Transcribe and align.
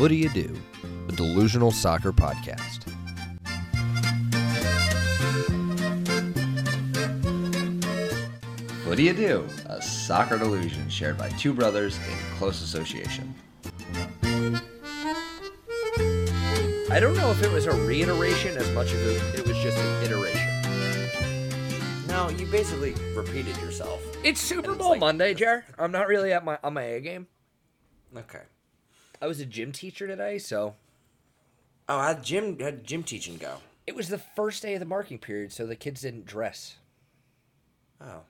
What 0.00 0.08
Do 0.08 0.14
You 0.14 0.30
Do, 0.30 0.56
a 1.08 1.12
delusional 1.12 1.70
soccer 1.70 2.10
podcast. 2.10 2.86
What 8.86 8.96
do 8.96 9.02
you 9.04 9.12
do? 9.12 9.46
A 9.66 9.80
soccer 9.82 10.38
delusion 10.38 10.88
shared 10.88 11.18
by 11.18 11.28
two 11.30 11.52
brothers 11.52 11.96
in 11.98 12.14
close 12.38 12.62
association. 12.62 13.34
I 16.90 16.98
don't 16.98 17.14
know 17.16 17.30
if 17.30 17.42
it 17.42 17.52
was 17.52 17.66
a 17.66 17.72
reiteration 17.72 18.56
as 18.56 18.68
much 18.74 18.92
as 18.92 19.00
it, 19.00 19.40
it 19.40 19.46
was 19.46 19.56
just 19.58 19.76
an 19.78 20.02
iteration. 20.04 20.48
No, 22.08 22.30
you 22.30 22.46
basically 22.46 22.94
repeated 23.14 23.56
yourself. 23.58 24.02
It's 24.24 24.40
Super 24.40 24.70
it's 24.70 24.78
Bowl 24.78 24.90
like- 24.90 25.00
Monday, 25.00 25.34
Jer. 25.34 25.64
I'm 25.78 25.92
not 25.92 26.08
really 26.08 26.32
at 26.32 26.44
my 26.44 26.58
on 26.64 26.74
my 26.74 26.82
A 26.82 27.00
game. 27.00 27.28
Okay. 28.16 28.40
I 29.20 29.26
was 29.26 29.40
a 29.40 29.46
gym 29.46 29.72
teacher 29.72 30.06
today, 30.06 30.38
so 30.38 30.74
Oh, 31.88 31.98
how'd 31.98 32.22
gym 32.22 32.58
how'd 32.60 32.84
gym 32.84 33.02
teaching 33.02 33.36
go? 33.36 33.58
it 33.86 33.94
was 33.96 34.08
the 34.08 34.18
first 34.18 34.62
day 34.62 34.74
of 34.74 34.80
the 34.80 34.86
marking 34.86 35.18
period, 35.18 35.52
so 35.52 35.66
the 35.66 35.74
kids 35.76 36.02
didn't 36.02 36.24
dress. 36.26 36.76
Oh, 38.00 38.20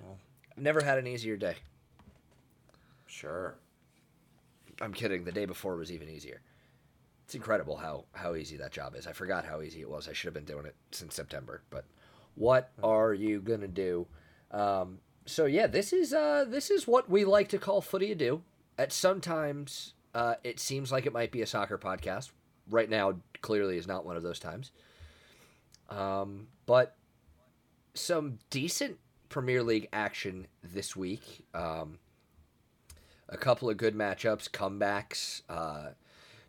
I've 0.00 0.62
never 0.62 0.82
had 0.82 0.98
an 0.98 1.06
easier 1.06 1.36
day. 1.36 1.56
sure. 3.06 3.54
I'm 4.80 4.92
kidding. 4.92 5.24
The 5.24 5.30
day 5.32 5.44
before 5.44 5.76
was 5.76 5.92
even 5.92 6.08
easier. 6.08 6.40
It's 7.24 7.34
incredible 7.36 7.76
how 7.76 8.04
how 8.12 8.34
easy 8.34 8.56
that 8.56 8.72
job 8.72 8.96
is. 8.96 9.06
I 9.06 9.12
forgot 9.12 9.44
how 9.44 9.60
easy 9.60 9.80
it 9.80 9.88
was. 9.88 10.08
I 10.08 10.12
should 10.12 10.26
have 10.26 10.34
been 10.34 10.44
doing 10.44 10.66
it 10.66 10.74
since 10.90 11.14
September. 11.14 11.62
But 11.70 11.84
what 12.34 12.70
are 12.82 13.14
you 13.14 13.40
gonna 13.40 13.68
do? 13.68 14.06
Um, 14.50 14.98
so 15.26 15.44
yeah, 15.46 15.66
this 15.68 15.92
is 15.92 16.12
uh, 16.12 16.44
this 16.48 16.70
is 16.70 16.88
what 16.88 17.08
we 17.08 17.24
like 17.24 17.48
to 17.50 17.58
call 17.58 17.80
footy 17.80 18.10
a 18.10 18.14
do. 18.16 18.42
At 18.78 18.92
sometimes 18.92 19.94
uh, 20.14 20.34
it 20.44 20.60
seems 20.60 20.92
like 20.92 21.06
it 21.06 21.12
might 21.12 21.32
be 21.32 21.42
a 21.42 21.46
soccer 21.46 21.78
podcast. 21.78 22.30
Right 22.68 22.88
now, 22.88 23.16
clearly 23.42 23.76
is 23.76 23.86
not 23.86 24.06
one 24.06 24.16
of 24.16 24.22
those 24.22 24.38
times. 24.38 24.70
Um, 25.90 26.48
but 26.66 26.96
some 27.94 28.38
decent 28.50 28.98
Premier 29.28 29.62
League 29.62 29.88
action 29.92 30.46
this 30.62 30.96
week. 30.96 31.44
Um, 31.54 31.98
a 33.28 33.36
couple 33.36 33.68
of 33.68 33.76
good 33.76 33.94
matchups, 33.94 34.50
comebacks. 34.50 35.42
Uh, 35.48 35.90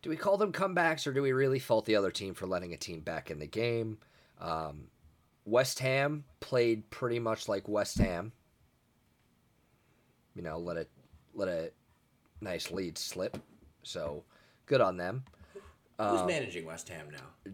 do 0.01 0.09
we 0.09 0.15
call 0.15 0.37
them 0.37 0.51
comebacks 0.51 1.07
or 1.07 1.13
do 1.13 1.21
we 1.21 1.31
really 1.31 1.59
fault 1.59 1.85
the 1.85 1.95
other 1.95 2.11
team 2.11 2.33
for 2.33 2.45
letting 2.45 2.73
a 2.73 2.77
team 2.77 2.99
back 2.99 3.31
in 3.31 3.39
the 3.39 3.47
game? 3.47 3.97
Um, 4.39 4.87
West 5.45 5.79
Ham 5.79 6.23
played 6.39 6.89
pretty 6.89 7.19
much 7.19 7.47
like 7.47 7.67
West 7.67 7.97
Ham. 7.97 8.31
You 10.35 10.43
know, 10.43 10.59
let 10.59 10.77
it 10.77 10.89
let 11.33 11.47
a 11.47 11.71
nice 12.41 12.71
lead 12.71 12.97
slip. 12.97 13.37
So 13.83 14.23
good 14.65 14.81
on 14.81 14.97
them. 14.97 15.23
Who's 15.99 16.23
managing 16.27 16.65
West 16.65 16.89
Ham 16.89 17.07
now? 17.11 17.51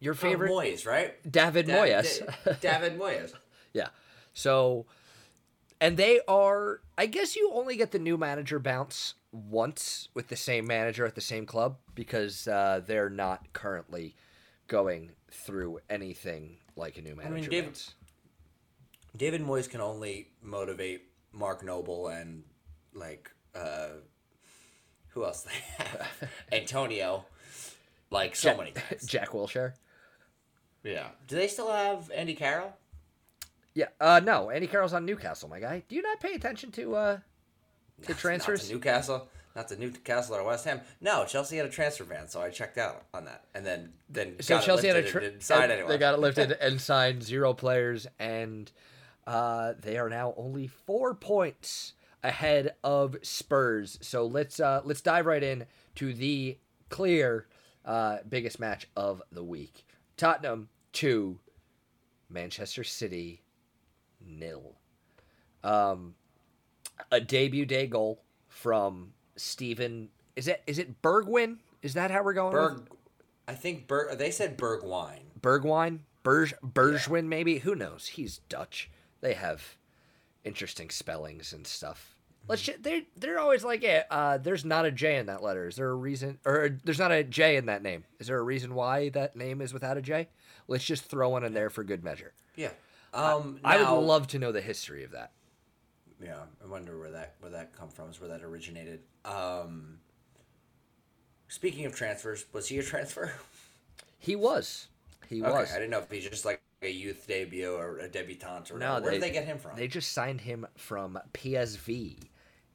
Your 0.00 0.14
Oh, 0.14 0.16
favorite, 0.16 0.50
Moyes, 0.50 0.86
right? 0.86 1.14
David 1.30 1.66
Da- 1.66 1.74
Moyes. 1.74 2.26
Da- 2.44 2.52
David 2.60 2.98
Moyes. 2.98 3.32
Yeah. 3.72 3.88
So, 4.32 4.86
and 5.80 5.96
they 5.96 6.20
are, 6.26 6.80
I 6.96 7.06
guess 7.06 7.36
you 7.36 7.50
only 7.54 7.76
get 7.76 7.90
the 7.92 7.98
new 7.98 8.16
manager 8.16 8.58
bounce 8.58 9.14
once 9.32 10.08
with 10.14 10.28
the 10.28 10.36
same 10.36 10.66
manager 10.66 11.04
at 11.06 11.14
the 11.14 11.20
same 11.20 11.46
club 11.46 11.76
because 11.94 12.48
uh, 12.48 12.80
they're 12.86 13.10
not 13.10 13.52
currently 13.52 14.14
going 14.66 15.10
through 15.30 15.78
anything 15.90 16.56
like 16.76 16.96
a 16.96 17.02
new 17.02 17.14
manager 17.14 17.34
I 17.34 17.40
mean, 17.40 17.50
David- 17.50 17.64
bounce. 17.66 17.94
David 19.16 19.42
Moyes 19.42 19.68
can 19.68 19.80
only 19.82 20.28
motivate 20.42 21.02
Mark 21.32 21.62
Noble 21.62 22.08
and 22.08 22.44
like 22.94 23.30
uh 23.54 23.88
who 25.08 25.24
else 25.24 25.42
they 25.42 25.84
have? 25.84 26.08
Antonio. 26.52 27.26
Like 28.10 28.34
so 28.36 28.48
Jack- 28.50 28.58
many 28.58 28.70
guys. 28.72 29.04
Jack 29.06 29.28
Wilshere. 29.30 29.72
Yeah. 30.84 31.08
Do 31.28 31.36
they 31.36 31.48
still 31.48 31.70
have 31.70 32.10
Andy 32.10 32.34
Carroll? 32.34 32.74
Yeah. 33.74 33.86
Uh, 34.00 34.20
no, 34.22 34.50
Andy 34.50 34.66
Carroll's 34.66 34.92
on 34.92 35.06
Newcastle, 35.06 35.48
my 35.48 35.60
guy. 35.60 35.82
Do 35.88 35.96
you 35.96 36.02
not 36.02 36.20
pay 36.20 36.32
attention 36.34 36.70
to 36.72 36.94
uh, 36.94 37.18
to 38.02 38.08
Not 38.10 38.18
transfers? 38.18 38.66
to 38.68 38.74
Newcastle. 38.74 39.28
Not 39.54 39.68
the 39.68 39.76
Newcastle 39.76 40.34
or 40.36 40.44
West 40.44 40.64
Ham. 40.64 40.80
No, 41.02 41.24
Chelsea 41.26 41.58
had 41.58 41.66
a 41.66 41.68
transfer 41.68 42.04
ban, 42.04 42.26
so 42.28 42.40
I 42.40 42.48
checked 42.50 42.78
out 42.78 43.04
on 43.12 43.26
that, 43.26 43.44
and 43.54 43.64
then 43.66 43.92
then 44.08 44.36
so 44.40 44.54
got 44.56 44.62
it 44.62 44.66
Chelsea 44.66 44.86
had 44.88 44.96
a 44.96 45.00
lifted 45.00 45.12
tri- 45.12 45.22
and 45.24 45.30
didn't 45.32 45.42
sign 45.42 45.62
and 45.64 45.72
anyone. 45.72 45.90
they 45.90 45.98
got 45.98 46.14
it 46.14 46.20
lifted 46.20 46.52
and 46.60 46.80
signed 46.80 47.22
zero 47.22 47.52
players, 47.52 48.06
and 48.18 48.72
uh, 49.26 49.74
they 49.80 49.98
are 49.98 50.08
now 50.08 50.32
only 50.38 50.66
four 50.68 51.14
points 51.14 51.92
ahead 52.22 52.74
of 52.84 53.16
Spurs. 53.22 53.98
So 54.00 54.26
let's 54.26 54.60
uh, 54.60 54.82
let's 54.84 55.00
dive 55.00 55.26
right 55.26 55.42
in 55.42 55.66
to 55.96 56.12
the 56.12 56.58
clear 56.88 57.46
uh, 57.84 58.18
biggest 58.28 58.60
match 58.60 58.88
of 58.96 59.22
the 59.32 59.44
week: 59.44 59.84
Tottenham 60.16 60.68
two, 60.92 61.38
Manchester 62.28 62.84
City 62.84 63.42
nil. 64.24 64.76
Um, 65.64 66.14
a 67.10 67.20
debut 67.20 67.66
day 67.66 67.86
goal 67.86 68.22
from 68.48 69.12
Steven. 69.36 70.08
Is 70.36 70.48
it 70.48 70.62
is 70.66 70.78
it 70.78 71.02
Bergwin? 71.02 71.58
Is 71.82 71.94
that 71.94 72.10
how 72.10 72.22
we're 72.22 72.32
going? 72.32 72.52
Berg. 72.52 72.88
I 73.48 73.54
think 73.54 73.86
Berg. 73.88 74.16
They 74.18 74.30
said 74.30 74.56
Bergwine. 74.56 75.22
Bergwine, 75.40 76.00
Berg, 76.22 76.54
Bergwijn, 76.64 77.26
maybe. 77.26 77.58
Who 77.58 77.74
knows? 77.74 78.06
He's 78.06 78.38
Dutch. 78.48 78.90
They 79.20 79.34
have 79.34 79.76
interesting 80.44 80.90
spellings 80.90 81.52
and 81.52 81.66
stuff. 81.66 82.16
Let's. 82.48 82.62
Ju- 82.62 82.74
they 82.80 83.06
they're 83.16 83.38
always 83.38 83.62
like, 83.64 83.82
yeah. 83.82 84.02
Uh, 84.10 84.38
there's 84.38 84.64
not 84.64 84.84
a 84.84 84.90
J 84.90 85.16
in 85.18 85.26
that 85.26 85.42
letter. 85.42 85.68
Is 85.68 85.76
there 85.76 85.88
a 85.90 85.94
reason? 85.94 86.38
Or 86.44 86.76
there's 86.84 86.98
not 86.98 87.12
a 87.12 87.22
J 87.22 87.56
in 87.56 87.66
that 87.66 87.82
name. 87.82 88.04
Is 88.18 88.26
there 88.26 88.38
a 88.38 88.42
reason 88.42 88.74
why 88.74 89.10
that 89.10 89.36
name 89.36 89.60
is 89.60 89.72
without 89.72 89.96
a 89.96 90.02
J? 90.02 90.28
Let's 90.66 90.84
just 90.84 91.04
throw 91.04 91.28
one 91.28 91.44
in 91.44 91.54
there 91.54 91.70
for 91.70 91.84
good 91.84 92.02
measure. 92.02 92.32
Yeah. 92.56 92.70
Um. 93.14 93.60
I 93.62 93.78
now- 93.78 93.96
would 93.96 94.04
love 94.06 94.26
to 94.28 94.38
know 94.38 94.50
the 94.52 94.60
history 94.60 95.04
of 95.04 95.12
that. 95.12 95.32
Yeah, 96.20 96.38
I 96.62 96.66
wonder 96.68 96.98
where 96.98 97.10
that 97.12 97.34
where 97.40 97.50
that 97.52 97.76
come 97.76 97.88
from. 97.88 98.10
Is 98.10 98.20
where 98.20 98.30
that 98.30 98.42
originated. 98.42 99.00
Um. 99.24 99.98
Speaking 101.48 101.84
of 101.84 101.94
transfers, 101.94 102.46
was 102.52 102.68
he 102.68 102.78
a 102.78 102.82
transfer? 102.82 103.32
He 104.18 104.36
was. 104.36 104.88
He 105.28 105.42
Okay, 105.42 105.50
was. 105.50 105.70
I 105.72 105.74
didn't 105.74 105.90
know 105.90 105.98
if 105.98 106.10
he's 106.10 106.28
just 106.28 106.44
like 106.44 106.62
a 106.82 106.90
youth 106.90 107.26
debut 107.26 107.72
or 107.72 107.98
a 107.98 108.08
debutante 108.08 108.70
or 108.70 108.78
No, 108.78 108.94
whatever. 108.94 109.02
Where 109.04 109.12
did 109.12 109.22
they 109.22 109.30
get 109.30 109.44
him 109.44 109.58
from? 109.58 109.76
They 109.76 109.88
just 109.88 110.12
signed 110.12 110.40
him 110.40 110.66
from 110.76 111.18
PSV 111.32 112.18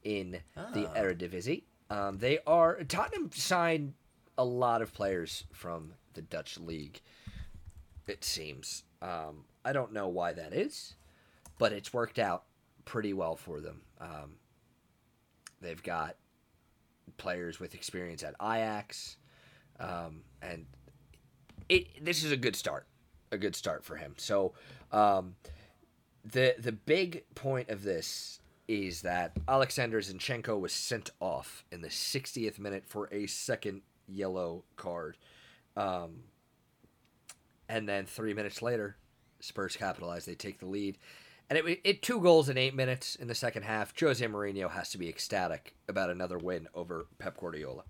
in 0.04 0.40
the 0.72 0.86
Ah. 0.88 0.94
Eredivisie. 0.94 1.64
Um, 1.90 2.18
they 2.18 2.38
are 2.46 2.82
Tottenham 2.84 3.30
signed 3.32 3.94
a 4.36 4.44
lot 4.44 4.82
of 4.82 4.92
players 4.92 5.44
from 5.52 5.94
the 6.14 6.22
Dutch 6.22 6.58
league. 6.58 7.00
It 8.06 8.24
seems. 8.24 8.84
Um, 9.02 9.44
I 9.64 9.72
don't 9.72 9.92
know 9.92 10.08
why 10.08 10.32
that 10.32 10.52
is, 10.52 10.94
but 11.58 11.72
it's 11.72 11.92
worked 11.92 12.18
out 12.18 12.44
pretty 12.84 13.12
well 13.12 13.36
for 13.36 13.60
them. 13.60 13.82
Um, 14.00 14.36
they've 15.60 15.82
got 15.82 16.16
players 17.16 17.58
with 17.60 17.74
experience 17.74 18.22
at 18.22 18.34
Ajax, 18.40 19.16
um, 19.80 20.22
and 20.40 20.66
it. 21.68 22.04
This 22.04 22.22
is 22.24 22.32
a 22.32 22.36
good 22.36 22.56
start. 22.56 22.86
A 23.30 23.38
good 23.38 23.54
start 23.56 23.84
for 23.84 23.96
him. 23.96 24.14
So, 24.16 24.54
um, 24.92 25.36
the 26.24 26.54
the 26.58 26.72
big 26.72 27.24
point 27.34 27.68
of 27.68 27.82
this 27.82 28.40
is 28.66 29.02
that 29.02 29.32
Alexander 29.48 30.00
Zinchenko 30.00 30.60
was 30.60 30.72
sent 30.72 31.10
off 31.20 31.64
in 31.72 31.80
the 31.80 31.88
60th 31.88 32.58
minute 32.58 32.84
for 32.86 33.08
a 33.12 33.26
second 33.26 33.80
yellow 34.06 34.62
card. 34.76 35.16
Um, 35.74 36.24
and 37.66 37.88
then 37.88 38.04
three 38.04 38.34
minutes 38.34 38.60
later, 38.60 38.96
Spurs 39.40 39.74
capitalize. 39.76 40.26
They 40.26 40.34
take 40.34 40.58
the 40.58 40.66
lead. 40.66 40.98
And 41.48 41.58
it, 41.58 41.80
it 41.82 42.02
two 42.02 42.20
goals 42.20 42.50
in 42.50 42.58
eight 42.58 42.74
minutes 42.74 43.14
in 43.16 43.26
the 43.26 43.34
second 43.34 43.62
half. 43.62 43.98
Jose 43.98 44.24
Mourinho 44.26 44.70
has 44.70 44.90
to 44.90 44.98
be 44.98 45.08
ecstatic 45.08 45.74
about 45.88 46.10
another 46.10 46.36
win 46.36 46.68
over 46.74 47.06
Pep 47.18 47.38
Guardiola. 47.40 47.84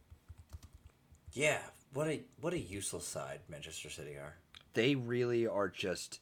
yeah. 1.32 1.58
What 1.94 2.06
a 2.06 2.20
what 2.40 2.52
a 2.52 2.58
useless 2.58 3.06
side 3.06 3.40
Manchester 3.48 3.88
City 3.88 4.12
are. 4.16 4.36
They 4.74 4.94
really 4.94 5.46
are 5.46 5.68
just 5.68 6.20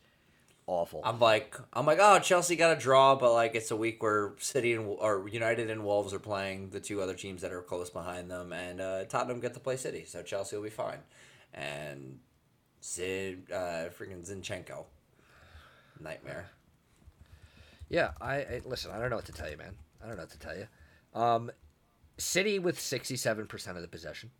awful. 0.67 1.01
I'm 1.05 1.21
like 1.21 1.57
I'm 1.73 1.87
like 1.87 1.99
oh 2.01 2.19
Chelsea 2.19 2.57
got 2.57 2.77
a 2.77 2.81
draw, 2.81 3.15
but 3.15 3.33
like 3.33 3.55
it's 3.55 3.71
a 3.71 3.77
week 3.77 4.03
where 4.03 4.35
City 4.39 4.73
and 4.73 4.87
or 4.87 5.29
United 5.29 5.71
and 5.71 5.85
Wolves 5.85 6.13
are 6.13 6.19
playing 6.19 6.71
the 6.71 6.81
two 6.81 7.01
other 7.01 7.15
teams 7.15 7.43
that 7.43 7.53
are 7.53 7.63
close 7.63 7.91
behind 7.91 8.31
them, 8.31 8.53
and 8.53 8.81
uh, 8.81 9.05
Tottenham 9.05 9.41
get 9.41 9.55
to 9.55 9.61
play 9.61 9.77
City, 9.77 10.05
so 10.05 10.23
Chelsea 10.23 10.57
will 10.57 10.65
be 10.65 10.71
fine. 10.71 10.99
And 11.55 12.19
Zin, 12.83 13.45
uh, 13.53 13.91
freaking 13.97 14.29
Zinchenko, 14.29 14.85
nightmare. 16.01 16.51
Yeah, 17.89 18.11
I, 18.21 18.35
I 18.35 18.61
listen. 18.65 18.91
I 18.91 18.99
don't 18.99 19.11
know 19.11 19.17
what 19.17 19.27
to 19.27 19.33
tell 19.33 19.51
you, 19.51 19.57
man. 19.57 19.77
I 20.03 20.09
don't 20.09 20.17
know 20.17 20.23
what 20.23 20.31
to 20.31 20.39
tell 20.39 20.57
you. 20.57 20.67
Um, 21.15 21.51
City 22.19 22.59
with 22.59 22.81
sixty-seven 22.81 23.47
percent 23.47 23.77
of 23.77 23.83
the 23.83 23.89
possession. 23.89 24.31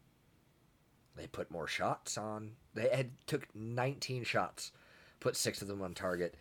They 1.17 1.27
put 1.27 1.51
more 1.51 1.67
shots 1.67 2.19
on. 2.19 2.53
They 2.75 2.89
had 2.89 3.11
took 3.27 3.47
nineteen 3.55 4.25
shots, 4.25 4.73
put 5.21 5.37
six 5.37 5.63
of 5.63 5.69
them 5.69 5.83
on 5.83 5.95
target. 5.95 6.37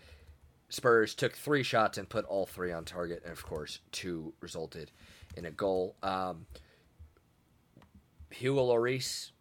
Spurs 0.70 1.16
took 1.16 1.34
three 1.34 1.64
shots 1.64 1.98
and 1.98 2.10
put 2.10 2.26
all 2.26 2.46
three 2.46 2.72
on 2.72 2.86
target, 2.86 3.22
and 3.24 3.32
of 3.32 3.44
course, 3.46 3.80
two 3.92 4.34
resulted 4.42 4.92
in 5.38 5.46
a 5.46 5.52
goal. 5.52 5.96
Um, 6.04 6.46
Hugo 8.32 8.68
Lloris, 8.68 9.32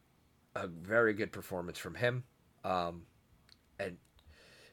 a 0.55 0.67
very 0.67 1.15
good 1.15 1.33
performance 1.33 1.79
from 1.79 1.95
him. 1.95 2.25
Um, 2.65 3.03
and 3.79 3.97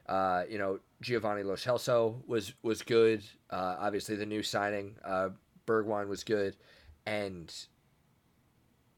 uh, 0.07 0.43
you 0.49 0.57
know 0.57 0.79
Giovanni 1.01 1.43
Lo 1.43 1.55
Celso 1.55 2.25
was 2.27 2.53
was 2.61 2.81
good. 2.81 3.23
Uh, 3.49 3.77
obviously, 3.79 4.15
the 4.15 4.25
new 4.25 4.43
signing 4.43 4.95
uh, 5.03 5.29
Bergwijn 5.65 6.07
was 6.07 6.23
good, 6.23 6.55
and 7.05 7.53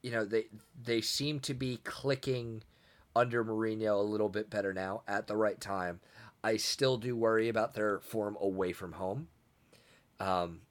you 0.04 0.12
know 0.12 0.26
they 0.26 0.46
they 0.84 1.02
seem 1.02 1.40
to 1.40 1.54
be 1.54 1.78
clicking 1.78 2.62
under 3.16 3.44
Mourinho 3.44 4.00
a 4.00 4.04
little 4.04 4.30
bit 4.30 4.50
better 4.50 4.74
now 4.74 5.02
at 5.08 5.28
the 5.28 5.36
right 5.36 5.60
time. 5.60 6.02
I 6.44 6.58
still 6.58 6.98
do 6.98 7.16
worry 7.16 7.48
about 7.48 7.74
their 7.74 8.00
form 8.02 8.38
away 8.40 8.74
from 8.74 8.92
home, 8.94 9.30
um, 10.20 10.62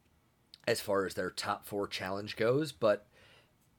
as 0.69 0.81
far 0.81 1.07
as 1.07 1.15
their 1.15 1.31
top 1.31 1.67
four 1.67 1.89
challenge 1.89 2.37
goes, 2.37 2.73
but 2.73 3.07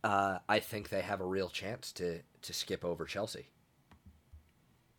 uh, 0.03 0.39
I 0.49 0.59
think 0.59 0.89
they 0.89 1.01
have 1.01 1.21
a 1.21 1.25
real 1.25 1.49
chance 1.49 1.91
to 1.93 2.19
to 2.41 2.53
skip 2.53 2.83
over 2.83 3.05
Chelsea. 3.05 3.47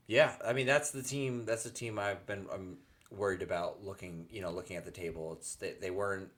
Yeah, 0.06 0.34
I 0.44 0.52
mean 0.52 0.66
that's 0.66 0.92
the 0.92 1.02
team. 1.02 1.44
That's 1.44 1.64
the 1.64 1.70
team 1.70 1.98
I've 1.98 2.24
been. 2.26 2.46
I'm 2.52 2.78
worried 3.10 3.42
about 3.42 3.84
looking. 3.84 4.26
You 4.30 4.42
know, 4.42 4.50
looking 4.50 4.76
at 4.76 4.84
the 4.84 4.90
table. 4.90 5.32
It's 5.32 5.56
they, 5.56 5.74
they 5.80 5.90
weren't 5.90 6.30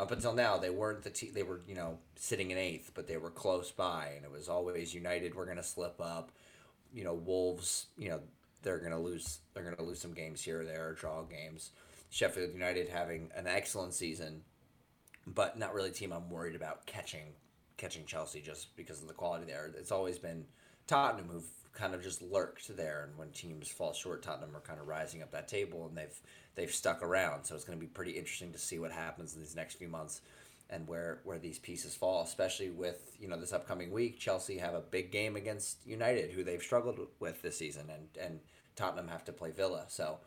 up 0.00 0.10
until 0.12 0.32
now. 0.32 0.56
They 0.56 0.70
weren't 0.70 1.02
the 1.02 1.10
team. 1.10 1.32
They 1.34 1.42
were 1.42 1.60
you 1.68 1.74
know 1.74 1.98
sitting 2.16 2.50
in 2.50 2.58
eighth, 2.58 2.92
but 2.94 3.06
they 3.06 3.18
were 3.18 3.30
close 3.30 3.70
by, 3.70 4.12
and 4.16 4.24
it 4.24 4.32
was 4.32 4.48
always 4.48 4.94
United. 4.94 5.34
We're 5.34 5.46
gonna 5.46 5.62
slip 5.62 6.00
up. 6.00 6.32
You 6.92 7.04
know, 7.04 7.14
Wolves. 7.14 7.86
You 7.98 8.08
know, 8.08 8.20
they're 8.62 8.78
gonna 8.78 8.98
lose. 8.98 9.40
They're 9.52 9.62
gonna 9.62 9.86
lose 9.86 10.00
some 10.00 10.14
games 10.14 10.42
here 10.42 10.62
or 10.62 10.64
there, 10.64 10.94
draw 10.94 11.22
games. 11.22 11.70
Sheffield 12.08 12.52
United 12.52 12.88
having 12.88 13.30
an 13.36 13.46
excellent 13.46 13.94
season, 13.94 14.42
but 15.26 15.58
not 15.58 15.74
really 15.74 15.90
a 15.90 15.92
team 15.92 16.12
I'm 16.12 16.30
worried 16.30 16.56
about 16.56 16.86
catching 16.86 17.34
catching 17.76 18.04
Chelsea 18.04 18.40
just 18.40 18.74
because 18.76 19.02
of 19.02 19.08
the 19.08 19.14
quality 19.14 19.46
there. 19.46 19.70
It's 19.78 19.92
always 19.92 20.18
been 20.18 20.44
Tottenham 20.90 21.28
who've 21.30 21.44
kind 21.72 21.94
of 21.94 22.02
just 22.02 22.20
lurked 22.20 22.76
there, 22.76 23.04
and 23.04 23.16
when 23.16 23.30
teams 23.30 23.68
fall 23.68 23.92
short, 23.92 24.24
Tottenham 24.24 24.56
are 24.56 24.60
kind 24.60 24.80
of 24.80 24.88
rising 24.88 25.22
up 25.22 25.30
that 25.30 25.46
table, 25.46 25.86
and 25.86 25.96
they've 25.96 26.20
they've 26.56 26.74
stuck 26.74 27.00
around. 27.00 27.44
So 27.44 27.54
it's 27.54 27.62
going 27.62 27.78
to 27.78 27.80
be 27.80 27.86
pretty 27.86 28.10
interesting 28.10 28.50
to 28.52 28.58
see 28.58 28.80
what 28.80 28.90
happens 28.90 29.34
in 29.34 29.40
these 29.40 29.54
next 29.54 29.76
few 29.76 29.86
months 29.86 30.20
and 30.68 30.88
where 30.88 31.20
where 31.22 31.38
these 31.38 31.60
pieces 31.60 31.94
fall, 31.94 32.24
especially 32.24 32.70
with 32.70 33.16
you 33.20 33.28
know 33.28 33.38
this 33.38 33.52
upcoming 33.52 33.92
week. 33.92 34.18
Chelsea 34.18 34.58
have 34.58 34.74
a 34.74 34.80
big 34.80 35.12
game 35.12 35.36
against 35.36 35.86
United, 35.86 36.32
who 36.32 36.42
they've 36.42 36.60
struggled 36.60 36.98
with 37.20 37.40
this 37.40 37.56
season, 37.56 37.88
and 37.88 38.08
and 38.20 38.40
Tottenham 38.74 39.06
have 39.06 39.24
to 39.26 39.32
play 39.32 39.52
Villa. 39.52 39.84
So 39.86 40.18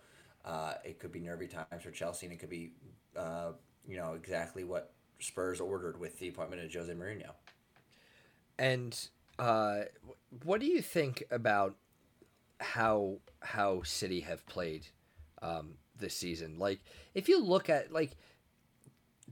uh, 0.45 0.75
it 0.85 0.97
could 0.97 1.11
be 1.11 1.19
nervy 1.19 1.47
times 1.47 1.83
for 1.83 1.91
Chelsea, 1.91 2.25
and 2.25 2.33
it 2.33 2.39
could 2.39 2.49
be 2.49 2.71
uh, 3.17 3.51
you 3.85 3.97
know 3.97 4.13
exactly 4.13 4.63
what 4.63 4.93
Spurs 5.19 5.59
ordered 5.59 5.99
with 5.99 6.19
the 6.19 6.29
appointment 6.29 6.63
of 6.63 6.73
Jose 6.73 6.93
Mourinho. 6.93 7.31
And 8.57 8.97
uh, 9.39 9.81
what 10.43 10.59
do 10.59 10.67
you 10.67 10.81
think 10.81 11.23
about 11.31 11.75
how 12.59 13.17
how 13.41 13.81
City 13.83 14.21
have 14.21 14.45
played 14.45 14.87
um, 15.41 15.75
this 15.97 16.15
season? 16.15 16.57
Like, 16.59 16.81
if 17.13 17.27
you 17.27 17.43
look 17.43 17.69
at 17.69 17.91
like, 17.91 18.15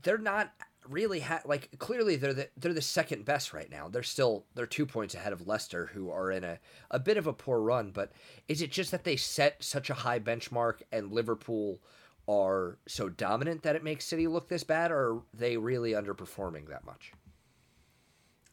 they're 0.02 0.18
not 0.18 0.52
really 0.88 1.20
ha- 1.20 1.42
like 1.44 1.78
clearly 1.78 2.16
they're 2.16 2.34
the 2.34 2.48
they're 2.56 2.72
the 2.72 2.82
second 2.82 3.24
best 3.24 3.52
right 3.52 3.70
now. 3.70 3.88
They're 3.88 4.02
still 4.02 4.46
they're 4.54 4.66
two 4.66 4.86
points 4.86 5.14
ahead 5.14 5.32
of 5.32 5.46
Leicester, 5.46 5.86
who 5.86 6.10
are 6.10 6.30
in 6.30 6.44
a 6.44 6.58
a 6.90 6.98
bit 6.98 7.16
of 7.16 7.26
a 7.26 7.32
poor 7.32 7.60
run. 7.60 7.90
But 7.90 8.12
is 8.48 8.62
it 8.62 8.72
just 8.72 8.90
that 8.90 9.04
they 9.04 9.16
set 9.16 9.62
such 9.62 9.90
a 9.90 9.94
high 9.94 10.20
benchmark 10.20 10.82
and 10.90 11.12
Liverpool? 11.12 11.80
Are 12.28 12.78
so 12.86 13.08
dominant 13.08 13.64
that 13.64 13.74
it 13.74 13.82
makes 13.82 14.04
City 14.04 14.28
look 14.28 14.48
this 14.48 14.62
bad, 14.62 14.92
or 14.92 14.96
are 14.96 15.22
they 15.34 15.56
really 15.56 15.90
underperforming 15.90 16.68
that 16.68 16.84
much? 16.84 17.12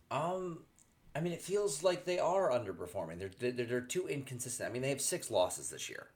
Um, 0.10 0.64
I 1.20 1.22
mean, 1.22 1.34
it 1.34 1.42
feels 1.42 1.84
like 1.84 2.06
they 2.06 2.18
are 2.18 2.50
underperforming. 2.50 3.20
They're 3.20 3.52
they're, 3.52 3.66
they're 3.66 3.82
too 3.82 4.08
inconsistent. 4.08 4.70
I 4.70 4.72
mean, 4.72 4.82
they 4.82 4.90
have 4.90 5.02
six 5.02 5.30
losses 5.30 5.70
this 5.70 5.90
year, 5.90 6.08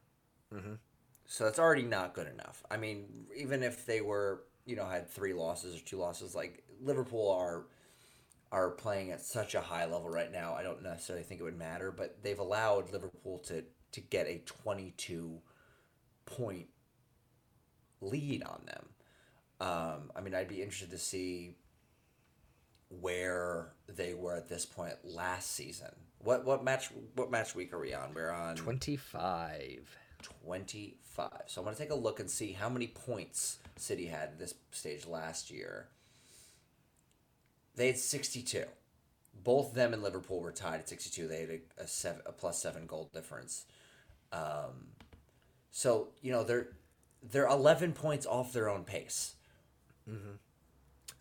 mm-hmm. 0.53 0.75
so 1.25 1.43
that's 1.43 1.59
already 1.59 1.83
not 1.83 2.13
good 2.13 2.27
enough. 2.27 2.63
I 2.71 2.77
mean, 2.77 3.25
even 3.35 3.63
if 3.63 3.85
they 3.85 3.99
were, 3.99 4.43
you 4.65 4.77
know, 4.77 4.85
had 4.85 5.09
three 5.09 5.33
losses 5.33 5.75
or 5.75 5.83
two 5.83 5.97
losses, 5.97 6.33
like 6.33 6.63
Liverpool 6.81 7.29
are 7.29 7.65
are 8.53 8.69
playing 8.69 9.11
at 9.11 9.19
such 9.19 9.55
a 9.55 9.61
high 9.61 9.83
level 9.83 10.09
right 10.09 10.31
now. 10.31 10.53
I 10.53 10.63
don't 10.63 10.81
necessarily 10.81 11.25
think 11.25 11.41
it 11.41 11.43
would 11.43 11.57
matter, 11.57 11.91
but 11.91 12.23
they've 12.23 12.39
allowed 12.39 12.93
Liverpool 12.93 13.39
to 13.39 13.65
to 13.91 13.99
get 13.99 14.27
a 14.27 14.41
twenty 14.45 14.93
two 14.95 15.41
point 16.25 16.67
lead 17.99 18.41
on 18.43 18.61
them. 18.65 18.85
Um, 19.59 20.11
I 20.15 20.21
mean, 20.21 20.33
I'd 20.33 20.47
be 20.47 20.61
interested 20.61 20.91
to 20.91 20.97
see 20.97 21.55
where 23.01 23.73
they 23.87 24.13
were 24.13 24.35
at 24.35 24.49
this 24.49 24.65
point 24.65 24.95
last 25.03 25.51
season. 25.51 25.89
What 26.19 26.45
what 26.45 26.63
match 26.63 26.89
what 27.15 27.31
match 27.31 27.55
week 27.55 27.73
are 27.73 27.79
we 27.79 27.93
on? 27.93 28.13
We're 28.13 28.31
on 28.31 28.55
25. 28.55 29.97
25. 30.21 31.29
So 31.47 31.61
I'm 31.61 31.65
going 31.65 31.75
to 31.75 31.81
take 31.81 31.91
a 31.91 31.95
look 31.95 32.19
and 32.19 32.29
see 32.29 32.53
how 32.53 32.69
many 32.69 32.87
points 32.87 33.57
City 33.75 34.05
had 34.05 34.39
this 34.39 34.53
stage 34.71 35.05
last 35.05 35.51
year. 35.51 35.87
They 37.75 37.87
had 37.87 37.97
62. 37.97 38.65
Both 39.43 39.73
them 39.73 39.93
and 39.93 40.03
Liverpool 40.03 40.39
were 40.39 40.51
tied 40.51 40.79
at 40.79 40.89
62. 40.89 41.27
They 41.27 41.41
had 41.41 41.49
a, 41.49 41.83
a, 41.83 41.87
seven, 41.87 42.21
a 42.25 42.31
plus 42.31 42.61
7 42.61 42.85
goal 42.85 43.09
difference. 43.13 43.65
Um, 44.31 44.87
so, 45.71 46.09
you 46.21 46.31
know, 46.31 46.43
they're 46.43 46.67
they're 47.31 47.47
11 47.47 47.93
points 47.93 48.25
off 48.25 48.53
their 48.53 48.69
own 48.69 48.83
pace. 48.83 49.35
Mm-hmm. 50.09 50.35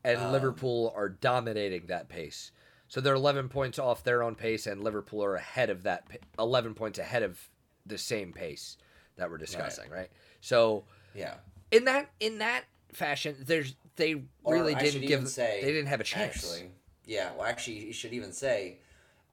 And 0.04 0.18
um, 0.18 0.32
Liverpool 0.32 0.92
are 0.96 1.08
dominating 1.08 1.86
that 1.86 2.08
pace. 2.08 2.52
So 2.88 3.00
they're 3.00 3.14
11 3.14 3.48
points 3.48 3.78
off 3.78 4.04
their 4.04 4.22
own 4.22 4.34
pace, 4.34 4.66
and 4.66 4.82
Liverpool 4.82 5.24
are 5.24 5.36
ahead 5.36 5.70
of 5.70 5.84
that, 5.84 6.06
11 6.38 6.74
points 6.74 6.98
ahead 6.98 7.22
of 7.22 7.40
the 7.86 7.96
same 7.96 8.32
pace 8.32 8.76
that 9.16 9.30
we're 9.30 9.38
discussing, 9.38 9.90
right? 9.90 9.98
right? 9.98 10.10
So 10.40 10.84
yeah, 11.14 11.34
in 11.70 11.84
that 11.86 12.10
in 12.20 12.38
that 12.38 12.64
fashion, 12.92 13.36
there's 13.46 13.74
they 13.96 14.22
really 14.44 14.74
didn't 14.74 15.06
give 15.06 15.28
say, 15.28 15.60
they 15.62 15.72
didn't 15.72 15.88
have 15.88 16.00
a 16.00 16.04
chance. 16.04 16.36
Actually, 16.36 16.70
yeah. 17.06 17.30
Well, 17.36 17.46
actually, 17.46 17.86
you 17.86 17.92
should 17.92 18.12
even 18.12 18.32
say 18.32 18.78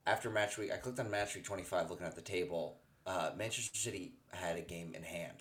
after 0.06 0.30
match 0.30 0.58
week. 0.58 0.72
I 0.72 0.78
clicked 0.78 1.00
on 1.00 1.10
match 1.10 1.36
week 1.36 1.44
25, 1.44 1.90
looking 1.90 2.06
at 2.08 2.16
the 2.16 2.22
table. 2.22 2.78
Uh, 3.06 3.32
Manchester 3.38 3.78
City 3.78 4.14
had 4.32 4.58
a 4.58 4.62
game 4.62 4.94
in 4.96 5.04
hand. 5.04 5.38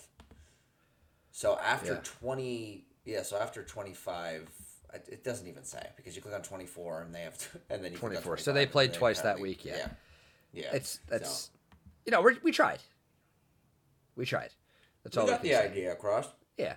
So 1.30 1.58
after 1.62 1.94
yeah. 1.94 2.00
20, 2.20 2.84
yeah. 3.04 3.22
So 3.22 3.38
after 3.38 3.62
25 3.62 4.48
it 4.94 5.24
doesn't 5.24 5.46
even 5.46 5.64
say 5.64 5.86
because 5.96 6.16
you 6.16 6.22
click 6.22 6.34
on 6.34 6.42
24 6.42 7.02
and 7.02 7.14
they 7.14 7.20
have 7.20 7.36
to, 7.38 7.46
and 7.70 7.84
then 7.84 7.92
you 7.92 7.98
24 7.98 8.38
so 8.38 8.52
they 8.52 8.66
played 8.66 8.92
twice 8.92 9.20
that 9.20 9.38
week, 9.38 9.64
yeah. 9.64 9.76
yeah 9.76 9.88
yeah 10.52 10.68
it's 10.72 11.00
that's 11.08 11.30
so. 11.30 11.50
you 12.06 12.12
know 12.12 12.20
we 12.22 12.36
we 12.42 12.52
tried 12.52 12.80
we 14.16 14.24
tried 14.24 14.50
that's 15.04 15.16
we 15.16 15.22
all 15.22 15.28
got 15.28 15.42
we 15.42 15.50
the 15.50 15.54
say. 15.54 15.64
idea 15.64 15.92
across 15.92 16.28
yeah 16.56 16.76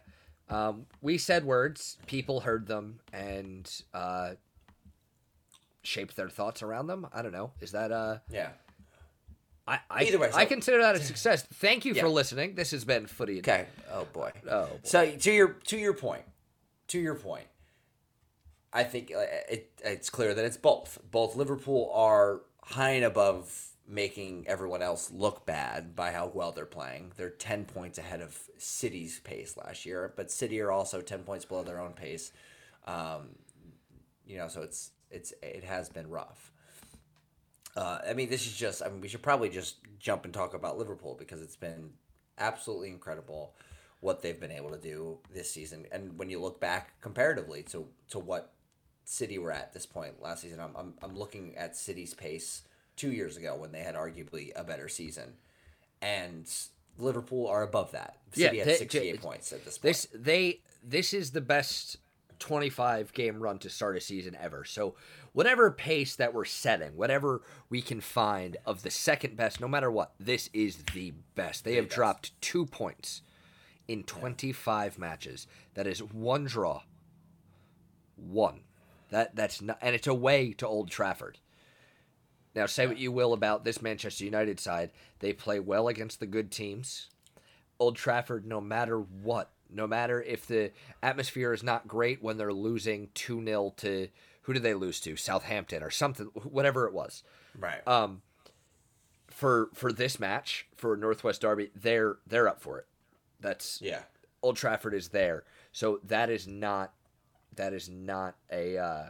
um, 0.49 0.85
we 1.01 1.17
said 1.17 1.45
words 1.45 1.97
people 2.07 2.41
heard 2.41 2.67
them 2.67 2.99
and 3.13 3.81
uh, 3.93 4.31
shaped 5.83 6.15
their 6.17 6.29
thoughts 6.29 6.61
around 6.61 6.87
them 6.87 7.07
i 7.13 7.21
don't 7.21 7.31
know 7.31 7.51
is 7.61 7.71
that 7.71 7.91
uh 7.91 8.17
yeah 8.29 8.49
I, 9.67 9.79
I, 9.89 10.03
Either 10.05 10.17
way, 10.17 10.31
so, 10.31 10.37
I 10.37 10.45
consider 10.45 10.81
that 10.81 10.95
a 10.95 10.99
success. 10.99 11.43
Thank 11.43 11.85
you 11.85 11.93
yeah. 11.93 12.01
for 12.01 12.09
listening. 12.09 12.55
This 12.55 12.71
has 12.71 12.83
been 12.83 13.05
footy. 13.05 13.37
Okay. 13.39 13.67
Oh 13.91 14.05
boy. 14.11 14.31
Oh. 14.49 14.65
Boy. 14.65 14.79
So 14.83 15.11
to 15.11 15.31
your 15.31 15.49
to 15.65 15.77
your 15.77 15.93
point, 15.93 16.23
to 16.87 16.99
your 16.99 17.13
point, 17.13 17.45
I 18.73 18.83
think 18.83 19.11
uh, 19.15 19.25
it, 19.49 19.71
it's 19.83 20.09
clear 20.09 20.33
that 20.33 20.45
it's 20.45 20.57
both. 20.57 20.99
Both 21.09 21.35
Liverpool 21.35 21.91
are 21.93 22.41
high 22.63 22.91
and 22.91 23.05
above 23.05 23.71
making 23.87 24.45
everyone 24.47 24.81
else 24.81 25.11
look 25.11 25.45
bad 25.45 25.95
by 25.95 26.11
how 26.11 26.31
well 26.33 26.51
they're 26.51 26.65
playing. 26.65 27.11
They're 27.17 27.29
10 27.29 27.65
points 27.65 27.97
ahead 27.97 28.21
of 28.21 28.39
City's 28.57 29.19
pace 29.19 29.57
last 29.57 29.85
year, 29.85 30.13
but 30.15 30.31
City 30.31 30.61
are 30.61 30.71
also 30.71 31.01
10 31.01 31.23
points 31.23 31.43
below 31.43 31.63
their 31.63 31.81
own 31.81 31.91
pace. 31.91 32.31
Um, 32.85 33.35
you 34.25 34.37
know, 34.37 34.47
so 34.47 34.61
it's 34.61 34.91
it's 35.09 35.33
it 35.43 35.63
has 35.65 35.89
been 35.89 36.09
rough. 36.09 36.51
Uh, 37.75 37.99
I 38.09 38.13
mean, 38.13 38.29
this 38.29 38.47
is 38.47 38.55
just. 38.55 38.81
I 38.81 38.89
mean, 38.89 39.01
we 39.01 39.07
should 39.07 39.21
probably 39.21 39.49
just 39.49 39.77
jump 39.99 40.25
and 40.25 40.33
talk 40.33 40.53
about 40.53 40.77
Liverpool 40.77 41.15
because 41.17 41.41
it's 41.41 41.55
been 41.55 41.91
absolutely 42.37 42.89
incredible 42.89 43.53
what 43.99 44.21
they've 44.21 44.39
been 44.39 44.51
able 44.51 44.71
to 44.71 44.77
do 44.77 45.19
this 45.33 45.51
season. 45.51 45.85
And 45.91 46.17
when 46.17 46.29
you 46.29 46.39
look 46.39 46.59
back 46.59 46.99
comparatively 47.01 47.63
to 47.63 47.87
to 48.09 48.19
what 48.19 48.53
City 49.03 49.37
were 49.37 49.51
at 49.51 49.73
this 49.73 49.85
point 49.85 50.21
last 50.21 50.41
season. 50.41 50.59
I'm, 50.59 50.75
I'm, 50.75 50.93
I'm 51.01 51.17
looking 51.17 51.55
at 51.57 51.75
City's 51.75 52.13
pace 52.13 52.63
two 52.95 53.11
years 53.11 53.37
ago 53.37 53.55
when 53.55 53.71
they 53.71 53.81
had 53.81 53.95
arguably 53.95 54.51
a 54.55 54.63
better 54.63 54.87
season, 54.87 55.33
and 56.01 56.49
Liverpool 56.97 57.47
are 57.47 57.63
above 57.63 57.91
that. 57.91 58.17
City 58.33 58.57
yeah, 58.57 58.65
had 58.65 58.77
68 58.77 59.21
points 59.21 59.51
at 59.53 59.65
this 59.65 59.77
point. 59.77 59.93
This 59.93 60.07
they 60.13 60.61
this 60.83 61.13
is 61.13 61.31
the 61.31 61.41
best 61.41 61.97
25 62.41 63.13
game 63.13 63.39
run 63.39 63.59
to 63.59 63.69
start 63.69 63.95
a 63.95 64.01
season 64.01 64.35
ever. 64.41 64.65
So 64.65 64.95
whatever 65.31 65.71
pace 65.71 66.15
that 66.15 66.33
we're 66.33 66.45
setting, 66.45 66.97
whatever 66.97 67.41
we 67.69 67.81
can 67.81 68.01
find 68.01 68.57
of 68.65 68.81
the 68.81 68.89
second 68.89 69.37
best, 69.37 69.61
no 69.61 69.67
matter 69.67 69.91
what, 69.91 70.13
this 70.19 70.49
is 70.51 70.77
the 70.93 71.13
best. 71.35 71.63
They 71.63 71.71
the 71.71 71.77
have 71.77 71.85
best. 71.85 71.95
dropped 71.95 72.41
two 72.41 72.65
points 72.65 73.21
in 73.87 74.03
25 74.03 74.93
yeah. 74.93 74.99
matches. 74.99 75.47
That 75.75 75.87
is 75.87 76.01
one 76.01 76.45
draw. 76.45 76.81
One. 78.15 78.61
That 79.11 79.35
that's 79.35 79.61
not, 79.61 79.77
and 79.81 79.93
it's 79.93 80.07
away 80.07 80.53
to 80.53 80.67
Old 80.67 80.89
Trafford. 80.89 81.37
Now, 82.55 82.65
say 82.65 82.87
what 82.87 82.97
you 82.97 83.11
will 83.11 83.33
about 83.33 83.63
this 83.63 83.81
Manchester 83.81 84.25
United 84.25 84.59
side, 84.59 84.91
they 85.19 85.31
play 85.31 85.59
well 85.59 85.87
against 85.87 86.19
the 86.19 86.25
good 86.25 86.51
teams. 86.51 87.09
Old 87.79 87.95
Trafford, 87.95 88.45
no 88.45 88.59
matter 88.59 88.99
what, 88.99 89.51
no 89.69 89.87
matter 89.87 90.21
if 90.21 90.45
the 90.47 90.71
atmosphere 91.01 91.53
is 91.53 91.63
not 91.63 91.87
great 91.87 92.21
when 92.21 92.37
they're 92.37 92.53
losing 92.53 93.09
2 93.13 93.43
0 93.45 93.73
to 93.77 94.09
who 94.43 94.53
did 94.53 94.63
they 94.63 94.73
lose 94.73 94.99
to? 95.01 95.15
Southampton 95.15 95.83
or 95.83 95.91
something, 95.91 96.27
whatever 96.43 96.87
it 96.87 96.93
was. 96.93 97.23
Right. 97.57 97.85
Um, 97.87 98.21
for 99.29 99.69
for 99.73 99.93
this 99.93 100.19
match 100.19 100.67
for 100.75 100.95
Northwest 100.97 101.41
Derby, 101.41 101.71
they're 101.75 102.17
they're 102.27 102.47
up 102.47 102.61
for 102.61 102.79
it. 102.79 102.87
That's 103.39 103.79
yeah. 103.81 104.03
Old 104.41 104.57
Trafford 104.57 104.93
is 104.93 105.09
there, 105.09 105.43
so 105.71 105.99
that 106.03 106.29
is 106.29 106.47
not 106.47 106.93
that 107.55 107.73
is 107.73 107.89
not 107.89 108.35
a 108.51 108.77
uh, 108.77 109.05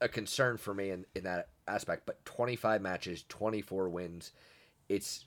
a 0.00 0.08
concern 0.08 0.56
for 0.56 0.74
me 0.74 0.90
in, 0.90 1.04
in 1.14 1.24
that 1.24 1.48
aspect. 1.68 2.04
But 2.06 2.24
25 2.24 2.80
matches, 2.82 3.24
24 3.28 3.88
wins, 3.88 4.32
it's 4.88 5.24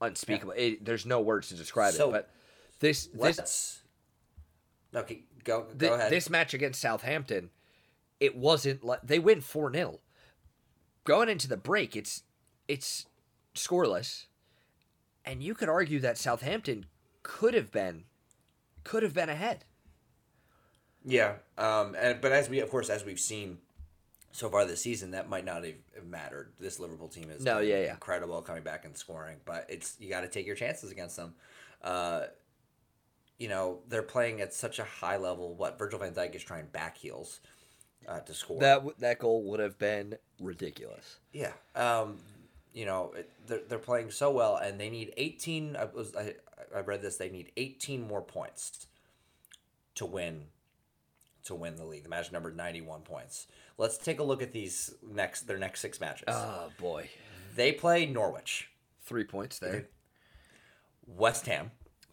unspeakable. 0.00 0.54
It, 0.56 0.84
there's 0.84 1.06
no 1.06 1.20
words 1.20 1.48
to 1.48 1.54
describe 1.54 1.94
So, 1.94 2.08
it. 2.10 2.12
But 2.12 2.30
this 2.80 3.06
this. 3.06 3.82
Okay, 4.94 5.22
go 5.44 5.62
go 5.62 5.66
thi- 5.78 5.86
ahead. 5.86 6.10
this 6.12 6.28
match 6.28 6.54
against 6.54 6.80
Southampton, 6.80 7.50
it 8.18 8.36
wasn't 8.36 8.82
like 8.84 9.00
they 9.02 9.18
win 9.18 9.40
4 9.40 9.72
0. 9.72 10.00
Going 11.04 11.28
into 11.28 11.48
the 11.48 11.56
break, 11.56 11.96
it's 11.96 12.22
it's 12.68 13.06
scoreless. 13.54 14.26
And 15.24 15.42
you 15.42 15.54
could 15.54 15.68
argue 15.68 16.00
that 16.00 16.18
Southampton 16.18 16.86
could 17.22 17.54
have 17.54 17.70
been 17.70 18.04
could 18.84 19.02
have 19.02 19.14
been 19.14 19.28
ahead. 19.28 19.64
Yeah, 21.04 21.34
um, 21.56 21.96
and 21.98 22.20
but 22.20 22.32
as 22.32 22.48
we 22.48 22.60
of 22.60 22.70
course 22.70 22.90
as 22.90 23.04
we've 23.04 23.20
seen 23.20 23.58
so 24.32 24.48
far 24.48 24.64
this 24.64 24.82
season, 24.82 25.12
that 25.12 25.28
might 25.28 25.44
not 25.44 25.64
have 25.64 25.74
mattered. 26.06 26.52
This 26.60 26.78
Liverpool 26.78 27.08
team 27.08 27.30
is 27.30 27.44
No, 27.44 27.58
yeah, 27.60 27.80
yeah. 27.80 27.92
incredible 27.92 28.40
coming 28.42 28.62
back 28.62 28.84
and 28.84 28.96
scoring, 28.96 29.38
but 29.44 29.66
it's 29.68 29.96
you 29.98 30.08
got 30.08 30.20
to 30.20 30.28
take 30.28 30.46
your 30.46 30.56
chances 30.56 30.90
against 30.90 31.16
them. 31.16 31.34
Uh, 31.82 32.24
you 33.38 33.48
know 33.48 33.78
they're 33.88 34.02
playing 34.02 34.40
at 34.40 34.52
such 34.52 34.78
a 34.78 34.84
high 34.84 35.16
level. 35.16 35.54
What 35.54 35.78
Virgil 35.78 35.98
Van 35.98 36.12
Dijk 36.12 36.34
is 36.34 36.42
trying 36.42 36.66
back 36.66 36.98
heels 36.98 37.40
uh, 38.06 38.20
to 38.20 38.34
score. 38.34 38.60
That 38.60 38.82
that 38.98 39.18
goal 39.18 39.42
would 39.44 39.60
have 39.60 39.78
been 39.78 40.16
ridiculous. 40.38 41.18
Yeah. 41.32 41.52
Um, 41.74 42.18
you 42.72 42.86
know, 42.86 43.12
it, 43.16 43.30
they're, 43.46 43.62
they're 43.68 43.78
playing 43.78 44.10
so 44.10 44.30
well, 44.30 44.56
and 44.56 44.78
they 44.78 44.90
need 44.90 45.12
18. 45.16 45.76
I, 45.76 45.84
was, 45.86 46.14
I, 46.14 46.34
I 46.74 46.80
read 46.80 47.02
this. 47.02 47.16
They 47.16 47.28
need 47.28 47.50
18 47.56 48.06
more 48.06 48.22
points 48.22 48.86
to 49.96 50.06
win 50.06 50.44
to 51.44 51.54
win 51.54 51.76
the 51.76 51.84
league. 51.84 52.02
The 52.04 52.08
match 52.08 52.30
number 52.32 52.50
91 52.52 53.02
points. 53.02 53.46
Let's 53.78 53.96
take 53.98 54.18
a 54.18 54.22
look 54.22 54.42
at 54.42 54.52
these 54.52 54.94
next 55.02 55.42
their 55.46 55.58
next 55.58 55.80
six 55.80 56.00
matches. 56.00 56.24
Oh 56.28 56.70
boy, 56.78 57.08
they 57.56 57.72
play 57.72 58.06
Norwich, 58.06 58.70
three 59.02 59.24
points 59.24 59.58
there. 59.58 59.88
West 61.06 61.46
Ham, 61.46 61.70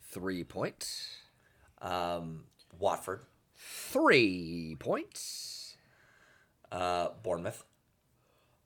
Three 0.10 0.44
points. 0.44 1.10
um, 1.82 2.46
Watford, 2.80 3.22
Three 3.56 4.76
points. 4.80 5.76
uh, 6.72 7.10
Bournemouth, 7.24 7.64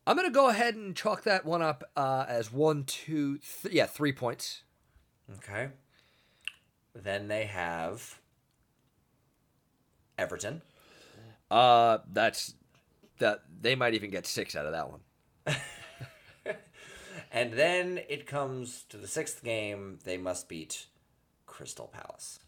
I'm 0.08 0.16
gonna 0.16 0.30
go 0.32 0.48
ahead 0.50 0.76
and 0.76 0.96
chalk 0.96 1.24
that 1.24 1.46
one 1.46 1.62
up 1.62 1.84
uh, 1.98 2.26
as 2.28 2.52
one, 2.52 2.84
two, 2.86 3.40
th- 3.40 3.74
yeah, 3.74 3.86
three 3.88 4.14
points. 4.14 4.64
Okay. 5.38 5.70
Then 6.96 7.28
they 7.28 7.46
have 7.46 8.20
Everton, 10.22 10.62
Uh, 11.50 11.98
that's 12.14 12.54
that. 13.18 13.42
They 13.62 13.76
might 13.76 13.94
even 13.96 14.10
get 14.12 14.26
six 14.28 14.56
out 14.56 14.66
of 14.66 14.72
that 14.72 14.90
one. 14.90 15.02
and 17.32 17.54
then 17.54 18.00
it 18.08 18.26
comes 18.28 18.84
to 18.90 18.98
the 18.98 19.08
sixth 19.08 19.44
game. 19.44 19.98
They 20.06 20.18
must 20.18 20.48
beat 20.48 20.86
Crystal 21.48 21.88
Palace. 21.88 22.40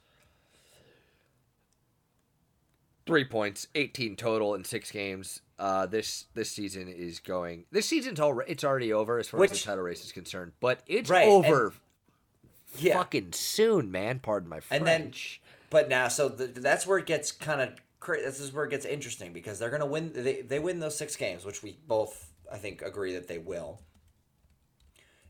Three 3.06 3.25
points, 3.25 3.68
18 3.75 4.15
total 4.15 4.53
in 4.56 4.63
six 4.63 4.89
games. 4.89 5.42
Uh, 5.60 5.86
this 5.86 6.25
this 6.36 6.50
season 6.51 6.88
is 6.88 7.20
going. 7.20 7.65
This 7.72 7.86
season's 7.86 8.20
already 8.20 8.51
it's 8.51 8.63
already 8.63 8.94
over 8.94 9.20
as 9.20 9.27
far 9.27 9.44
as 9.44 9.51
the 9.51 9.58
title 9.58 9.84
race 9.84 10.03
is 10.06 10.12
concerned, 10.13 10.53
but 10.62 10.82
it's 10.88 11.10
Right, 11.10 11.27
over 11.27 11.74
Yeah. 12.77 12.94
fucking 12.98 13.34
soon, 13.34 13.92
man. 13.92 14.20
Pardon 14.20 14.48
my 14.50 14.60
French. 14.62 14.80
And 14.80 14.88
then- 14.88 15.13
But 15.74 15.89
now, 15.89 16.08
so 16.08 16.30
the, 16.30 16.46
that's 16.46 16.86
where 16.86 17.00
it 17.00 17.08
gets 17.08 17.32
kind 17.32 17.60
of 17.60 17.70
this 18.08 18.39
is 18.39 18.53
where 18.53 18.65
it 18.65 18.70
gets 18.70 18.86
interesting 18.86 19.34
because 19.34 19.58
they're 19.58 19.72
gonna 19.72 19.88
win. 19.88 20.12
They 20.13 20.42
they 20.42 20.60
win 20.60 20.80
those 20.80 20.96
six 20.96 21.15
games, 21.15 21.46
which 21.46 21.63
we 21.63 21.80
both 21.88 22.32
I 22.51 22.58
think 22.58 22.84
agree 22.84 23.13
that 23.15 23.27
they 23.27 23.39
will. 23.39 23.82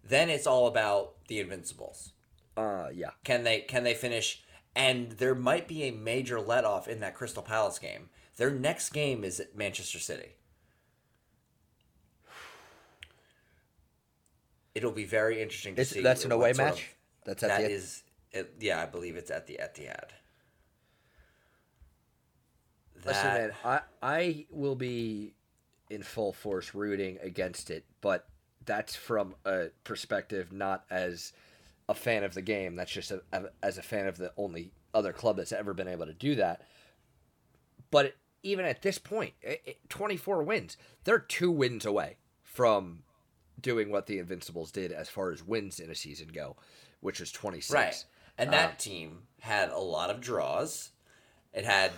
Then 0.03 0.29
it's 0.29 0.45
all 0.45 0.67
about 0.67 1.13
the 1.29 1.39
Invincibles. 1.39 2.11
uh, 2.57 2.89
yeah, 2.93 3.11
Can 3.23 3.43
they 3.45 3.61
can 3.61 3.85
they 3.85 3.93
finish? 3.93 4.43
And 4.75 5.13
there 5.13 5.33
might 5.33 5.65
be 5.69 5.83
a 5.83 5.91
major 5.91 6.41
let 6.41 6.65
off 6.65 6.89
in 6.89 6.99
that 6.99 7.15
Crystal 7.15 7.41
Palace 7.43 7.79
game. 7.79 8.09
Their 8.35 8.51
next 8.51 8.89
game 8.89 9.23
is 9.23 9.39
at 9.39 9.55
Manchester 9.55 9.99
City. 9.99 10.33
It'll 14.75 14.91
be 14.91 15.05
very 15.05 15.41
interesting 15.41 15.75
to 15.75 15.81
it's, 15.81 15.91
see. 15.91 16.01
that's 16.01 16.25
an 16.25 16.33
away 16.33 16.51
match. 16.51 16.81
of- 16.81 16.95
that's 17.25 17.43
at 17.43 17.49
that 17.49 17.61
the 17.61 17.69
is, 17.71 18.03
it, 18.33 18.55
yeah, 18.59 18.81
I 18.81 18.87
believe 18.87 19.15
it's 19.15 19.31
at 19.31 19.47
the 19.47 19.59
Etihad. 19.63 20.09
Listen, 23.05 23.25
man, 23.27 23.51
I 23.65 23.81
I 24.01 24.45
will 24.49 24.75
be 24.75 25.33
in 25.89 26.03
full 26.03 26.33
force 26.33 26.73
rooting 26.73 27.17
against 27.21 27.69
it, 27.69 27.85
but 28.01 28.27
that's 28.65 28.95
from 28.95 29.35
a 29.45 29.67
perspective 29.83 30.51
not 30.53 30.85
as 30.89 31.33
a 31.89 31.93
fan 31.93 32.23
of 32.23 32.33
the 32.33 32.41
game. 32.41 32.75
That's 32.75 32.91
just 32.91 33.11
a, 33.11 33.21
a- 33.33 33.49
as 33.61 33.77
a 33.77 33.81
fan 33.83 34.07
of 34.07 34.17
the 34.17 34.31
only 34.37 34.71
other 34.93 35.11
club 35.13 35.37
that's 35.37 35.51
ever 35.51 35.73
been 35.73 35.87
able 35.87 36.05
to 36.05 36.13
do 36.13 36.35
that. 36.35 36.61
But 37.91 38.15
even 38.41 38.65
at 38.65 38.81
this 38.81 38.97
point, 38.97 39.33
i 39.47 39.59
i 39.67 39.75
24 39.89 40.43
wins. 40.43 40.77
They're 41.03 41.19
two 41.19 41.51
wins 41.51 41.85
away 41.85 42.17
from 42.41 43.03
doing 43.59 43.89
what 43.91 44.07
the 44.07 44.19
Invincibles 44.19 44.71
did 44.71 44.91
as 44.91 45.09
far 45.09 45.31
as 45.31 45.43
wins 45.43 45.79
in 45.79 45.89
a 45.89 45.95
season 45.95 46.29
go, 46.33 46.55
which 47.01 47.19
was 47.19 47.31
26. 47.31 47.73
Right. 47.73 48.05
And 48.37 48.51
that 48.51 48.69
Um, 48.71 48.75
team 48.77 49.23
had 49.41 49.69
a 49.69 49.77
lot 49.77 50.09
of 50.09 50.19
draws. 50.21 50.91
It 51.53 51.65
had 51.65 51.91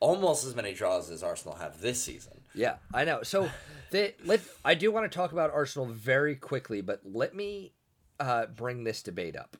almost 0.00 0.44
as 0.44 0.54
many 0.54 0.74
draws 0.74 1.10
as 1.10 1.22
Arsenal 1.22 1.56
have 1.56 1.80
this 1.80 2.02
season. 2.02 2.40
Yeah, 2.54 2.76
I 2.92 3.04
know. 3.04 3.22
So, 3.22 3.50
the, 3.90 4.14
let 4.24 4.40
I 4.64 4.74
do 4.74 4.90
want 4.90 5.10
to 5.10 5.14
talk 5.14 5.32
about 5.32 5.50
Arsenal 5.52 5.86
very 5.86 6.36
quickly, 6.36 6.80
but 6.80 7.00
let 7.04 7.34
me 7.34 7.72
uh, 8.20 8.46
bring 8.46 8.84
this 8.84 9.02
debate 9.02 9.36
up. 9.36 9.56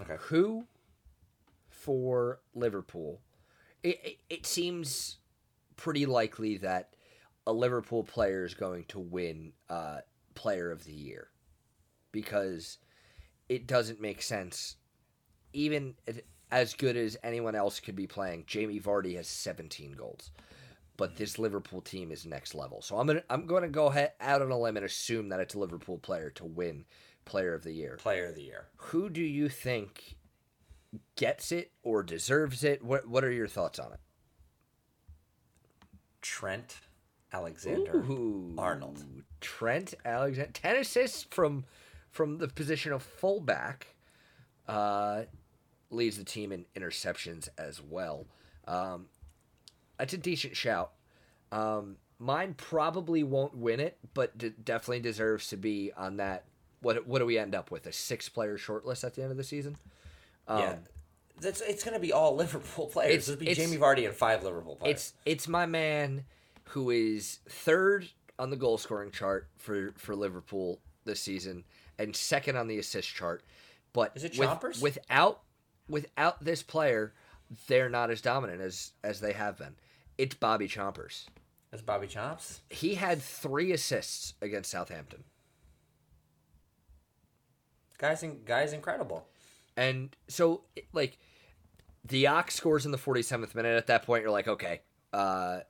Okay. 0.00 0.16
Who 0.28 0.66
for 1.68 2.40
Liverpool? 2.54 3.20
It, 3.82 4.00
it, 4.02 4.18
it 4.30 4.46
seems 4.46 5.18
pretty 5.76 6.06
likely 6.06 6.58
that 6.58 6.94
a 7.46 7.52
Liverpool 7.52 8.02
player 8.02 8.44
is 8.44 8.54
going 8.54 8.84
to 8.84 8.98
win 8.98 9.52
uh, 9.68 9.98
Player 10.34 10.70
of 10.70 10.84
the 10.84 10.92
Year 10.92 11.28
because 12.10 12.78
it 13.48 13.66
doesn't 13.66 14.00
make 14.00 14.22
sense. 14.22 14.76
Even 15.52 15.94
as 16.50 16.74
good 16.74 16.96
as 16.96 17.16
anyone 17.22 17.54
else 17.54 17.80
could 17.80 17.96
be 17.96 18.06
playing, 18.06 18.44
Jamie 18.46 18.80
Vardy 18.80 19.16
has 19.16 19.28
17 19.28 19.92
goals 19.92 20.30
but 20.96 21.16
this 21.16 21.38
Liverpool 21.38 21.80
team 21.80 22.12
is 22.12 22.24
next 22.24 22.54
level. 22.54 22.80
So 22.80 22.98
I'm 22.98 23.06
gonna 23.06 23.22
I'm 23.28 23.46
gonna 23.46 23.68
go 23.68 23.86
ahead 23.86 24.12
out 24.20 24.42
on 24.42 24.50
a 24.50 24.58
limb 24.58 24.76
and 24.76 24.86
assume 24.86 25.28
that 25.30 25.40
it's 25.40 25.54
a 25.54 25.58
Liverpool 25.58 25.98
player 25.98 26.30
to 26.30 26.44
win 26.44 26.84
Player 27.24 27.54
of 27.54 27.64
the 27.64 27.72
Year. 27.72 27.96
Player 28.00 28.26
of 28.26 28.34
the 28.34 28.42
year. 28.42 28.66
Who 28.76 29.08
do 29.08 29.22
you 29.22 29.48
think 29.48 30.16
gets 31.16 31.52
it 31.52 31.72
or 31.82 32.02
deserves 32.02 32.64
it? 32.64 32.82
What 32.84 33.08
What 33.08 33.24
are 33.24 33.32
your 33.32 33.48
thoughts 33.48 33.78
on 33.78 33.92
it? 33.92 34.00
Trent 36.22 36.78
Alexander 37.32 37.96
Ooh, 37.96 38.54
Arnold. 38.56 39.04
Trent 39.40 39.94
Alexander, 40.04 40.52
ten 40.52 40.76
assists 40.76 41.26
from 41.30 41.64
from 42.10 42.38
the 42.38 42.48
position 42.48 42.92
of 42.92 43.02
fullback. 43.02 43.88
Uh, 44.68 45.24
leads 45.94 46.18
the 46.18 46.24
team 46.24 46.52
in 46.52 46.66
interceptions 46.76 47.48
as 47.58 47.80
well. 47.82 48.26
Um, 48.66 49.06
that's 49.98 50.12
a 50.12 50.18
decent 50.18 50.56
shout. 50.56 50.92
Um, 51.52 51.96
mine 52.18 52.54
probably 52.56 53.22
won't 53.22 53.56
win 53.56 53.80
it, 53.80 53.98
but 54.14 54.36
d- 54.36 54.52
definitely 54.64 55.00
deserves 55.00 55.48
to 55.48 55.56
be 55.56 55.92
on 55.96 56.16
that. 56.16 56.44
What 56.80 57.06
what 57.06 57.20
do 57.20 57.26
we 57.26 57.38
end 57.38 57.54
up 57.54 57.70
with? 57.70 57.86
A 57.86 57.92
six 57.92 58.28
player 58.28 58.58
shortlist 58.58 59.04
at 59.04 59.14
the 59.14 59.22
end 59.22 59.30
of 59.30 59.36
the 59.36 59.44
season? 59.44 59.76
yeah. 60.48 60.54
Um, 60.72 60.78
That's 61.40 61.60
it's 61.62 61.82
going 61.84 61.94
to 61.94 62.00
be 62.00 62.12
all 62.12 62.34
Liverpool 62.36 62.86
players. 62.86 63.12
It's- 63.12 63.28
It'll 63.28 63.40
be 63.40 63.48
it's- 63.50 63.66
Jamie 63.66 63.80
Vardy 63.80 64.04
and 64.06 64.14
five 64.14 64.42
Liverpool 64.44 64.76
players. 64.76 64.92
It's 64.96 65.12
it's 65.24 65.48
my 65.48 65.66
man 65.66 66.24
who 66.68 66.90
is 66.90 67.38
third 67.48 68.08
on 68.38 68.50
the 68.50 68.56
goal 68.56 68.76
scoring 68.78 69.10
chart 69.12 69.48
for 69.56 69.94
for 69.96 70.14
Liverpool 70.16 70.80
this 71.04 71.20
season 71.20 71.64
and 71.98 72.14
second 72.16 72.56
on 72.56 72.66
the 72.66 72.78
assist 72.78 73.08
chart. 73.14 73.42
But 73.92 74.12
Is 74.16 74.24
it 74.24 74.36
with- 74.38 74.82
without 74.82 75.40
without 75.88 76.44
this 76.44 76.62
player, 76.62 77.12
they're 77.66 77.88
not 77.88 78.10
as 78.10 78.20
dominant 78.20 78.60
as 78.60 78.92
as 79.02 79.20
they 79.20 79.32
have 79.32 79.58
been. 79.58 79.74
It's 80.16 80.34
Bobby 80.34 80.68
Chompers. 80.68 81.26
That's 81.70 81.82
Bobby 81.82 82.06
Chops. 82.06 82.60
He 82.70 82.94
had 82.94 83.20
three 83.20 83.72
assists 83.72 84.34
against 84.40 84.70
Southampton. 84.70 85.24
Guys, 87.98 88.22
in, 88.22 88.44
guys, 88.44 88.72
incredible. 88.72 89.26
And 89.76 90.14
so, 90.28 90.62
like, 90.92 91.18
the 92.04 92.28
Ox 92.28 92.54
scores 92.54 92.86
in 92.86 92.92
the 92.92 92.98
47th 92.98 93.56
minute. 93.56 93.76
At 93.76 93.88
that 93.88 94.04
point, 94.04 94.22
you're 94.22 94.30
like, 94.30 94.46
okay, 94.46 94.82
uh, 95.12 95.60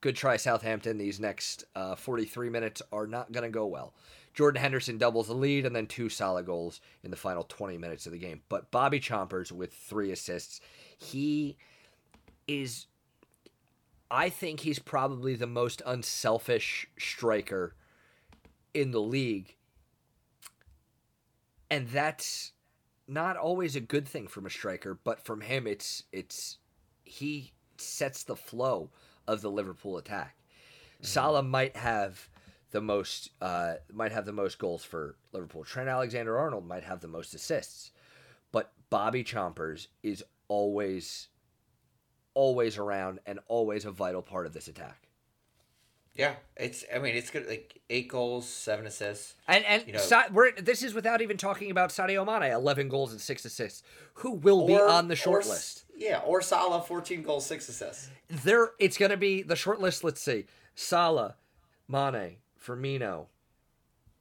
good 0.00 0.16
try, 0.16 0.36
Southampton. 0.36 0.98
These 0.98 1.20
next 1.20 1.64
uh, 1.76 1.94
43 1.94 2.48
minutes 2.48 2.82
are 2.92 3.06
not 3.06 3.30
going 3.30 3.44
to 3.44 3.50
go 3.50 3.66
well. 3.66 3.94
Jordan 4.34 4.60
Henderson 4.62 4.98
doubles 4.98 5.26
the 5.26 5.34
lead 5.34 5.66
and 5.66 5.76
then 5.76 5.86
two 5.86 6.08
solid 6.08 6.46
goals 6.46 6.80
in 7.02 7.10
the 7.10 7.16
final 7.16 7.44
20 7.44 7.76
minutes 7.78 8.06
of 8.06 8.12
the 8.12 8.18
game. 8.18 8.42
But 8.48 8.70
Bobby 8.70 9.00
Chompers 9.00 9.52
with 9.52 9.72
three 9.72 10.10
assists, 10.10 10.60
he 10.96 11.56
is, 12.48 12.86
I 14.10 14.30
think 14.30 14.60
he's 14.60 14.78
probably 14.78 15.34
the 15.34 15.46
most 15.46 15.82
unselfish 15.84 16.86
striker 16.98 17.74
in 18.72 18.90
the 18.90 19.00
league. 19.00 19.56
And 21.70 21.88
that's 21.88 22.52
not 23.08 23.36
always 23.36 23.76
a 23.76 23.80
good 23.80 24.06
thing 24.06 24.26
from 24.28 24.46
a 24.46 24.50
striker, 24.50 24.98
but 25.04 25.24
from 25.24 25.40
him 25.40 25.66
it's 25.66 26.04
it's 26.12 26.58
he 27.04 27.52
sets 27.76 28.22
the 28.22 28.36
flow 28.36 28.90
of 29.26 29.40
the 29.40 29.50
Liverpool 29.50 29.96
attack. 29.96 30.36
Mm-hmm. 30.36 31.04
Salah 31.04 31.42
might 31.42 31.76
have 31.76 32.28
the 32.72 32.80
most 32.80 33.30
uh, 33.40 33.74
might 33.92 34.12
have 34.12 34.24
the 34.26 34.32
most 34.32 34.58
goals 34.58 34.84
for 34.84 35.16
Liverpool. 35.32 35.64
Trent 35.64 35.88
Alexander 35.88 36.36
Arnold 36.38 36.66
might 36.66 36.82
have 36.84 37.00
the 37.00 37.08
most 37.08 37.32
assists, 37.34 37.92
but 38.50 38.72
Bobby 38.90 39.22
Chompers 39.24 39.86
is 40.02 40.22
always 40.48 41.28
always 42.34 42.78
around 42.78 43.20
and 43.26 43.38
always 43.46 43.84
a 43.84 43.90
vital 43.90 44.22
part 44.22 44.46
of 44.46 44.52
this 44.54 44.68
attack. 44.68 45.06
Yeah, 46.14 46.34
it's. 46.56 46.84
I 46.94 46.98
mean, 46.98 47.14
it's 47.16 47.30
good. 47.30 47.46
Like 47.48 47.80
eight 47.88 48.08
goals, 48.08 48.46
seven 48.46 48.84
assists. 48.86 49.34
And 49.48 49.64
and 49.64 49.86
You 49.86 49.94
know- 49.94 49.98
Sa- 49.98 50.24
we're, 50.30 50.52
this 50.52 50.82
is 50.82 50.92
without 50.92 51.22
even 51.22 51.38
talking 51.38 51.70
about 51.70 51.88
Sadio 51.88 52.26
Mane, 52.26 52.52
eleven 52.52 52.88
goals 52.90 53.12
and 53.12 53.20
six 53.20 53.46
assists, 53.46 53.82
who 54.14 54.32
will 54.32 54.66
be 54.66 54.74
on 54.74 55.08
the 55.08 55.16
short 55.16 55.46
or 55.46 55.48
list. 55.50 55.84
Yeah, 55.96 56.18
or 56.26 56.42
Salah, 56.42 56.82
fourteen 56.82 57.22
goals, 57.22 57.46
six 57.46 57.66
assists. 57.68 58.10
There, 58.28 58.72
it's 58.78 58.98
going 58.98 59.10
to 59.10 59.16
be 59.16 59.42
the 59.42 59.56
short 59.56 59.80
list. 59.80 60.04
Let's 60.04 60.20
see: 60.20 60.44
Salah, 60.74 61.36
Mane, 61.88 62.36
Firmino, 62.64 63.26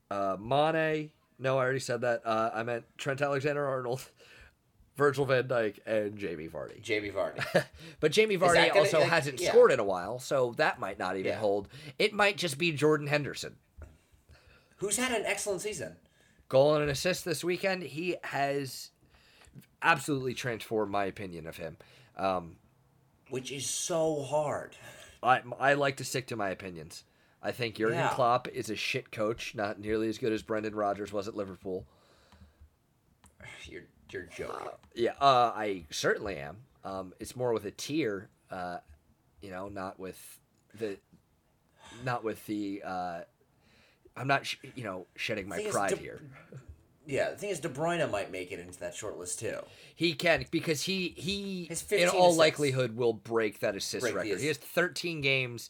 uh, 0.09 0.37
Mane. 0.39 1.11
No, 1.39 1.57
I 1.57 1.63
already 1.63 1.79
said 1.79 2.01
that. 2.01 2.21
Uh, 2.25 2.51
I 2.53 2.63
meant 2.63 2.83
Trent 2.97 3.21
Alexander-Arnold, 3.21 4.03
Virgil 4.95 5.25
Van 5.25 5.47
Dijk, 5.47 5.79
and 5.85 6.17
Jamie 6.17 6.47
Vardy. 6.47 6.81
Jamie 6.81 7.09
Vardy. 7.11 7.43
But 7.99 8.11
Jamie 8.11 8.37
Vardy 8.37 8.67
gonna- 8.69 8.79
also 8.79 8.99
like, 8.99 9.09
hasn't 9.09 9.39
yeah. 9.41 9.49
scored 9.49 9.71
in 9.71 9.79
a 9.79 9.83
while, 9.83 10.19
so 10.19 10.53
that 10.57 10.79
might 10.79 10.99
not 10.99 11.15
even 11.17 11.31
Yeah. 11.31 11.39
hold. 11.39 11.67
It 11.99 12.13
might 12.13 12.37
just 12.37 12.57
be 12.57 12.71
Jordan 12.71 13.07
Henderson. 13.07 13.55
who's 14.77 14.97
had 14.97 15.11
an 15.11 15.25
excellent 15.25 15.61
season. 15.61 15.95
Goal 16.49 16.73
and 16.75 16.83
an 16.83 16.89
assist 16.89 17.23
this 17.25 17.43
weekend. 17.43 17.83
He 17.83 18.15
has 18.23 18.89
absolutely 19.81 20.33
transformed 20.33 20.91
my 20.91 21.05
opinion 21.05 21.47
of 21.47 21.57
him. 21.57 21.77
Um, 22.17 22.57
Which 23.29 23.51
is 23.51 23.65
so 23.69 24.21
hard. 24.23 24.75
I 25.23 25.41
I 25.59 25.73
like 25.75 25.97
to 25.97 26.03
stick 26.03 26.27
to 26.27 26.35
my 26.35 26.49
opinions. 26.49 27.03
I 27.43 27.51
think 27.51 27.75
Jurgen 27.75 27.97
Yeah. 27.97 28.09
Klopp 28.09 28.47
is 28.47 28.69
a 28.69 28.75
shit 28.75 29.11
coach, 29.11 29.55
not 29.55 29.79
nearly 29.79 30.07
as 30.09 30.17
good 30.17 30.31
as 30.31 30.41
Brendan 30.43 30.75
Rodgers 30.75 31.11
was 31.11 31.27
at 31.27 31.35
Liverpool. 31.35 31.85
You're 33.65 33.83
you're 34.11 34.23
joking. 34.35 34.67
Yeah, 34.93 35.11
uh, 35.21 35.53
I 35.55 35.85
certainly 35.89 36.35
am. 36.35 36.57
Um, 36.83 37.13
it's 37.21 37.33
more 37.35 37.53
with 37.53 37.63
a 37.63 37.71
tear, 37.71 38.27
uh, 38.51 38.79
you 39.41 39.49
know, 39.51 39.69
not 39.69 39.97
with 39.99 40.39
the, 40.77 40.97
not 42.03 42.21
with 42.23 42.45
the. 42.45 42.81
Uh, 42.85 43.21
I'm 44.17 44.27
not, 44.27 44.45
sh- 44.45 44.57
you 44.75 44.83
know, 44.83 45.07
shedding 45.15 45.47
my 45.47 45.63
pride 45.71 45.91
De- 45.91 45.95
here. 45.95 46.19
Yeah, 47.07 47.29
the 47.29 47.37
thing 47.37 47.49
is, 47.51 47.61
De 47.61 47.69
Bruyne 47.69 48.09
might 48.11 48.31
make 48.33 48.51
it 48.51 48.59
into 48.59 48.77
that 48.81 48.93
short 48.93 49.17
list 49.17 49.39
too. 49.39 49.59
He 49.95 50.13
can 50.13 50.45
because 50.51 50.81
he 50.83 51.13
he 51.15 51.69
in 51.91 52.09
all 52.09 52.25
assists. 52.27 52.37
likelihood 52.37 52.97
will 52.97 53.13
break 53.13 53.61
that 53.61 53.77
assist 53.77 54.01
Break 54.01 54.15
record. 54.15 54.41
He 54.41 54.47
has 54.47 54.57
13 54.57 55.21
games 55.21 55.69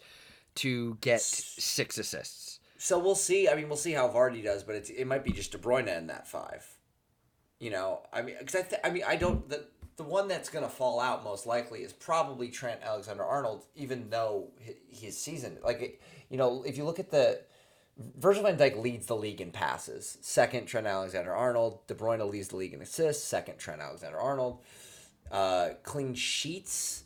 to 0.56 0.98
get 1.02 1.22
six 1.22 1.98
assists. 1.98 2.60
So 2.78 2.98
we'll 2.98 3.16
see. 3.16 3.48
I 3.48 3.56
mean, 3.56 3.68
we'll 3.68 3.78
see 3.78 3.92
how 3.92 4.08
Vardy 4.08 4.44
does, 4.44 4.64
but 4.64 4.76
it's, 4.76 4.90
it 4.90 5.06
might 5.06 5.24
be 5.24 5.32
just 5.32 5.52
De 5.52 5.58
Bruyne 5.58 5.88
in 5.96 6.08
that 6.08 6.28
five. 6.28 6.68
You 7.60 7.70
know, 7.70 8.02
I 8.12 8.24
mean, 8.24 8.36
because 8.40 8.56
I, 8.56 8.62
th- 8.64 8.82
I 8.84 8.90
mean, 8.90 9.04
I 9.08 9.16
don't. 9.16 9.48
The 9.48 9.66
the 9.98 10.04
one 10.04 10.28
that's 10.28 10.50
gonna 10.50 10.68
fall 10.68 11.00
out 11.00 11.24
most 11.24 11.46
likely 11.46 11.84
is 11.84 11.94
probably 11.94 12.50
Trent 12.50 12.82
Alexander 12.82 13.24
Arnold, 13.24 13.66
even 13.76 14.10
though 14.10 14.48
hi- 14.66 14.78
his 14.90 15.16
season, 15.16 15.60
like, 15.64 15.82
it, 15.82 16.02
you 16.30 16.38
know, 16.38 16.64
if 16.64 16.76
you 16.76 16.86
look 16.86 16.98
at 16.98 17.12
the 17.12 17.42
Virgil 18.18 18.44
van 18.44 18.58
Dijk 18.58 18.82
leads 18.82 19.06
the 19.06 19.16
league 19.16 19.42
in 19.42 19.52
passes. 19.52 20.18
Second, 20.22 20.66
Trent 20.66 20.88
Alexander 20.88 21.36
Arnold. 21.36 21.86
De 21.88 21.94
Bruyne 21.94 22.28
leads 22.30 22.48
the 22.48 22.56
league 22.56 22.74
in 22.74 22.82
assists. 22.82 23.24
Second, 23.24 23.58
Trent 23.58 23.82
Alexander 23.82 24.18
Arnold. 24.18 24.60
Uh, 25.32 25.70
clean 25.84 26.14
sheets, 26.14 27.04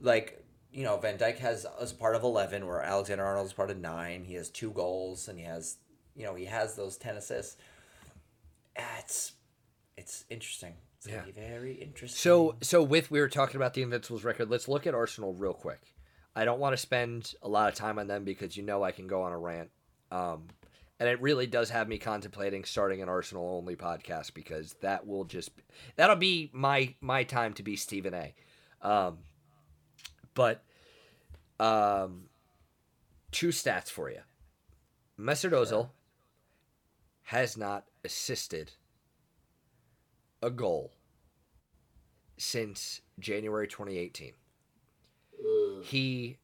like 0.00 0.42
you 0.76 0.84
know, 0.84 0.98
Van 0.98 1.16
Dijk 1.16 1.38
has 1.38 1.66
as 1.80 1.94
part 1.94 2.14
of 2.16 2.22
eleven, 2.22 2.66
where 2.66 2.82
Alexander 2.82 3.24
Arnold 3.24 3.46
is 3.46 3.54
part 3.54 3.70
of 3.70 3.78
nine. 3.78 4.24
He 4.24 4.34
has 4.34 4.50
two 4.50 4.70
goals, 4.72 5.26
and 5.26 5.38
he 5.38 5.44
has 5.46 5.78
you 6.14 6.24
know 6.24 6.34
he 6.34 6.44
has 6.44 6.76
those 6.76 6.98
ten 6.98 7.16
assists. 7.16 7.56
It's 8.76 9.32
it's 9.96 10.24
interesting. 10.28 10.74
It's 10.98 11.08
Yeah. 11.08 11.22
be 11.22 11.32
very 11.32 11.72
interesting. 11.72 12.18
So 12.18 12.56
so 12.60 12.82
with 12.82 13.10
we 13.10 13.20
were 13.20 13.28
talking 13.28 13.56
about 13.56 13.72
the 13.72 13.82
Invincibles 13.82 14.22
record. 14.22 14.50
Let's 14.50 14.68
look 14.68 14.86
at 14.86 14.94
Arsenal 14.94 15.32
real 15.32 15.54
quick. 15.54 15.80
I 16.34 16.44
don't 16.44 16.60
want 16.60 16.74
to 16.74 16.76
spend 16.76 17.32
a 17.42 17.48
lot 17.48 17.70
of 17.70 17.74
time 17.74 17.98
on 17.98 18.06
them 18.06 18.24
because 18.24 18.54
you 18.54 18.62
know 18.62 18.82
I 18.82 18.92
can 18.92 19.06
go 19.06 19.22
on 19.22 19.32
a 19.32 19.38
rant. 19.38 19.70
Um, 20.10 20.48
and 21.00 21.08
it 21.08 21.20
really 21.22 21.46
does 21.46 21.70
have 21.70 21.88
me 21.88 21.96
contemplating 21.96 22.64
starting 22.64 23.00
an 23.00 23.08
Arsenal 23.08 23.48
only 23.56 23.76
podcast 23.76 24.34
because 24.34 24.74
that 24.82 25.06
will 25.06 25.24
just 25.24 25.50
that'll 25.96 26.16
be 26.16 26.50
my 26.52 26.94
my 27.00 27.24
time 27.24 27.54
to 27.54 27.62
be 27.62 27.76
Stephen 27.76 28.12
A. 28.12 28.34
Um, 28.82 29.18
but 30.34 30.62
um, 31.58 32.28
two 33.32 33.48
stats 33.48 33.88
for 33.88 34.10
you. 34.10 34.20
Mesut 35.18 35.52
Ozil 35.52 35.90
has 37.22 37.56
not 37.56 37.84
assisted 38.04 38.72
a 40.42 40.50
goal 40.50 40.92
since 42.38 43.00
January 43.18 43.66
2018. 43.66 44.32
He 45.82 46.38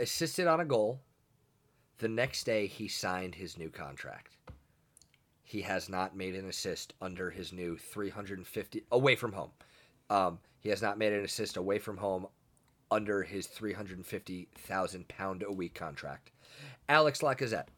assisted 0.00 0.46
on 0.46 0.60
a 0.60 0.64
goal. 0.64 1.00
The 1.98 2.08
next 2.08 2.44
day, 2.44 2.66
he 2.66 2.88
signed 2.88 3.34
his 3.34 3.56
new 3.56 3.70
contract. 3.70 4.36
He 5.44 5.62
has 5.62 5.88
not 5.88 6.16
made 6.16 6.34
an 6.34 6.48
assist 6.48 6.94
under 7.00 7.30
his 7.30 7.52
new 7.52 7.76
350 7.76 8.84
away 8.90 9.14
from 9.14 9.32
home. 9.32 9.50
Um, 10.08 10.38
he 10.60 10.70
has 10.70 10.82
not 10.82 10.98
made 10.98 11.12
an 11.12 11.24
assist 11.24 11.56
away 11.56 11.78
from 11.78 11.98
home 11.98 12.26
under 12.92 13.22
his 13.22 13.46
350,000 13.46 15.08
pound 15.08 15.42
a 15.42 15.50
week 15.50 15.74
contract. 15.74 16.30
Alex 16.90 17.20
Lacazette 17.20 17.68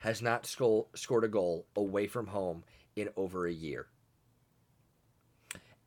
has 0.00 0.20
not 0.20 0.46
sco- 0.46 0.88
scored 0.94 1.22
a 1.22 1.28
goal 1.28 1.66
away 1.76 2.08
from 2.08 2.26
home 2.26 2.64
in 2.96 3.08
over 3.16 3.46
a 3.46 3.52
year. 3.52 3.86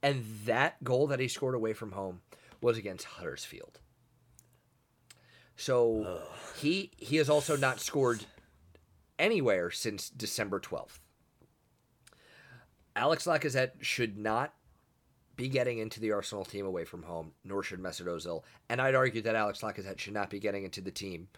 And 0.02 0.24
that 0.46 0.82
goal 0.84 1.08
that 1.08 1.20
he 1.20 1.28
scored 1.28 1.54
away 1.54 1.74
from 1.74 1.92
home 1.92 2.22
was 2.62 2.78
against 2.78 3.06
Huddersfield. 3.06 3.80
So 5.58 6.22
he 6.58 6.92
he 6.98 7.18
has 7.18 7.30
also 7.30 7.56
not 7.56 7.80
scored 7.80 8.26
anywhere 9.20 9.70
since 9.70 10.10
December 10.10 10.60
12th. 10.60 11.00
Alex 12.96 13.26
Lacazette 13.26 13.72
should 13.82 14.18
not 14.18 14.54
be 15.42 15.50
getting 15.50 15.80
into 15.80 16.00
the 16.00 16.12
Arsenal 16.12 16.46
team 16.46 16.68
away 16.68 16.86
from 16.86 17.02
home, 17.02 17.32
nor 17.44 17.64
should 17.64 17.80
Mesut 17.82 18.06
Ozil. 18.06 18.44
And 18.70 18.80
I'd 18.80 18.94
argue 18.94 19.24
that 19.24 19.34
Alex 19.34 19.62
Lacazette 19.62 19.98
should 19.98 20.14
not 20.14 20.30
be 20.30 20.38
getting 20.40 20.64
into 20.64 20.82
the 20.82 20.92
team 20.92 21.30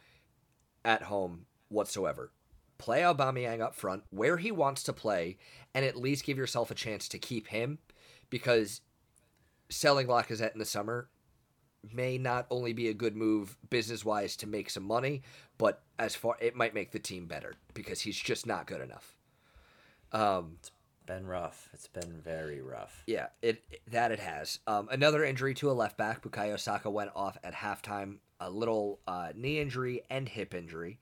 at 0.83 1.03
home 1.03 1.45
whatsoever. 1.69 2.29
Play 2.77 2.99
Aubameyang 2.99 3.61
up 3.61 3.75
front 3.75 4.03
where 4.09 4.35
he 4.35 4.51
wants 4.51 4.83
to 4.83 4.91
play, 4.91 5.37
and 5.73 5.85
at 5.85 5.95
least 5.95 6.25
give 6.25 6.37
yourself 6.37 6.69
a 6.69 6.75
chance 6.75 7.07
to 7.07 7.17
keep 7.17 7.47
him, 7.47 7.79
because 8.29 8.81
selling 9.69 10.07
Lacazette 10.07 10.51
in 10.51 10.59
the 10.59 10.65
summer 10.65 11.07
may 11.93 12.17
not 12.17 12.45
only 12.49 12.73
be 12.73 12.89
a 12.89 12.93
good 12.93 13.15
move 13.15 13.55
business 13.69 14.03
wise 14.03 14.35
to 14.35 14.47
make 14.47 14.69
some 14.69 14.83
money, 14.83 15.21
but 15.57 15.81
as 15.97 16.13
far 16.13 16.35
it 16.41 16.57
might 16.57 16.73
make 16.73 16.91
the 16.91 16.99
team 16.99 17.25
better 17.25 17.53
because 17.73 18.01
he's 18.01 18.17
just 18.17 18.45
not 18.45 18.67
good 18.67 18.81
enough. 18.81 19.15
Um, 20.11 20.57
been 21.05 21.25
rough. 21.25 21.69
It's 21.73 21.87
been 21.87 22.21
very 22.23 22.61
rough. 22.61 23.03
yeah, 23.07 23.27
it 23.41 23.63
that 23.91 24.11
it 24.11 24.19
has. 24.19 24.59
Um, 24.67 24.87
another 24.91 25.23
injury 25.23 25.53
to 25.55 25.69
a 25.69 25.73
left 25.73 25.97
back. 25.97 26.21
Bukayo 26.21 26.59
Saka 26.59 26.89
went 26.89 27.11
off 27.15 27.37
at 27.43 27.53
halftime. 27.53 28.17
A 28.39 28.49
little 28.49 28.99
uh, 29.07 29.29
knee 29.35 29.59
injury 29.59 30.01
and 30.09 30.27
hip 30.27 30.53
injury. 30.53 30.99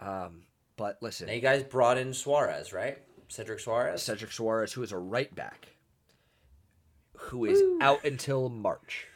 Um, 0.00 0.42
but 0.76 0.98
listen, 1.00 1.28
Now 1.28 1.34
you 1.34 1.40
guys 1.40 1.62
brought 1.62 1.98
in 1.98 2.12
Suarez, 2.12 2.72
right? 2.72 2.98
Cedric 3.28 3.60
Suarez. 3.60 4.02
Cedric 4.02 4.32
Suarez, 4.32 4.72
who 4.72 4.82
is 4.82 4.90
a 4.92 4.98
right 4.98 5.32
back, 5.34 5.68
who 7.16 7.44
is 7.44 7.62
out 7.80 8.04
until 8.04 8.48
March. 8.48 9.06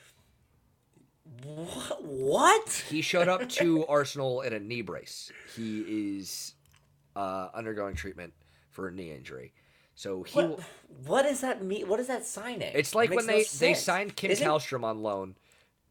What? 1.44 2.04
What? 2.04 2.84
He 2.88 3.02
showed 3.02 3.28
up 3.28 3.48
to 3.50 3.86
Arsenal 3.88 4.40
in 4.42 4.52
a 4.52 4.58
knee 4.60 4.82
brace. 4.82 5.30
He 5.54 5.80
is 6.18 6.54
uh, 7.14 7.48
undergoing 7.54 7.94
treatment 7.94 8.32
for 8.70 8.88
a 8.88 8.92
knee 8.92 9.12
injury. 9.12 9.52
So 9.98 10.22
he 10.22 10.38
What, 10.38 10.60
what 11.06 11.22
does 11.22 11.40
that 11.40 11.64
mean? 11.64 11.88
What 11.88 11.98
is 11.98 12.06
that 12.06 12.24
signing? 12.24 12.70
It's 12.72 12.94
like 12.94 13.10
It 13.10 13.16
when 13.16 13.26
they, 13.26 13.42
they 13.58 13.74
signed 13.74 14.14
Kim 14.14 14.30
Isn't- 14.30 14.46
Kallstrom 14.46 14.84
on 14.84 15.02
loan 15.02 15.34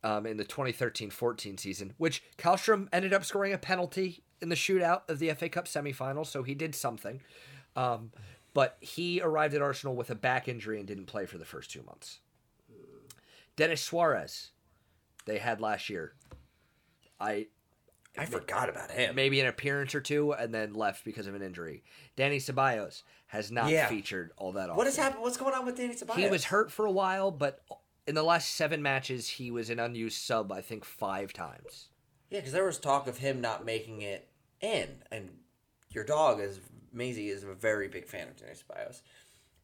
um, 0.02 0.26
in 0.26 0.38
the 0.38 0.46
2013-14 0.46 1.60
season, 1.60 1.93
which 1.98 2.24
Kallstrom 2.38 2.88
ended 2.93 3.13
up 3.13 3.26
scoring 3.26 3.52
a 3.52 3.58
penalty 3.58 4.24
in 4.41 4.48
the 4.48 4.56
shootout 4.56 5.02
of 5.10 5.20
the 5.20 5.34
FA 5.34 5.50
Cup 5.50 5.65
semifinal, 5.65 6.26
so 6.26 6.41
he 6.41 6.56
did 6.56 6.74
something. 6.74 7.20
Um, 7.76 8.12
but 8.54 8.78
he 8.80 9.20
arrived 9.20 9.54
at 9.56 9.62
Arsenal 9.62 9.93
with 9.93 10.10
a 10.10 10.15
back 10.15 10.48
injury 10.48 10.80
and 10.80 10.88
didn't 10.88 11.08
play 11.08 11.26
for 11.26 11.38
the 11.38 11.43
first 11.43 11.70
two 11.70 11.84
months. 11.84 12.20
Dennis 13.58 13.82
Suarez, 13.82 14.52
they 15.26 15.38
had 15.38 15.60
last 15.60 15.89
year. 15.89 16.13
I 17.20 17.48
I 18.17 18.25
forgot 18.25 18.69
about 18.69 18.91
him. 18.91 19.15
maybe 19.15 19.39
an 19.39 19.47
appearance 19.47 19.93
or 19.95 20.01
two 20.01 20.32
and 20.34 20.53
then 20.53 20.73
left 20.73 21.03
because 21.06 21.27
of 21.27 21.36
an 21.36 21.41
injury. 21.41 21.84
Danny 22.15 22.38
Ceballos 22.38 23.03
has 23.27 23.51
not 23.51 23.69
Yeah. 23.69 23.88
featured 23.88 24.32
all 24.38 24.51
that 24.53 24.69
often. 24.69 24.75
What 24.77 24.88
has 24.88 24.97
happened? 24.97 25.21
What's 25.21 25.38
going 25.38 25.53
on 25.53 25.65
with 25.65 25.77
Danny 25.77 25.93
Ceballos? 25.95 26.15
He 26.17 26.27
was 26.27 26.45
hurt 26.45 26.71
for 26.71 26.86
a 26.86 26.91
while, 26.91 27.32
but 27.32 27.63
in 28.08 28.15
the 28.15 28.23
last 28.23 28.56
seven 28.56 28.82
matches, 28.82 29.27
he 29.27 29.51
was 29.51 29.69
an 29.69 29.80
unused 29.80 30.21
sub. 30.21 30.51
I 30.51 30.62
think 30.62 30.86
five 30.86 31.34
times. 31.34 31.89
Yeah, 32.30 32.39
because 32.39 32.53
there 32.53 32.65
was 32.65 32.80
talk 32.80 33.08
of 33.08 33.17
him 33.17 33.41
not 33.41 33.65
making 33.65 34.01
it 34.01 34.30
in, 34.62 35.03
and 35.12 35.30
your 35.91 36.03
dog 36.03 36.39
is 36.39 36.60
Maisie 36.91 37.30
is 37.30 37.43
a 37.43 37.53
very 37.53 37.88
big 37.88 38.08
fan 38.08 38.27
of 38.27 38.38
Danny 38.38 38.53
Ceballos, 38.53 39.01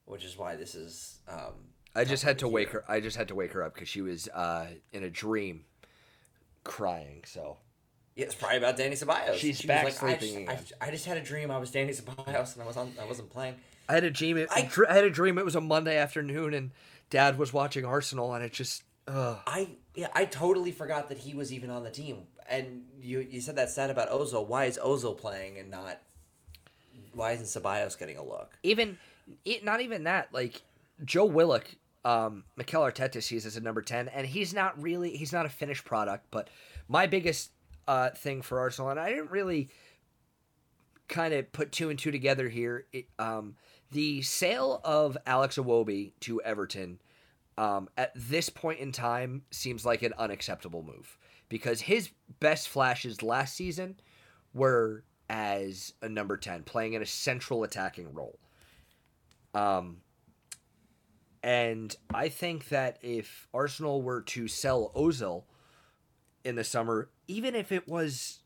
which 0.06 0.24
is 0.24 0.38
why 0.38 0.56
this 0.56 0.76
is. 0.76 1.20
Um, 1.28 1.54
I 1.96 2.04
just 2.06 2.24
had 2.24 2.38
to 2.40 2.46
topic 2.46 2.54
wake 2.54 2.70
her. 2.70 2.84
I 2.88 3.00
just 3.00 3.18
had 3.18 3.28
to 3.30 3.36
wake 3.36 3.52
her 3.54 3.64
up 3.64 3.74
because 3.74 3.88
she 3.90 4.02
was 4.02 4.28
uh, 4.30 4.68
in 4.92 5.04
a 5.04 5.10
dream, 5.10 5.66
crying. 6.64 7.24
So 7.26 7.58
Yeah, 8.16 8.26
it's 8.26 8.36
probably 8.36 8.58
about 8.58 8.78
Danny 8.78 8.96
Ceballos. 8.96 9.36
She's 9.36 9.60
she 9.60 9.68
back 9.68 9.86
like, 9.86 9.94
I 9.94 9.98
sleeping 10.18 10.46
just, 10.46 10.60
again. 10.60 10.76
I, 10.82 10.88
I 10.88 10.92
just 10.92 11.06
had 11.06 11.18
a 11.18 11.22
dream 11.22 11.50
I 11.50 11.58
was 11.58 11.72
Danny 11.72 11.94
Ceballos 11.94 12.54
and 12.54 12.64
I 12.64 12.68
was 12.68 12.78
on. 12.78 12.92
I 13.02 13.06
wasn't 13.06 13.30
playing. 13.30 13.56
I 13.90 13.94
had 13.94 14.04
a 14.04 14.12
dream. 14.12 14.38
It, 14.38 14.50
I- 14.52 14.70
I, 14.90 14.94
had 14.94 15.04
a 15.04 15.10
dream. 15.10 15.38
It 15.38 15.46
was 15.46 15.56
a 15.56 15.62
Monday 15.62 15.98
afternoon, 15.98 16.54
and 16.54 16.72
Dad 17.10 17.38
was 17.38 17.52
watching 17.52 17.86
Arsenal, 17.86 18.34
and 18.34 18.44
it 18.44 18.54
just. 18.54 18.84
Ugh. 19.08 19.38
I 19.46 19.70
yeah, 19.96 20.08
I 20.14 20.26
totally 20.26 20.72
forgot 20.72 21.10
that 21.10 21.18
he 21.18 21.34
was 21.34 21.52
even 21.52 21.70
on 21.70 21.84
the 21.84 21.92
team. 21.92 22.28
And 22.50 22.84
you 23.02 23.20
you 23.20 23.42
said 23.42 23.56
that 23.56 23.70
stat 23.70 23.90
about 23.90 24.10
Ozil. 24.10 24.46
Why 24.48 24.66
is 24.66 24.78
Ozil 24.78 25.18
playing 25.18 25.58
and 25.58 25.70
not? 25.72 26.00
Why 27.14 27.32
isn't 27.34 27.46
Ceballos 27.46 27.98
getting 27.98 28.18
a 28.18 28.24
look? 28.24 28.58
even 28.64 28.98
it, 29.46 29.64
not 29.64 29.82
even 29.82 30.04
that 30.04 30.28
like 30.34 30.62
joe 31.06 31.26
willock 31.26 31.66
um 32.06 32.44
Mikel 32.56 32.82
arteta 32.82 33.22
sees 33.22 33.46
as 33.46 33.56
a 33.56 33.62
number 33.62 33.82
10 33.82 34.10
and 34.10 34.28
he's 34.28 34.54
not 34.54 34.82
really 34.82 35.16
he's 35.16 35.32
not 35.32 35.46
a 35.46 35.50
finished 35.50 35.86
product 35.86 36.26
but 36.32 36.50
my 36.88 37.08
biggest 37.08 37.52
uh 37.88 38.10
thing 38.12 38.42
for 38.42 38.60
arsenal 38.60 38.90
and 38.90 39.00
i 39.00 39.10
didn't 39.10 39.32
really 39.32 39.70
kind 41.08 41.34
of 41.34 41.52
put 41.52 41.72
two 41.72 41.90
and 41.90 42.00
two 42.00 42.12
together 42.12 42.48
here. 42.48 42.86
It, 42.94 43.08
um 43.20 43.56
the 43.92 44.22
sale 44.22 44.82
of 44.84 45.18
alex 45.26 45.58
awobi 45.58 46.14
to 46.22 46.42
everton 46.42 47.00
um, 47.58 47.90
at 47.98 48.12
this 48.16 48.50
point 48.50 48.80
in 48.80 48.92
time 48.92 49.44
seems 49.52 49.86
like 49.86 50.02
an 50.02 50.14
unacceptable 50.18 50.84
move 50.84 51.18
because 51.50 51.82
his 51.82 52.10
best 52.40 52.70
flashes 52.70 53.22
last 53.22 53.56
season 53.56 54.00
were 54.54 55.04
as 55.30 55.94
a 56.02 56.10
number 56.10 56.38
10 56.38 56.64
playing 56.64 56.94
in 56.94 57.02
a 57.02 57.06
central 57.06 57.64
attacking 57.64 58.14
role. 58.14 58.40
Um, 59.54 59.98
and 61.44 61.96
I 62.14 62.30
think 62.30 62.70
that 62.70 62.98
if 63.02 63.48
Arsenal 63.54 64.02
were 64.02 64.22
to 64.22 64.48
sell 64.48 64.92
Ozil 64.96 65.44
in 66.44 66.56
the 66.56 66.64
summer, 66.64 67.10
even 67.28 67.56
if 67.56 67.72
it 67.72 67.88
was 67.88 68.40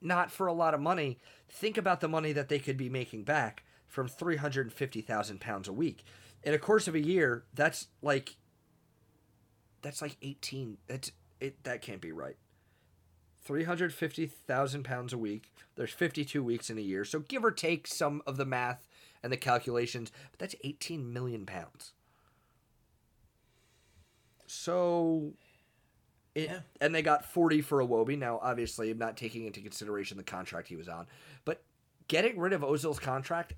not 0.00 0.30
for 0.30 0.46
a 0.46 0.52
lot 0.52 0.74
of 0.74 0.80
money, 0.80 1.18
think 1.48 1.76
about 1.76 2.00
the 2.00 2.08
money 2.08 2.32
that 2.32 2.48
they 2.48 2.58
could 2.58 2.76
be 2.76 2.88
making 2.88 3.24
back 3.24 3.64
from 3.86 4.08
three 4.08 4.36
hundred 4.36 4.66
and 4.66 4.72
fifty 4.72 5.00
thousand 5.00 5.40
pounds 5.40 5.68
a 5.68 5.72
week. 5.72 6.04
In 6.42 6.54
a 6.54 6.58
course 6.58 6.88
of 6.88 6.94
a 6.94 7.00
year, 7.00 7.44
that's 7.54 7.88
like 8.02 8.36
that's 9.82 10.02
like 10.02 10.16
eighteen. 10.22 10.78
That's 10.86 11.12
it. 11.40 11.64
That 11.64 11.82
can't 11.82 12.00
be 12.00 12.12
right. 12.12 12.36
Three 13.42 13.64
hundred 13.64 13.92
fifty 13.92 14.26
thousand 14.26 14.84
pounds 14.84 15.12
a 15.12 15.18
week. 15.18 15.52
There's 15.76 15.92
fifty-two 15.92 16.42
weeks 16.42 16.70
in 16.70 16.78
a 16.78 16.82
year, 16.82 17.04
so 17.04 17.20
give 17.20 17.44
or 17.44 17.50
take 17.50 17.86
some 17.86 18.22
of 18.26 18.36
the 18.36 18.44
math 18.44 18.86
and 19.22 19.32
the 19.32 19.36
calculations, 19.36 20.12
but 20.30 20.38
that's 20.38 20.54
18 20.64 21.12
million 21.12 21.46
pounds. 21.46 21.92
So, 24.46 25.34
it, 26.38 26.50
Yeah. 26.50 26.60
and 26.80 26.94
they 26.94 27.02
got 27.02 27.24
40 27.24 27.60
for 27.60 27.82
Iwobi. 27.82 28.18
Now, 28.18 28.38
obviously, 28.42 28.90
I'm 28.90 28.98
not 28.98 29.16
taking 29.16 29.46
into 29.46 29.60
consideration 29.60 30.16
the 30.16 30.22
contract 30.22 30.68
he 30.68 30.76
was 30.76 30.88
on, 30.88 31.06
but 31.44 31.62
getting 32.08 32.38
rid 32.38 32.52
of 32.52 32.62
Ozil's 32.62 32.98
contract 32.98 33.54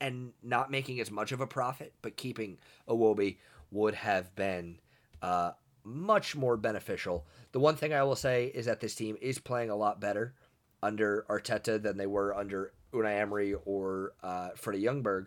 and 0.00 0.32
not 0.42 0.70
making 0.70 1.00
as 1.00 1.10
much 1.10 1.32
of 1.32 1.40
a 1.40 1.46
profit, 1.46 1.92
but 2.02 2.16
keeping 2.16 2.58
Iwobi 2.88 3.36
would 3.70 3.94
have 3.94 4.34
been 4.34 4.78
uh, 5.22 5.52
much 5.84 6.34
more 6.34 6.56
beneficial. 6.56 7.26
The 7.52 7.60
one 7.60 7.76
thing 7.76 7.92
I 7.92 8.02
will 8.02 8.16
say 8.16 8.46
is 8.46 8.66
that 8.66 8.80
this 8.80 8.94
team 8.94 9.16
is 9.20 9.38
playing 9.38 9.70
a 9.70 9.76
lot 9.76 10.00
better 10.00 10.34
under 10.82 11.26
Arteta 11.28 11.82
than 11.82 11.96
they 11.96 12.06
were 12.06 12.34
under 12.34 12.72
Unai 12.92 13.20
Emery 13.20 13.54
or 13.66 14.12
uh, 14.22 14.50
Freddie 14.56 14.82
Ljungberg, 14.84 15.26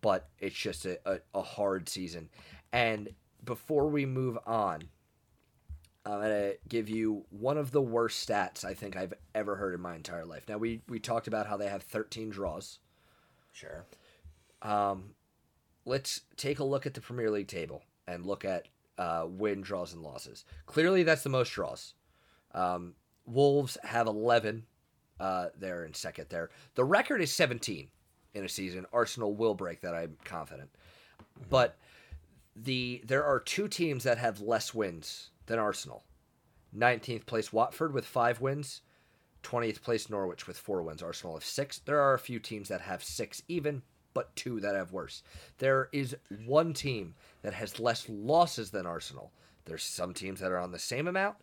but 0.00 0.28
it's 0.38 0.56
just 0.56 0.86
a, 0.86 0.98
a, 1.04 1.18
a 1.34 1.42
hard 1.42 1.88
season. 1.88 2.28
And 2.72 3.10
before 3.44 3.88
we 3.88 4.06
move 4.06 4.38
on, 4.46 4.82
I'm 6.04 6.20
gonna 6.20 6.52
give 6.68 6.88
you 6.88 7.24
one 7.30 7.58
of 7.58 7.70
the 7.70 7.82
worst 7.82 8.26
stats 8.26 8.64
I 8.64 8.74
think 8.74 8.96
I've 8.96 9.14
ever 9.34 9.56
heard 9.56 9.74
in 9.74 9.80
my 9.80 9.94
entire 9.94 10.24
life. 10.24 10.44
Now 10.48 10.58
we 10.58 10.82
we 10.88 10.98
talked 10.98 11.28
about 11.28 11.46
how 11.46 11.56
they 11.56 11.68
have 11.68 11.82
13 11.82 12.30
draws. 12.30 12.78
Sure. 13.52 13.84
Um, 14.62 15.14
let's 15.84 16.22
take 16.36 16.58
a 16.58 16.64
look 16.64 16.86
at 16.86 16.94
the 16.94 17.00
Premier 17.00 17.30
League 17.30 17.48
table 17.48 17.82
and 18.06 18.24
look 18.24 18.44
at 18.44 18.68
uh, 18.98 19.26
win, 19.28 19.60
draws, 19.60 19.92
and 19.92 20.02
losses. 20.02 20.44
Clearly, 20.66 21.02
that's 21.02 21.22
the 21.22 21.28
most 21.28 21.50
draws. 21.50 21.94
Um, 22.52 22.94
Wolves 23.26 23.76
have 23.84 24.06
11. 24.06 24.64
Uh, 25.20 25.48
they're 25.58 25.84
in 25.84 25.94
second 25.94 26.26
there. 26.30 26.50
The 26.74 26.84
record 26.84 27.20
is 27.20 27.32
17 27.32 27.88
in 28.34 28.44
a 28.44 28.48
season. 28.48 28.86
Arsenal 28.92 29.34
will 29.34 29.54
break 29.54 29.80
that, 29.82 29.94
I'm 29.94 30.16
confident. 30.24 30.70
But 31.50 31.76
the 32.56 33.02
there 33.04 33.24
are 33.24 33.38
two 33.38 33.68
teams 33.68 34.04
that 34.04 34.18
have 34.18 34.40
less 34.40 34.74
wins 34.74 35.30
than 35.48 35.58
Arsenal. 35.58 36.04
19th 36.76 37.26
place 37.26 37.52
Watford 37.52 37.92
with 37.92 38.06
five 38.06 38.40
wins. 38.40 38.82
20th 39.42 39.82
place 39.82 40.10
Norwich 40.10 40.46
with 40.46 40.58
four 40.58 40.82
wins. 40.82 41.02
Arsenal 41.02 41.34
have 41.34 41.44
six. 41.44 41.78
There 41.78 42.00
are 42.00 42.14
a 42.14 42.18
few 42.18 42.38
teams 42.38 42.68
that 42.68 42.80
have 42.82 43.02
six 43.02 43.42
even, 43.48 43.82
but 44.14 44.34
two 44.36 44.60
that 44.60 44.74
have 44.74 44.92
worse. 44.92 45.22
There 45.58 45.88
is 45.92 46.16
one 46.44 46.72
team 46.72 47.14
that 47.42 47.54
has 47.54 47.80
less 47.80 48.08
losses 48.08 48.70
than 48.70 48.86
Arsenal. 48.86 49.32
There's 49.64 49.82
some 49.82 50.14
teams 50.14 50.40
that 50.40 50.52
are 50.52 50.58
on 50.58 50.72
the 50.72 50.78
same 50.78 51.08
amount, 51.08 51.36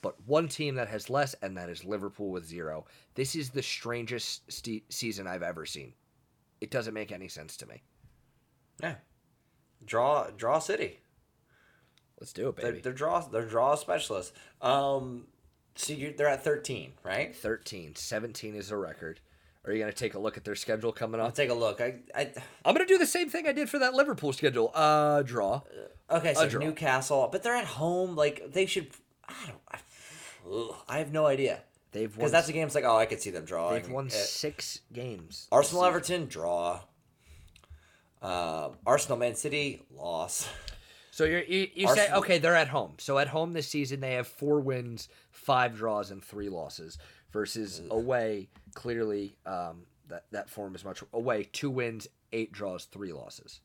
but 0.00 0.16
one 0.26 0.48
team 0.48 0.74
that 0.76 0.88
has 0.88 1.10
less, 1.10 1.34
and 1.42 1.56
that 1.56 1.68
is 1.68 1.84
Liverpool 1.84 2.30
with 2.30 2.46
zero. 2.46 2.86
This 3.14 3.34
is 3.34 3.50
the 3.50 3.62
strangest 3.62 4.50
ste 4.50 4.82
season 4.88 5.26
I've 5.26 5.42
ever 5.42 5.66
seen. 5.66 5.92
It 6.60 6.70
doesn't 6.70 6.94
make 6.94 7.12
any 7.12 7.28
sense 7.28 7.56
to 7.58 7.66
me. 7.66 7.82
Yeah. 8.82 8.96
Draw 9.84 10.30
draw 10.36 10.58
city. 10.58 11.00
Let's 12.22 12.32
do 12.32 12.50
it, 12.50 12.54
They're, 12.54 12.70
baby. 12.70 12.82
they're 12.82 12.92
draw 12.92 13.18
they're 13.18 13.44
draw 13.44 13.74
specialists. 13.74 14.32
Um, 14.60 15.24
so 15.74 15.92
you 15.92 16.14
they're 16.16 16.28
at 16.28 16.44
thirteen, 16.44 16.92
right? 17.02 17.34
13. 17.34 17.96
17 17.96 18.54
is 18.54 18.70
a 18.70 18.76
record. 18.76 19.18
Are 19.64 19.72
you 19.72 19.80
going 19.80 19.90
to 19.90 19.98
take 19.98 20.14
a 20.14 20.20
look 20.20 20.36
at 20.36 20.44
their 20.44 20.54
schedule 20.54 20.92
coming 20.92 21.20
I'll 21.20 21.26
up? 21.26 21.34
take 21.34 21.50
a 21.50 21.54
look. 21.54 21.80
I, 21.80 21.96
I 22.14 22.30
I'm 22.64 22.76
going 22.76 22.86
to 22.86 22.94
do 22.94 22.96
the 22.96 23.06
same 23.06 23.28
thing 23.28 23.48
I 23.48 23.52
did 23.52 23.68
for 23.68 23.80
that 23.80 23.94
Liverpool 23.94 24.32
schedule. 24.32 24.70
Uh, 24.72 25.22
draw. 25.22 25.62
okay. 26.08 26.32
So 26.34 26.48
draw. 26.48 26.60
Newcastle, 26.62 27.28
but 27.32 27.42
they're 27.42 27.56
at 27.56 27.64
home. 27.64 28.14
Like 28.14 28.52
they 28.52 28.66
should. 28.66 28.86
I 29.28 29.34
don't. 29.48 29.60
I, 29.68 29.78
ugh, 30.48 30.76
I 30.88 30.98
have 30.98 31.12
no 31.12 31.26
idea 31.26 31.58
They've 31.90 32.14
because 32.14 32.30
that's 32.30 32.48
a 32.48 32.52
game. 32.52 32.66
It's 32.66 32.76
like 32.76 32.84
oh, 32.84 32.96
I 32.96 33.06
could 33.06 33.20
see 33.20 33.30
them 33.30 33.44
drawing. 33.44 33.82
They've 33.82 33.90
won 33.90 34.06
Uh, 34.06 34.10
six 34.10 34.78
games. 34.92 35.48
Arsenal, 35.50 35.84
Everton, 35.84 36.26
draw. 36.26 36.82
Um, 38.22 38.74
Arsenal, 38.86 39.18
Man 39.18 39.34
City, 39.34 39.82
loss. 39.92 40.48
So 41.12 41.24
you're, 41.24 41.44
you 41.44 41.68
you 41.74 41.94
say 41.94 42.10
okay, 42.10 42.38
they're 42.38 42.56
at 42.56 42.68
home. 42.68 42.94
So 42.98 43.18
at 43.18 43.28
home 43.28 43.52
this 43.52 43.68
season 43.68 44.00
they 44.00 44.14
have 44.14 44.26
four 44.26 44.60
wins, 44.60 45.08
five 45.30 45.76
draws, 45.76 46.10
and 46.10 46.24
three 46.24 46.48
losses. 46.48 46.98
Versus 47.32 47.80
away, 47.90 48.48
clearly 48.74 49.36
um, 49.46 49.84
that 50.08 50.24
that 50.32 50.50
form 50.50 50.74
is 50.74 50.84
much 50.84 51.02
away. 51.12 51.48
Two 51.52 51.70
wins, 51.70 52.08
eight 52.32 52.50
draws, 52.52 52.84
three 52.84 53.12
losses. 53.12 53.60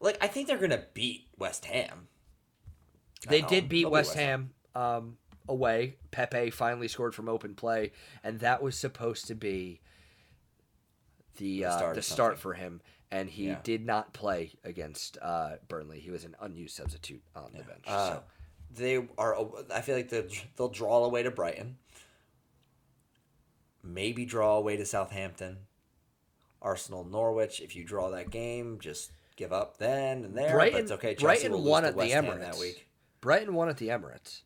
Like 0.00 0.18
I 0.22 0.26
think 0.26 0.48
they're 0.48 0.58
gonna 0.58 0.84
beat 0.94 1.28
West 1.38 1.66
Ham. 1.66 2.08
They 3.28 3.40
home. 3.40 3.50
did 3.50 3.68
beat 3.68 3.90
West 3.90 4.10
West 4.10 4.18
Ham 4.18 4.50
um, 4.74 5.16
away. 5.48 5.96
Pepe 6.10 6.50
finally 6.50 6.88
scored 6.88 7.14
from 7.14 7.28
open 7.28 7.54
play, 7.54 7.92
and 8.22 8.40
that 8.40 8.62
was 8.62 8.76
supposed 8.76 9.26
to 9.28 9.34
be 9.34 9.80
the 11.36 11.66
uh, 11.66 11.76
start 11.76 11.94
the 11.94 12.02
start 12.02 12.38
for 12.38 12.54
him. 12.54 12.80
And 13.14 13.30
he 13.30 13.46
Yeah. 13.46 13.60
did 13.62 13.86
not 13.86 14.12
play 14.12 14.50
against 14.64 15.18
uh, 15.22 15.56
Burnley. 15.68 16.00
He 16.00 16.10
was 16.10 16.24
an 16.24 16.34
unused 16.40 16.74
substitute 16.74 17.22
on 17.36 17.52
the 17.52 17.62
bench. 17.62 17.84
Uh, 17.86 18.08
so 18.08 18.22
they 18.74 19.06
are. 19.16 19.38
I 19.72 19.82
feel 19.82 19.94
like 19.94 20.08
they'll, 20.08 20.26
they'll 20.56 20.68
draw 20.68 21.04
away 21.04 21.22
to 21.22 21.30
Brighton. 21.30 21.76
Maybe 23.84 24.24
draw 24.24 24.56
away 24.56 24.76
to 24.76 24.84
Southampton. 24.84 25.58
Arsenal, 26.60 27.04
Norwich. 27.04 27.60
If 27.60 27.76
you 27.76 27.84
draw 27.84 28.10
that 28.10 28.30
game, 28.30 28.78
just 28.80 29.12
give 29.36 29.52
up 29.52 29.76
then 29.78 30.24
and 30.24 30.36
there. 30.36 30.52
Brighton, 30.52 30.72
but 30.72 30.82
it's 30.82 30.92
okay. 30.92 31.14
Chelsea 31.14 31.24
Brighton 31.24 31.52
will 31.52 31.62
won 31.62 31.84
at 31.84 31.96
the 31.96 32.02
Emirates 32.10 32.40
that 32.40 32.58
week. 32.58 32.88
Brighton 33.20 33.54
won 33.54 33.68
at 33.68 33.76
the 33.76 33.88
Emirates. 33.88 34.40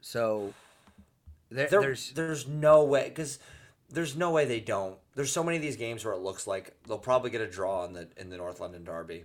So 0.00 0.54
there, 1.50 1.66
There- 1.68 1.80
there's 1.80 2.12
there's 2.12 2.46
no 2.46 2.84
way 2.84 3.08
because 3.08 3.40
there's 3.88 4.14
no 4.14 4.30
way 4.30 4.44
they 4.44 4.60
don't. 4.60 4.98
There's 5.16 5.32
so 5.32 5.42
many 5.42 5.56
of 5.56 5.62
these 5.62 5.76
games 5.76 6.04
where 6.04 6.14
it 6.14 6.20
looks 6.20 6.46
like 6.46 6.76
they'll 6.86 6.98
probably 6.98 7.30
get 7.30 7.40
a 7.40 7.48
draw 7.48 7.84
in 7.84 7.92
the 7.92 8.08
in 8.16 8.30
the 8.30 8.36
North 8.36 8.60
London 8.60 8.84
Derby 8.84 9.24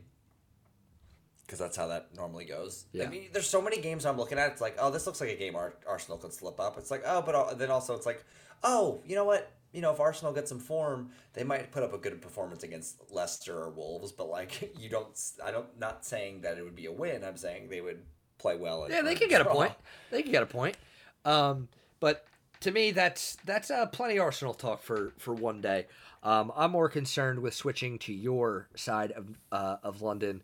because 1.52 1.60
that's 1.60 1.76
how 1.76 1.88
that 1.88 2.16
normally 2.16 2.46
goes. 2.46 2.86
Yeah. 2.94 3.04
I 3.04 3.08
mean, 3.08 3.28
there's 3.34 3.50
so 3.50 3.62
many 3.62 3.82
games 3.82 4.06
I'm 4.06 4.16
looking 4.16 4.40
at. 4.40 4.52
It's 4.54 4.62
like, 4.62 4.78
oh, 4.80 4.90
this 4.90 5.06
looks 5.06 5.20
like 5.20 5.32
a 5.32 5.36
game 5.36 5.54
Ar- 5.54 5.74
Arsenal 5.86 6.18
could 6.18 6.32
slip 6.32 6.62
up. 6.62 6.78
It's 6.78 6.90
like, 6.90 7.04
oh, 7.06 7.22
but 7.22 7.36
al- 7.36 7.56
then 7.56 7.70
also 7.70 7.94
it's 7.94 8.06
like, 8.06 8.24
oh, 8.64 9.02
you 9.06 9.16
know 9.16 9.26
what? 9.26 9.52
You 9.74 9.82
know, 9.82 9.92
if 9.92 10.00
Arsenal 10.00 10.32
gets 10.32 10.48
some 10.48 10.60
form, 10.60 11.10
they 11.34 11.44
might 11.44 11.70
put 11.72 11.84
up 11.84 11.94
a 11.94 11.98
good 11.98 12.22
performance 12.22 12.64
against 12.64 13.02
Leicester 13.12 13.58
or 13.58 13.70
Wolves. 13.70 14.14
But 14.14 14.30
like, 14.30 14.74
you 14.80 14.88
don't. 14.88 15.08
I 15.44 15.52
don't. 15.52 15.78
Not 15.78 16.06
saying 16.06 16.40
that 16.42 16.58
it 16.58 16.64
would 16.64 16.76
be 16.76 16.86
a 16.86 16.92
win. 16.92 17.22
I'm 17.22 17.36
saying 17.36 17.68
they 17.68 17.82
would 17.82 18.02
play 18.38 18.56
well. 18.56 18.88
Yeah, 18.90 19.02
they 19.02 19.16
could 19.16 19.30
get 19.30 19.42
a 19.42 19.46
point. 19.46 19.74
They 20.10 20.24
could 20.24 20.32
get 20.32 20.44
a 20.44 20.48
point. 20.48 20.78
Um, 21.26 21.68
but 22.00 22.26
to 22.62 22.72
me, 22.72 22.92
that's 22.92 23.38
that's 23.46 23.70
uh, 23.70 23.86
plenty 23.88 24.18
Arsenal 24.18 24.54
talk 24.54 24.82
for 24.82 25.14
for 25.18 25.34
one 25.34 25.62
day. 25.62 25.88
Um, 26.24 26.52
I'm 26.56 26.72
more 26.72 26.90
concerned 26.90 27.40
with 27.40 27.54
switching 27.54 28.00
to 28.00 28.14
your 28.14 28.68
side 28.76 29.12
of 29.12 29.28
uh, 29.52 29.78
of 29.84 30.02
London, 30.02 30.44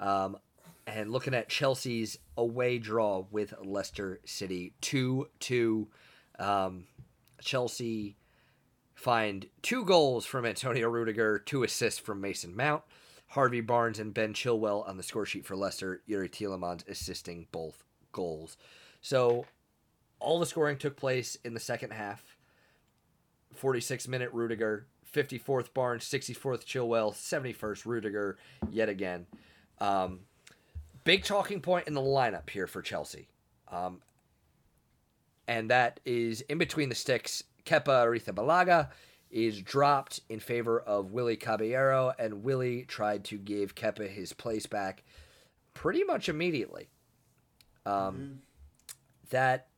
um, 0.00 0.36
and 0.86 1.10
looking 1.10 1.34
at 1.34 1.48
Chelsea's 1.48 2.18
away 2.36 2.78
draw 2.78 3.24
with 3.30 3.54
Leicester 3.62 4.20
City 4.24 4.74
two 4.80 5.28
two. 5.38 5.88
Um, 6.38 6.84
Chelsea 7.40 8.16
find 8.94 9.46
two 9.62 9.84
goals 9.84 10.26
from 10.26 10.44
Antonio 10.44 10.88
Rudiger, 10.88 11.38
two 11.38 11.62
assists 11.62 12.00
from 12.00 12.20
Mason 12.20 12.54
Mount. 12.54 12.82
Harvey 13.28 13.62
Barnes 13.62 13.98
and 13.98 14.12
Ben 14.12 14.34
Chilwell 14.34 14.86
on 14.86 14.98
the 14.98 15.02
score 15.02 15.24
sheet 15.24 15.46
for 15.46 15.56
Leicester. 15.56 16.02
Youri 16.08 16.28
Tielemans 16.30 16.86
assisting 16.86 17.46
both 17.50 17.82
goals. 18.12 18.58
So 19.00 19.46
all 20.22 20.38
the 20.38 20.46
scoring 20.46 20.78
took 20.78 20.96
place 20.96 21.36
in 21.44 21.54
the 21.54 21.60
second 21.60 21.92
half. 21.92 22.36
46 23.54 24.08
minute 24.08 24.30
Rudiger, 24.32 24.86
54th 25.12 25.74
Barnes, 25.74 26.04
64th 26.04 26.64
Chilwell, 26.64 27.12
71st 27.12 27.84
Rudiger 27.84 28.38
yet 28.70 28.88
again. 28.88 29.26
Um, 29.78 30.20
big 31.04 31.24
talking 31.24 31.60
point 31.60 31.86
in 31.86 31.94
the 31.94 32.00
lineup 32.00 32.48
here 32.48 32.66
for 32.66 32.80
Chelsea. 32.80 33.28
Um, 33.70 34.00
and 35.46 35.70
that 35.70 36.00
is 36.04 36.40
in 36.42 36.58
between 36.58 36.88
the 36.88 36.94
sticks. 36.94 37.44
Kepa 37.66 37.84
Arrizabalaga 37.86 38.88
is 39.30 39.60
dropped 39.60 40.20
in 40.28 40.40
favor 40.40 40.80
of 40.80 41.12
Willy 41.12 41.36
Caballero, 41.36 42.12
and 42.18 42.44
Willy 42.44 42.84
tried 42.84 43.24
to 43.24 43.38
give 43.38 43.74
Kepa 43.74 44.08
his 44.08 44.32
place 44.32 44.66
back 44.66 45.02
pretty 45.74 46.04
much 46.04 46.28
immediately. 46.28 46.88
Um, 47.86 48.40
That 49.30 49.68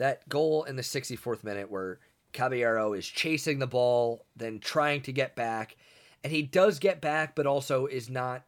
that 0.00 0.26
goal 0.30 0.64
in 0.64 0.76
the 0.76 0.82
64th 0.82 1.44
minute 1.44 1.70
where 1.70 1.98
Caballero 2.32 2.94
is 2.94 3.06
chasing 3.06 3.58
the 3.58 3.66
ball, 3.66 4.24
then 4.34 4.58
trying 4.58 5.02
to 5.02 5.12
get 5.12 5.36
back, 5.36 5.76
and 6.24 6.32
he 6.32 6.40
does 6.40 6.78
get 6.78 7.02
back, 7.02 7.36
but 7.36 7.46
also 7.46 7.84
is 7.84 8.08
not 8.08 8.44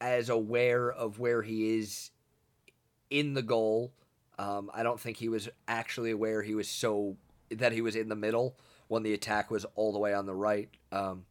as 0.00 0.28
aware 0.28 0.88
of 0.88 1.18
where 1.18 1.42
he 1.42 1.76
is 1.76 2.10
in 3.10 3.34
the 3.34 3.42
goal. 3.42 3.92
Um, 4.38 4.70
I 4.72 4.84
don't 4.84 5.00
think 5.00 5.16
he 5.16 5.28
was 5.28 5.48
actually 5.66 6.12
aware 6.12 6.40
he 6.40 6.54
was 6.54 6.68
so 6.68 7.16
that 7.50 7.72
he 7.72 7.80
was 7.80 7.96
in 7.96 8.08
the 8.08 8.14
middle 8.14 8.56
when 8.86 9.02
the 9.02 9.12
attack 9.12 9.50
was 9.50 9.66
all 9.74 9.92
the 9.92 9.98
way 9.98 10.14
on 10.14 10.26
the 10.26 10.34
right. 10.34 10.68
Um, 10.92 11.26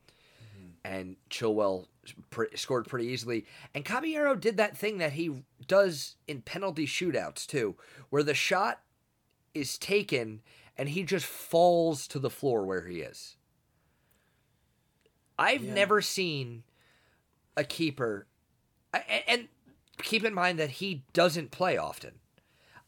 And 0.84 1.15
Chilwell 1.30 1.88
pre- 2.30 2.56
scored 2.56 2.88
pretty 2.88 3.08
easily. 3.08 3.45
And 3.73 3.86
Caballero 3.86 4.36
did 4.36 4.58
that 4.58 4.78
thing 4.78 4.97
that 4.97 5.13
he 5.13 5.43
does 5.65 6.17
in 6.28 6.41
penalty 6.41 6.86
shootouts 6.86 7.47
too, 7.47 7.78
where 8.10 8.23
the 8.23 8.34
shot 8.34 8.82
is 9.54 9.78
taken 9.78 10.42
and 10.78 10.90
he 10.90 11.04
just 11.04 11.26
falls 11.26 12.08
to 12.08 12.20
the 12.20 12.30
floor 12.30 12.66
where 12.66 12.88
he 12.88 13.02
is. 13.02 13.36
I've 15.38 15.64
Yeah. 15.64 15.74
never 15.74 16.02
seen 16.02 16.64
a 17.56 17.64
keeper, 17.64 18.28
and 19.28 19.48
keep 20.02 20.24
in 20.24 20.34
mind 20.34 20.60
that 20.60 20.70
he 20.70 21.04
doesn't 21.14 21.52
play 21.52 21.78
often. 21.78 22.20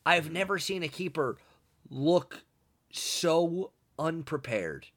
I've 0.05 0.31
never 0.31 0.57
seen 0.59 0.83
a 0.83 0.87
keeper 0.87 1.37
look 1.89 2.43
so 2.91 3.71
unprepared 3.99 4.87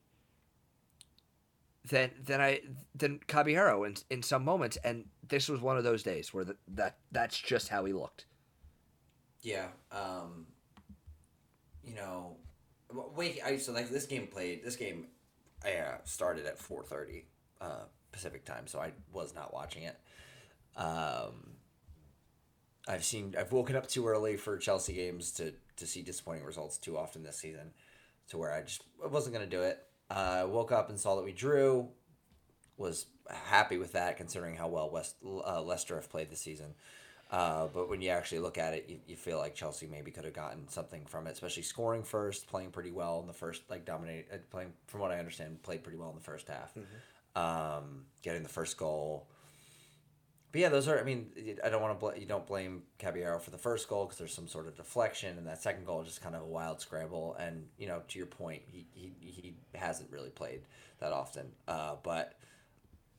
than 1.84 2.12
than 2.22 2.40
I 2.40 2.62
than 2.94 3.18
Caballero 3.26 3.84
in 3.84 3.96
in 4.08 4.22
some 4.22 4.44
moments, 4.44 4.76
and 4.84 5.08
this 5.26 5.48
was 5.48 5.60
one 5.60 5.76
of 5.76 5.84
those 5.84 6.02
days 6.02 6.32
where 6.32 6.44
the, 6.44 6.56
that 6.68 6.96
that's 7.12 7.38
just 7.38 7.68
how 7.68 7.84
he 7.84 7.92
looked. 7.92 8.26
Yeah. 9.42 9.68
Um, 9.92 10.46
you 11.86 11.94
know, 11.94 12.36
w- 12.88 13.10
wait. 13.16 13.40
I 13.44 13.56
so 13.58 13.72
like 13.72 13.88
this 13.90 14.06
game 14.06 14.26
played. 14.26 14.64
This 14.64 14.76
game, 14.76 15.06
I 15.64 15.76
uh, 15.76 15.96
started 16.04 16.46
at 16.46 16.58
four 16.58 16.82
thirty 16.84 17.26
uh, 17.60 17.84
Pacific 18.12 18.44
time, 18.44 18.66
so 18.66 18.80
I 18.80 18.92
was 19.12 19.34
not 19.34 19.52
watching 19.52 19.84
it. 19.84 19.96
Um, 20.76 21.56
I've 22.88 23.04
seen. 23.04 23.34
I've 23.38 23.52
woken 23.52 23.76
up 23.76 23.86
too 23.86 24.06
early 24.06 24.36
for 24.36 24.56
Chelsea 24.58 24.94
games 24.94 25.32
to 25.32 25.52
to 25.76 25.86
see 25.86 26.02
disappointing 26.02 26.44
results 26.44 26.78
too 26.78 26.96
often 26.96 27.22
this 27.22 27.38
season, 27.38 27.72
to 28.28 28.38
where 28.38 28.52
I 28.52 28.62
just 28.62 28.84
I 29.02 29.08
wasn't 29.08 29.34
gonna 29.34 29.46
do 29.46 29.62
it. 29.62 29.78
Uh, 30.10 30.38
I 30.40 30.44
woke 30.44 30.72
up 30.72 30.90
and 30.90 30.98
saw 30.98 31.16
that 31.16 31.24
we 31.24 31.32
drew. 31.32 31.88
Was 32.76 33.06
happy 33.30 33.78
with 33.78 33.92
that 33.92 34.16
considering 34.16 34.56
how 34.56 34.68
well 34.68 34.90
West 34.90 35.16
uh, 35.24 35.62
Leicester 35.62 35.94
have 35.94 36.10
played 36.10 36.30
this 36.30 36.40
season. 36.40 36.74
Uh, 37.34 37.66
but 37.74 37.88
when 37.88 38.00
you 38.00 38.10
actually 38.10 38.38
look 38.38 38.58
at 38.58 38.74
it, 38.74 38.84
you, 38.88 38.98
you 39.08 39.16
feel 39.16 39.38
like 39.38 39.56
Chelsea 39.56 39.88
maybe 39.88 40.12
could 40.12 40.24
have 40.24 40.34
gotten 40.34 40.68
something 40.68 41.04
from 41.04 41.26
it, 41.26 41.32
especially 41.32 41.64
scoring 41.64 42.04
first, 42.04 42.46
playing 42.46 42.70
pretty 42.70 42.92
well 42.92 43.18
in 43.18 43.26
the 43.26 43.32
first, 43.32 43.62
like 43.68 43.84
dominate, 43.84 44.28
uh, 44.32 44.36
playing 44.50 44.72
from 44.86 45.00
what 45.00 45.10
I 45.10 45.18
understand, 45.18 45.60
played 45.64 45.82
pretty 45.82 45.98
well 45.98 46.10
in 46.10 46.14
the 46.14 46.22
first 46.22 46.46
half, 46.46 46.72
um, 47.34 48.04
getting 48.22 48.44
the 48.44 48.48
first 48.48 48.76
goal. 48.76 49.26
But 50.52 50.60
yeah, 50.60 50.68
those 50.68 50.86
are. 50.86 50.96
I 50.96 51.02
mean, 51.02 51.32
I 51.64 51.70
don't 51.70 51.82
want 51.82 51.98
to. 51.98 52.06
Bl- 52.06 52.20
you 52.20 52.26
don't 52.26 52.46
blame 52.46 52.84
Caballero 53.00 53.40
for 53.40 53.50
the 53.50 53.58
first 53.58 53.88
goal 53.88 54.04
because 54.04 54.18
there's 54.18 54.32
some 54.32 54.46
sort 54.46 54.68
of 54.68 54.76
deflection, 54.76 55.36
and 55.36 55.44
that 55.48 55.60
second 55.60 55.86
goal 55.86 56.02
is 56.02 56.06
just 56.06 56.22
kind 56.22 56.36
of 56.36 56.42
a 56.42 56.46
wild 56.46 56.80
scramble. 56.80 57.34
And 57.40 57.66
you 57.76 57.88
know, 57.88 58.02
to 58.06 58.16
your 58.16 58.28
point, 58.28 58.62
he 58.68 58.86
he, 58.92 59.12
he 59.18 59.54
hasn't 59.74 60.12
really 60.12 60.30
played 60.30 60.60
that 61.00 61.10
often. 61.10 61.46
Uh, 61.66 61.96
but 62.04 62.34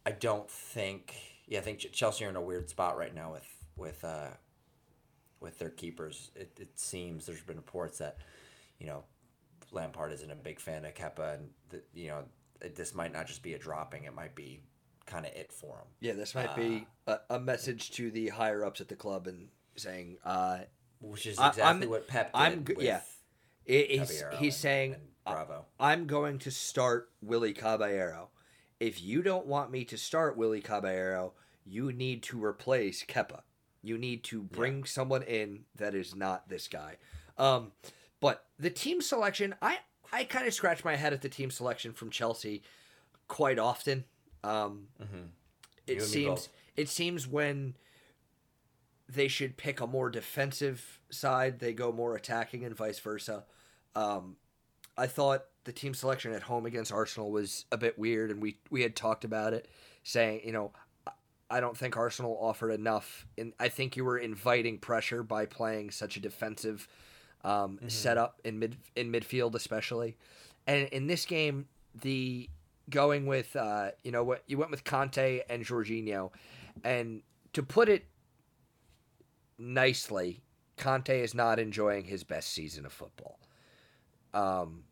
I 0.06 0.12
don't 0.12 0.50
think. 0.50 1.14
Yeah, 1.48 1.60
I 1.60 1.64
think 1.64 1.80
Chelsea 1.92 2.24
are 2.24 2.30
in 2.30 2.38
a 2.38 2.42
weird 2.42 2.70
spot 2.70 2.98
right 2.98 3.14
now 3.14 3.34
with 3.34 3.46
with 3.76 4.04
uh, 4.04 4.30
with 5.40 5.60
their 5.60 5.70
keepers. 5.70 6.32
It, 6.36 6.58
it 6.60 6.80
seems 6.80 7.26
there's 7.26 7.42
been 7.42 7.58
reports 7.58 7.98
that 8.00 8.18
you 8.80 8.88
know 8.88 9.04
Lampard 9.72 10.12
isn't 10.14 10.32
a 10.32 10.36
big 10.36 10.60
fan 10.60 10.86
of 10.86 10.94
Kepa, 10.94 11.36
and 11.36 11.50
that 11.70 11.86
you 11.94 12.08
know 12.10 12.24
it, 12.62 12.76
this 12.76 12.94
might 12.96 13.14
not 13.14 13.28
just 13.28 13.44
be 13.44 13.54
a 13.54 13.60
dropping; 13.60 14.06
it 14.06 14.14
might 14.16 14.36
be 14.36 14.62
kind 15.06 15.26
of 15.26 15.32
it 15.34 15.52
for 15.52 15.76
him. 15.78 15.88
Yeah, 16.00 16.14
this 16.14 16.34
might 16.36 16.56
be 16.56 16.88
a, 17.08 17.18
a 17.30 17.40
message 17.40 17.92
to 17.92 18.10
the 18.10 18.30
higher 18.30 18.66
ups 18.66 18.82
at 18.82 18.88
the 18.88 18.96
club 18.96 19.28
and 19.28 19.50
saying, 19.76 20.18
uh, 20.26 20.60
Which 21.00 21.28
is 21.28 21.34
exactly 21.38 21.62
I'm- 21.64 21.90
what 21.90 22.08
Pep 22.08 22.34
did 22.34 22.40
I'm 22.42 22.64
with 22.66 22.82
yeah. 22.82 23.02
it, 23.66 23.92
he's, 23.92 24.10
Caballero 24.10 24.38
he's 24.38 24.54
and- 24.56 24.62
saying, 24.62 24.94
and 24.94 25.02
Bravo. 25.28 25.66
I'm 25.80 26.08
going 26.08 26.40
to 26.40 26.50
start 26.52 27.10
Willy 27.22 27.54
Caballero. 27.54 28.30
If 28.80 29.00
you 29.04 29.22
don't 29.22 29.46
want 29.46 29.70
me 29.72 29.86
to 29.86 29.98
start 29.98 30.38
Willy 30.38 30.62
Caballero, 30.62 31.34
you 31.66 31.92
need 31.92 32.24
to 32.24 32.44
replace 32.44 33.04
Kepa. 33.06 33.42
You 33.86 33.98
need 33.98 34.24
to 34.26 34.42
bring 34.42 34.84
someone 34.86 35.24
in 35.24 35.66
that 35.76 35.94
is 35.96 36.16
not 36.16 36.50
this 36.50 36.68
guy. 36.68 36.98
Um, 37.38 37.72
but 38.20 38.46
the 38.58 38.70
team 38.70 39.02
selection, 39.02 39.56
I 39.62 39.78
I 40.12 40.24
kind 40.24 40.48
of 40.48 40.54
scratch 40.54 40.84
my 40.84 40.96
head 40.96 41.14
at 41.14 41.22
the 41.22 41.30
team 41.30 41.52
selection 41.52 41.94
from 41.94 42.10
Chelsea 42.10 42.64
quite 43.28 43.60
often. 43.60 44.06
Um, 44.44 44.88
Mm-hmm. 45.02 45.26
It 45.88 46.02
seems 46.02 46.50
it 46.76 46.90
seems 46.90 47.28
when 47.28 47.76
they 49.08 49.28
should 49.28 49.56
pick 49.58 49.80
a 49.82 49.88
more 49.88 50.10
defensive 50.10 51.00
side, 51.12 51.60
they 51.60 51.74
go 51.74 51.92
more 51.92 52.16
attacking, 52.16 52.64
and 52.66 52.76
vice 52.76 52.98
versa. 53.00 53.44
Um, 53.96 54.38
I 54.98 55.08
thought 55.08 55.44
the 55.66 55.72
team 55.72 55.94
selection 55.94 56.34
at 56.34 56.44
home 56.44 56.66
against 56.66 56.92
Arsenal 56.92 57.32
was 57.32 57.66
a 57.72 57.78
bit 57.78 58.00
weird, 58.00 58.32
and 58.32 58.42
we 58.42 58.58
we 58.72 58.82
had 58.82 58.96
talked 58.96 59.24
about 59.26 59.54
it, 59.54 59.68
saying 60.04 60.42
you 60.44 60.52
know. 60.52 60.72
I- 61.50 61.60
don't 61.60 61.78
think 61.78 61.96
Arsenal 61.98 62.38
offered 62.42 62.72
enough, 62.72 63.26
and 63.38 63.54
I 63.60 63.70
think 63.70 63.96
you 63.96 64.04
were 64.06 64.18
inviting 64.18 64.78
pressure 64.78 65.24
by 65.24 65.46
playing 65.46 65.92
such 65.92 66.18
a 66.18 66.20
defensive 66.20 66.88
um, 67.44 67.80
setup 67.88 68.40
in 68.44 68.58
mid 68.60 68.78
in 68.96 69.12
midfield, 69.12 69.54
especially. 69.56 70.18
And 70.66 70.88
in 70.90 71.08
this 71.08 71.26
game, 71.26 71.68
the 72.02 72.50
going 72.90 73.26
with 73.26 73.56
uh, 73.56 73.92
you 74.04 74.12
know 74.12 74.24
what 74.24 74.44
you 74.48 74.58
went 74.58 74.72
with 74.72 74.84
Kanté 74.84 75.42
and 75.50 75.64
Jorginho, 75.64 76.32
and 76.84 77.22
to 77.54 77.62
put 77.64 77.90
it 77.90 78.06
nicely, 79.58 80.42
Kanté 80.78 81.24
is 81.24 81.34
not 81.34 81.60
enjoying 81.60 82.06
his 82.06 82.24
best 82.24 82.52
season 82.52 82.86
of 82.86 82.92
football. 82.94 83.40
Um, 84.34 84.84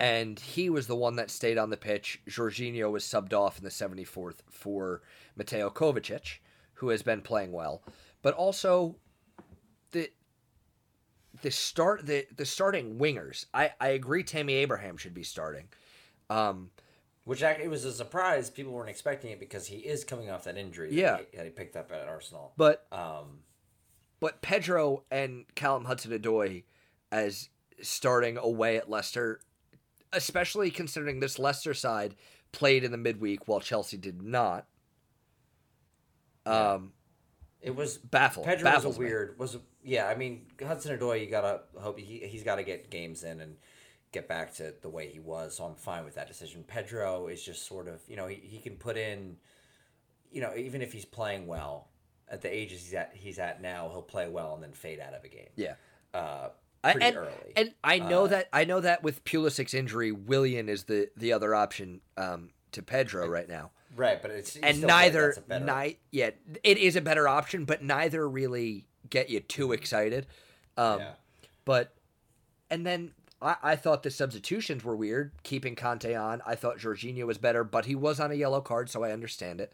and 0.00 0.38
he 0.38 0.70
was 0.70 0.86
the 0.86 0.96
one 0.96 1.16
that 1.16 1.30
stayed 1.30 1.58
on 1.58 1.70
the 1.70 1.76
pitch. 1.76 2.20
Jorginho 2.28 2.90
was 2.90 3.04
subbed 3.04 3.32
off 3.32 3.58
in 3.58 3.64
the 3.64 3.70
74th 3.70 4.36
for 4.50 5.02
Mateo 5.36 5.70
Kovacic, 5.70 6.38
who 6.74 6.90
has 6.90 7.02
been 7.02 7.20
playing 7.20 7.52
well. 7.52 7.82
But 8.22 8.34
also, 8.34 8.96
the 9.92 10.10
the 11.42 11.50
start 11.50 12.06
the 12.06 12.26
the 12.36 12.44
starting 12.46 12.98
wingers. 12.98 13.46
I 13.54 13.72
I 13.80 13.88
agree. 13.88 14.22
Tammy 14.22 14.54
Abraham 14.54 14.96
should 14.96 15.14
be 15.14 15.22
starting. 15.22 15.68
Um, 16.30 16.70
Which 17.24 17.42
it 17.42 17.70
was 17.70 17.84
a 17.84 17.92
surprise. 17.92 18.50
People 18.50 18.72
weren't 18.72 18.90
expecting 18.90 19.30
it 19.30 19.40
because 19.40 19.66
he 19.66 19.76
is 19.76 20.04
coming 20.04 20.30
off 20.30 20.44
that 20.44 20.56
injury. 20.56 20.88
that 20.90 20.94
Yeah. 20.94 21.18
he, 21.30 21.36
that 21.36 21.44
he 21.46 21.50
picked 21.50 21.76
up 21.76 21.90
at 21.92 22.06
Arsenal. 22.08 22.52
but 22.56 22.86
Um, 22.92 23.40
but 24.20 24.42
Pedro 24.42 25.04
and 25.10 25.44
Callum 25.54 25.84
Hudson-Odoi 25.84 26.64
as 27.12 27.48
starting 27.80 28.36
away 28.36 28.76
at 28.76 28.90
Leicester, 28.90 29.40
especially 30.12 30.70
considering 30.70 31.20
this 31.20 31.38
Leicester 31.38 31.74
side 31.74 32.14
played 32.52 32.84
in 32.84 32.90
the 32.92 32.98
midweek 32.98 33.46
while 33.46 33.60
Chelsea 33.60 33.96
did 33.96 34.22
not. 34.22 34.66
Um, 36.46 36.92
it 37.60 37.74
was 37.74 37.98
Baffle- 37.98 38.44
Pedro 38.44 38.64
baffles 38.64 38.84
was 38.84 38.98
me. 38.98 39.06
weird. 39.06 39.38
Was 39.38 39.54
a, 39.56 39.60
yeah. 39.82 40.06
I 40.06 40.14
mean 40.14 40.46
Hudson 40.64 40.96
Odoi. 40.98 41.20
You 41.20 41.30
gotta 41.30 41.60
hope 41.78 41.98
he 41.98 42.20
he's 42.26 42.42
got 42.42 42.56
to 42.56 42.62
get 42.62 42.90
games 42.90 43.22
in 43.24 43.40
and 43.40 43.56
get 44.12 44.28
back 44.28 44.54
to 44.54 44.72
the 44.80 44.88
way 44.88 45.08
he 45.08 45.18
was. 45.18 45.56
So 45.56 45.64
I'm 45.64 45.74
fine 45.74 46.04
with 46.04 46.14
that 46.14 46.28
decision. 46.28 46.64
Pedro 46.66 47.26
is 47.26 47.42
just 47.42 47.66
sort 47.66 47.88
of 47.88 48.00
you 48.08 48.16
know 48.16 48.26
he, 48.26 48.36
he 48.36 48.60
can 48.60 48.76
put 48.76 48.96
in, 48.96 49.36
you 50.30 50.40
know 50.40 50.54
even 50.56 50.80
if 50.80 50.92
he's 50.92 51.04
playing 51.04 51.46
well 51.46 51.88
at 52.30 52.40
the 52.42 52.54
ages 52.54 52.82
he's 52.84 52.94
at 52.94 53.10
he's 53.14 53.38
at 53.38 53.60
now 53.60 53.88
he'll 53.90 54.02
play 54.02 54.28
well 54.28 54.54
and 54.54 54.62
then 54.62 54.72
fade 54.72 55.00
out 55.00 55.12
of 55.14 55.24
a 55.24 55.28
game. 55.28 55.48
yeah. 55.56 55.74
Uh, 56.14 56.48
pretty 56.94 57.06
and, 57.06 57.16
early. 57.16 57.52
And 57.56 57.74
I 57.84 57.98
know 57.98 58.24
Uh, 58.24 58.28
that 58.28 58.48
I 58.52 58.64
know 58.64 58.80
that 58.80 59.02
with 59.02 59.24
Pulisic's 59.24 59.74
injury, 59.74 60.12
Willian 60.12 60.68
is 60.68 60.84
the 60.84 61.10
the 61.16 61.32
other 61.32 61.54
option 61.54 62.00
um, 62.16 62.50
to 62.72 62.82
Pedro 62.82 63.26
right 63.28 63.48
now. 63.48 63.70
right, 63.96 64.20
but 64.20 64.30
it's 64.30 64.56
and 64.56 64.80
like 64.80 64.86
neither 64.86 65.34
ni- 65.48 65.98
yeah, 66.10 66.30
it 66.62 66.78
is 66.78 66.96
a 66.96 67.00
better 67.00 67.26
option, 67.26 67.64
but 67.64 67.82
neither 67.82 68.28
really 68.28 68.86
get 69.08 69.30
you 69.30 69.40
too 69.40 69.72
excited. 69.72 70.26
Um, 70.76 71.00
Yeah. 71.00 71.12
But 71.64 71.94
and 72.70 72.86
then 72.86 73.12
I, 73.40 73.56
I 73.62 73.76
thought 73.76 74.02
the 74.02 74.10
substitutions 74.10 74.84
were 74.84 74.96
weird, 74.96 75.32
keeping 75.42 75.76
Kanté 75.76 76.20
on. 76.20 76.42
I 76.46 76.54
thought 76.54 76.78
Jorginho 76.78 77.24
was 77.26 77.38
better, 77.38 77.64
but 77.64 77.86
he 77.86 77.94
was 77.94 78.20
on 78.20 78.30
a 78.30 78.34
yellow 78.34 78.60
card, 78.60 78.90
so 78.90 79.04
I 79.04 79.12
understand 79.12 79.60
it. 79.60 79.72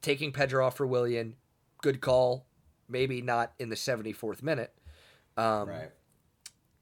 Taking 0.00 0.32
Pedro 0.32 0.66
off 0.66 0.76
for 0.76 0.86
Willian, 0.86 1.36
good 1.82 2.00
call. 2.00 2.46
Maybe 2.88 3.22
not 3.22 3.52
in 3.58 3.68
the 3.70 3.76
seventy 3.76 4.12
fourth 4.12 4.42
minute. 4.42 4.72
Um, 5.36 5.68
right. 5.68 5.90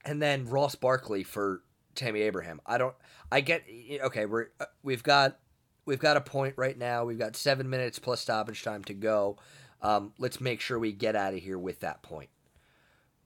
And 0.04 0.20
then 0.20 0.46
Ross 0.46 0.74
Barkley 0.74 1.22
for 1.22 1.62
Tammy 1.94 2.22
Abraham. 2.22 2.60
I 2.66 2.78
don't. 2.78 2.94
I 3.30 3.40
get. 3.40 3.64
Okay, 4.02 4.26
we're 4.26 4.48
uh, 4.60 4.64
we've 4.82 5.02
got 5.02 5.38
we've 5.86 5.98
got 6.00 6.16
a 6.16 6.20
point 6.20 6.54
right 6.56 6.76
now. 6.76 7.04
We've 7.04 7.18
got 7.18 7.36
seven 7.36 7.70
minutes 7.70 7.98
plus 7.98 8.20
stoppage 8.20 8.62
time 8.62 8.82
to 8.84 8.94
go. 8.94 9.38
Um, 9.80 10.12
let's 10.18 10.40
make 10.40 10.60
sure 10.60 10.78
we 10.78 10.92
get 10.92 11.16
out 11.16 11.34
of 11.34 11.40
here 11.40 11.58
with 11.58 11.80
that 11.80 12.02
point. 12.02 12.30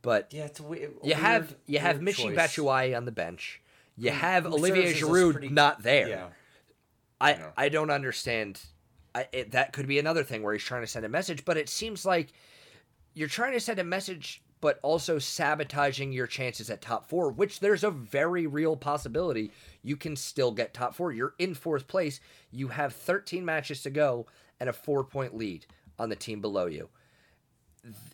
But 0.03 0.33
Yeah, 0.33 0.45
it's 0.45 0.61
a, 0.61 0.63
we- 0.63 0.87
you 1.03 1.15
have 1.15 1.49
weird- 1.51 1.61
you 1.67 1.79
have 1.81 2.01
Michy. 2.01 2.35
Batshuayi 2.35 2.97
on 2.97 3.05
the 3.05 3.13
bench. 3.13 3.61
You 3.97 4.11
Who- 4.11 4.17
have 4.19 4.45
who 4.45 4.53
Olivier 4.55 4.93
Giroud 4.95 5.33
pretty- 5.33 5.49
not 5.49 5.83
there. 5.83 6.09
Yeah. 6.09 6.29
I 7.21 7.33
know. 7.35 7.53
I 7.57 7.69
don't 7.71 7.91
understand. 7.91 8.61
I, 9.15 9.27
it, 9.33 9.51
that 9.53 9.73
could 9.73 9.87
be 9.87 9.99
another 9.99 10.23
thing 10.23 10.43
where 10.43 10.53
he's 10.53 10.63
trying 10.63 10.83
to 10.83 10.87
send 10.87 11.05
a 11.07 11.09
message, 11.09 11.45
but 11.47 11.57
it 11.57 11.69
seems 11.69 12.05
like 12.05 12.33
you're 13.15 13.29
trying 13.29 13.53
to 13.55 13.61
send 13.61 13.79
a 13.79 13.85
message, 13.85 14.43
but 14.61 14.79
also 14.83 15.19
sabotaging 15.19 16.13
your 16.13 16.27
chances 16.27 16.71
at 16.71 16.81
top 16.81 17.09
four. 17.09 17.31
Which 17.31 17.61
there's 17.61 17.85
a 17.85 17.91
very 17.91 18.47
real 18.47 18.77
possibility 18.77 19.53
you 19.83 19.97
can 19.97 20.17
still 20.17 20.53
get 20.53 20.75
top 20.75 20.95
four. 20.95 21.13
You're 21.13 21.35
in 21.39 21.55
fourth 21.55 21.87
place. 21.87 22.21
You 22.51 22.69
have 22.69 22.95
13 22.95 23.45
matches 23.45 23.83
to 23.83 23.91
go 23.91 24.27
and 24.61 24.69
a 24.69 24.73
four 24.73 25.05
point 25.05 25.37
lead 25.37 25.67
on 25.99 26.09
the 26.09 26.17
team 26.17 26.41
below 26.41 26.67
you. 26.67 26.89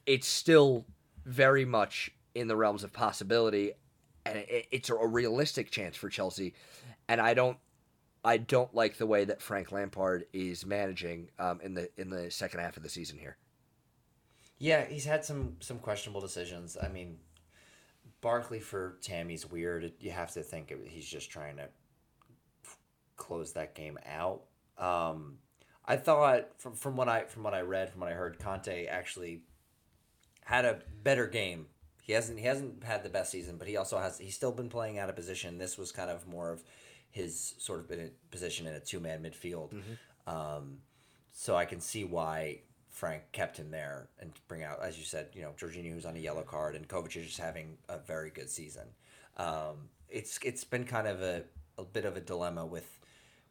It's 0.07 0.27
still 0.27 0.85
very 1.25 1.65
much 1.65 2.11
in 2.35 2.49
the 2.49 2.57
realms 2.57 2.85
of 2.85 2.93
possibility, 2.93 3.73
and 4.25 4.45
it's 4.49 4.91
a 4.91 4.95
realistic 4.95 5.71
chance 5.71 5.97
for 5.97 6.09
Chelsea. 6.09 6.55
And 7.09 7.21
I 7.21 7.35
don't 7.35 7.59
I 8.25 8.37
don't 8.37 8.73
like 8.75 8.97
the 8.97 9.07
way 9.07 9.25
that 9.25 9.43
Frank 9.43 9.73
Lampard 9.73 10.27
is 10.33 10.65
managing 10.65 11.31
um, 11.39 11.61
in 11.63 11.75
the 11.75 11.89
in 11.97 12.11
the 12.11 12.31
second 12.31 12.61
half 12.61 12.77
of 12.77 12.83
the 12.83 12.89
season 12.89 13.19
here. 13.19 13.37
Yeah, 14.63 14.85
he's 14.85 15.05
had 15.05 15.25
some 15.25 15.57
some 15.59 15.81
questionable 15.81 16.21
decisions. 16.21 16.77
I 16.81 16.87
mean, 16.87 17.17
Barkley 18.21 18.61
for 18.61 18.97
Tammy's 19.03 19.45
weird. 19.45 19.93
You 19.99 20.13
have 20.13 20.31
to 20.35 20.43
think 20.45 20.73
he's 20.87 21.09
just 21.09 21.33
trying 21.33 21.57
to 21.57 21.69
close 23.17 23.55
that 23.55 23.75
game 23.75 23.99
out. 24.07 24.43
Um, 24.79 25.39
I 25.85 25.97
thought 25.97 26.61
from 26.61 26.75
from 26.75 26.95
what 26.95 27.09
I 27.09 27.25
from 27.25 27.43
what 27.43 27.55
I 27.55 27.63
read 27.63 27.91
from 27.91 28.03
what 28.03 28.11
I 28.11 28.15
heard, 28.15 28.39
Kanté 28.39 28.89
actually 28.89 29.41
had 30.45 30.65
a 30.65 30.79
better 31.03 31.27
game. 31.27 31.67
He 32.01 32.13
hasn't 32.13 32.39
he 32.39 32.47
hasn't 32.47 32.85
had 32.85 33.03
the 33.03 33.09
best 33.09 33.33
season, 33.33 33.57
but 33.57 33.67
he 33.67 33.77
also 33.77 33.99
has 33.99 34.19
he's 34.19 34.37
still 34.37 34.53
been 34.53 34.69
playing 34.69 34.97
out 34.97 35.09
of 35.09 35.17
position. 35.17 35.59
This 35.59 35.77
was 35.77 35.91
kind 35.91 36.09
of 36.09 36.29
more 36.29 36.53
of 36.53 36.63
his 37.11 37.57
sort 37.59 37.81
of 37.81 37.91
position 38.31 38.69
in 38.69 38.75
a 38.75 38.81
two 38.81 39.01
man 39.01 39.25
midfield. 39.25 39.73
Um, 40.29 40.79
so 41.33 41.57
I 41.57 41.65
can 41.65 41.81
see 41.81 42.05
why 42.05 42.61
Frank 42.93 43.23
kept 43.33 43.57
him 43.57 43.71
there 43.71 44.09
and 44.21 44.31
bring 44.49 44.63
out, 44.63 44.83
as 44.83 44.99
you 44.99 45.05
said, 45.05 45.29
you 45.33 45.43
know, 45.43 45.53
Jorginho 45.59 45.93
who's 45.93 46.05
on 46.05 46.15
a 46.15 46.21
yellow 46.21 46.43
card 46.43 46.77
and 46.77 46.87
Kovacic 46.87 47.27
is 47.27 47.39
having 47.39 47.79
a 47.89 47.99
very 47.99 48.31
good 48.31 48.51
season. 48.51 48.87
Um, 49.39 49.89
it's 50.11 50.39
it's 50.45 50.63
been 50.63 50.85
kind 50.85 51.09
of 51.09 51.23
a, 51.23 51.43
a 51.79 51.85
bit 51.85 52.05
of 52.05 52.19
a 52.19 52.21
dilemma 52.21 52.67
with 52.67 52.99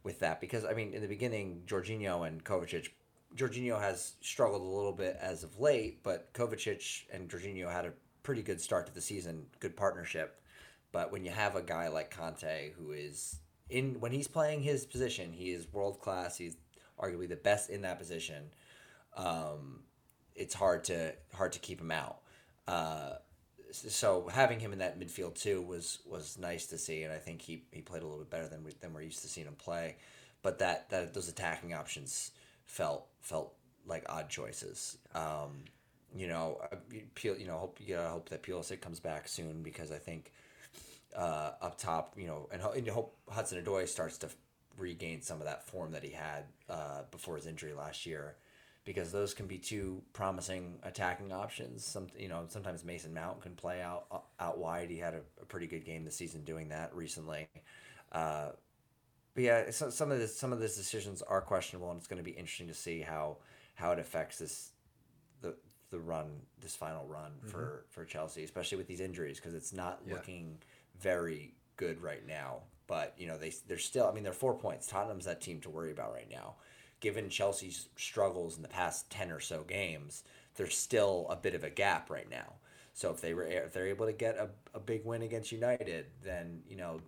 with 0.04 0.20
that 0.20 0.40
because 0.40 0.64
I 0.64 0.74
mean 0.74 0.94
in 0.94 1.02
the 1.02 1.08
beginning 1.08 1.64
Jorginho 1.66 2.28
and 2.28 2.44
Kovacic, 2.44 2.90
Jorginho 3.36 3.82
has 3.82 4.14
struggled 4.22 4.62
a 4.62 4.66
little 4.66 4.94
bit 4.94 5.18
as 5.20 5.44
of 5.44 5.60
late, 5.60 6.04
but 6.04 6.32
Kovacic 6.34 7.06
and 7.12 7.28
Jorginho 7.28 7.72
had 7.72 7.86
a 7.86 7.94
pretty 8.22 8.44
good 8.44 8.62
start 8.62 8.86
to 8.86 8.94
the 8.94 9.02
season, 9.02 9.48
good 9.60 9.76
partnership. 9.76 10.40
But 10.92 11.12
when 11.12 11.26
you 11.26 11.32
have 11.32 11.56
a 11.56 11.64
guy 11.64 11.88
like 11.88 12.16
Kanté 12.16 12.74
who 12.74 12.92
is 12.92 13.38
in 13.72 14.00
when 14.00 14.12
he's 14.12 14.28
playing 14.28 14.62
his 14.62 14.86
position, 14.86 15.34
he 15.34 15.50
is 15.50 15.74
world 15.74 16.00
class. 16.00 16.38
He's 16.38 16.58
arguably 17.02 17.28
the 17.28 17.38
best 17.38 17.72
in 17.72 17.82
that 17.82 17.98
position. 17.98 18.52
Um, 19.16 19.82
it's 20.36 20.54
hard 20.54 20.84
to 20.86 21.14
hard 21.34 21.54
to 21.54 21.60
keep 21.60 21.80
him 21.80 21.92
out. 21.92 22.18
Uh, 22.68 23.14
so 23.72 24.28
having 24.32 24.60
him 24.60 24.74
in 24.74 24.80
that 24.80 25.00
midfield 25.00 25.36
too 25.36 25.62
was 25.62 26.00
was 26.06 26.38
nice 26.38 26.68
to 26.68 26.78
see, 26.78 27.04
and 27.04 27.14
I 27.14 27.18
think 27.18 27.42
he, 27.42 27.64
he 27.72 27.82
played 27.82 28.04
a 28.04 28.06
little 28.06 28.20
bit 28.20 28.30
better 28.30 28.48
than 28.48 28.64
we, 28.64 28.72
than 28.80 28.94
we're 28.94 29.02
used 29.02 29.22
to 29.22 29.28
seeing 29.28 29.48
him 29.48 29.56
play. 29.56 29.98
But 30.42 30.60
that, 30.60 30.90
that 30.90 31.14
those 31.14 31.30
attacking 31.30 31.74
options 31.74 32.32
felt 32.66 33.06
felt 33.22 33.54
like 33.86 34.06
odd 34.10 34.30
choices. 34.30 34.98
Um, 35.14 35.64
you 36.16 36.28
know, 36.28 36.60
uh, 36.72 36.76
you 36.92 37.48
know, 37.48 37.58
hope 37.58 37.80
you 37.80 37.98
hope 37.98 38.30
that 38.30 38.44
Pulisic 38.44 38.82
comes 38.82 39.00
back 39.00 39.28
soon 39.28 39.64
because 39.64 39.92
I 39.92 39.98
think 39.98 40.32
uh, 41.16 41.52
up 41.62 41.78
top, 41.78 42.16
you 42.18 42.28
know, 42.28 42.50
and, 42.52 42.62
and 42.62 42.88
hope 42.88 43.16
Hudson 43.30 43.64
Odoi 43.64 43.88
starts 43.88 44.18
to 44.20 44.30
regain 44.78 45.22
some 45.22 45.40
of 45.40 45.46
that 45.46 45.68
form 45.68 45.92
that 45.92 46.04
he 46.04 46.12
had 46.12 46.46
uh, 46.70 47.02
before 47.12 47.36
his 47.36 47.46
injury 47.46 47.74
last 47.74 48.06
year, 48.06 48.36
because 48.84 49.12
those 49.12 49.34
can 49.34 49.48
be 49.48 49.58
two 49.58 50.02
promising 50.14 50.80
attacking 50.84 51.32
options. 51.32 51.86
Some, 51.86 52.08
you 52.18 52.28
know, 52.28 52.46
sometimes 52.48 52.84
Mason 52.84 53.14
Mount 53.14 53.42
can 53.42 53.54
play 53.56 53.82
out 53.82 54.06
uh, 54.12 54.20
out 54.40 54.58
wide. 54.58 54.90
He 54.90 54.98
had 54.98 55.14
a, 55.14 55.22
a 55.42 55.46
pretty 55.46 55.68
good 55.68 55.86
game 55.86 56.04
this 56.04 56.16
season 56.16 56.44
doing 56.44 56.70
that 56.70 56.94
recently. 56.96 57.48
Uh, 58.12 58.50
but 59.34 59.44
yeah, 59.44 59.72
so, 59.72 59.90
some 59.90 60.12
of 60.12 60.20
this 60.20 60.36
some 60.38 60.52
of 60.52 60.60
these 60.60 60.76
decisions 60.76 61.22
are 61.22 61.42
questionable, 61.42 61.90
and 61.92 61.98
it's 61.98 62.08
going 62.08 62.18
to 62.18 62.24
be 62.24 62.32
interesting 62.32 62.68
to 62.68 62.74
see 62.74 63.02
how 63.02 63.38
how 63.76 63.92
it 63.92 64.00
affects 64.00 64.38
this 64.40 64.72
the 65.42 65.56
the 65.92 66.00
run 66.00 66.42
this 66.60 66.76
final 66.76 67.06
run 67.06 67.32
for 67.46 67.86
for 67.90 68.04
Chelsea, 68.04 68.44
especially 68.44 68.78
with 68.78 68.88
these 68.88 69.00
injuries, 69.02 69.38
because 69.38 69.54
it's 69.54 69.74
not 69.74 70.02
Yeah. 70.06 70.16
looking 70.16 70.58
very 71.00 71.54
good 71.78 72.02
right 72.02 72.26
now. 72.28 72.64
But 72.88 73.14
you 73.18 73.28
know 73.28 73.38
they 73.38 73.54
they're 73.68 73.78
still. 73.78 74.08
I 74.08 74.12
mean, 74.12 74.24
they're 74.24 74.34
four 74.34 74.58
points. 74.58 74.88
Tottenham's 74.88 75.26
that 75.26 75.40
team 75.40 75.62
to 75.62 75.70
worry 75.70 75.92
about 75.92 76.14
right 76.14 76.30
now. 76.30 76.56
Given 77.02 77.30
Chelsea's 77.30 77.90
struggles 77.98 78.56
in 78.56 78.62
the 78.62 78.70
past 78.70 79.10
ten 79.10 79.32
or 79.32 79.40
so 79.42 79.64
games, 79.64 80.24
there's 80.56 80.78
still 80.78 81.28
a 81.30 81.36
bit 81.36 81.56
of 81.56 81.64
a 81.64 81.70
gap 81.70 82.10
right 82.10 82.30
now. 82.30 82.54
So 82.94 83.12
if 83.12 83.22
they 83.22 83.34
were 83.34 83.44
if 83.44 83.74
they're 83.74 83.88
able 83.88 84.06
to 84.06 84.14
get 84.14 84.38
a, 84.38 84.50
a 84.74 84.80
big 84.80 85.04
win 85.06 85.22
against 85.24 85.52
United, 85.52 86.06
then 86.24 86.62
you 86.70 86.78
know 86.78 87.02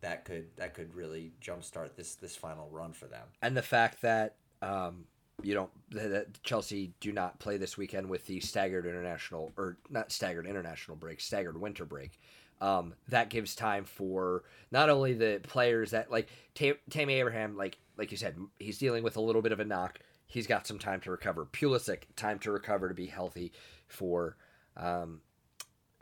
that 0.00 0.24
could 0.24 0.46
that 0.56 0.74
could 0.74 0.94
really 0.94 1.32
jumpstart 1.42 1.96
this 1.96 2.14
this 2.14 2.36
final 2.36 2.68
run 2.70 2.92
for 2.92 3.06
them. 3.06 3.26
And 3.42 3.56
the 3.56 3.62
fact 3.62 4.02
that 4.02 4.36
um, 4.62 5.04
you 5.42 5.54
don't 5.54 5.70
that- 5.90 6.42
Chelsea 6.42 6.92
do 7.00 7.12
not 7.12 7.38
play 7.38 7.56
this 7.56 7.76
weekend 7.76 8.08
with 8.08 8.26
the 8.26 8.40
staggered 8.40 8.86
international 8.86 9.52
or 9.56 9.78
not 9.88 10.12
staggered 10.12 10.46
international 10.46 10.96
break, 10.96 11.20
staggered 11.20 11.60
winter 11.60 11.84
break. 11.84 12.20
Um, 12.60 12.92
that 13.08 13.30
gives 13.30 13.54
time 13.54 13.84
for 13.84 14.42
not 14.70 14.90
only 14.90 15.14
the 15.14 15.40
players 15.42 15.92
that 15.92 16.10
like 16.10 16.28
Ta- 16.54 16.78
Tammy 16.90 17.14
Abraham, 17.14 17.56
like 17.56 17.78
like 18.00 18.10
you 18.10 18.16
said, 18.16 18.34
he's 18.58 18.78
dealing 18.78 19.02
with 19.04 19.16
a 19.18 19.20
little 19.20 19.42
bit 19.42 19.52
of 19.52 19.60
a 19.60 19.64
knock. 19.64 19.98
He's 20.26 20.46
got 20.46 20.66
some 20.66 20.78
time 20.78 21.00
to 21.02 21.10
recover. 21.10 21.44
Pulisic, 21.44 22.04
time 22.16 22.38
to 22.38 22.50
recover 22.50 22.88
to 22.88 22.94
be 22.94 23.06
healthy 23.06 23.52
for 23.88 24.36
um, 24.76 25.20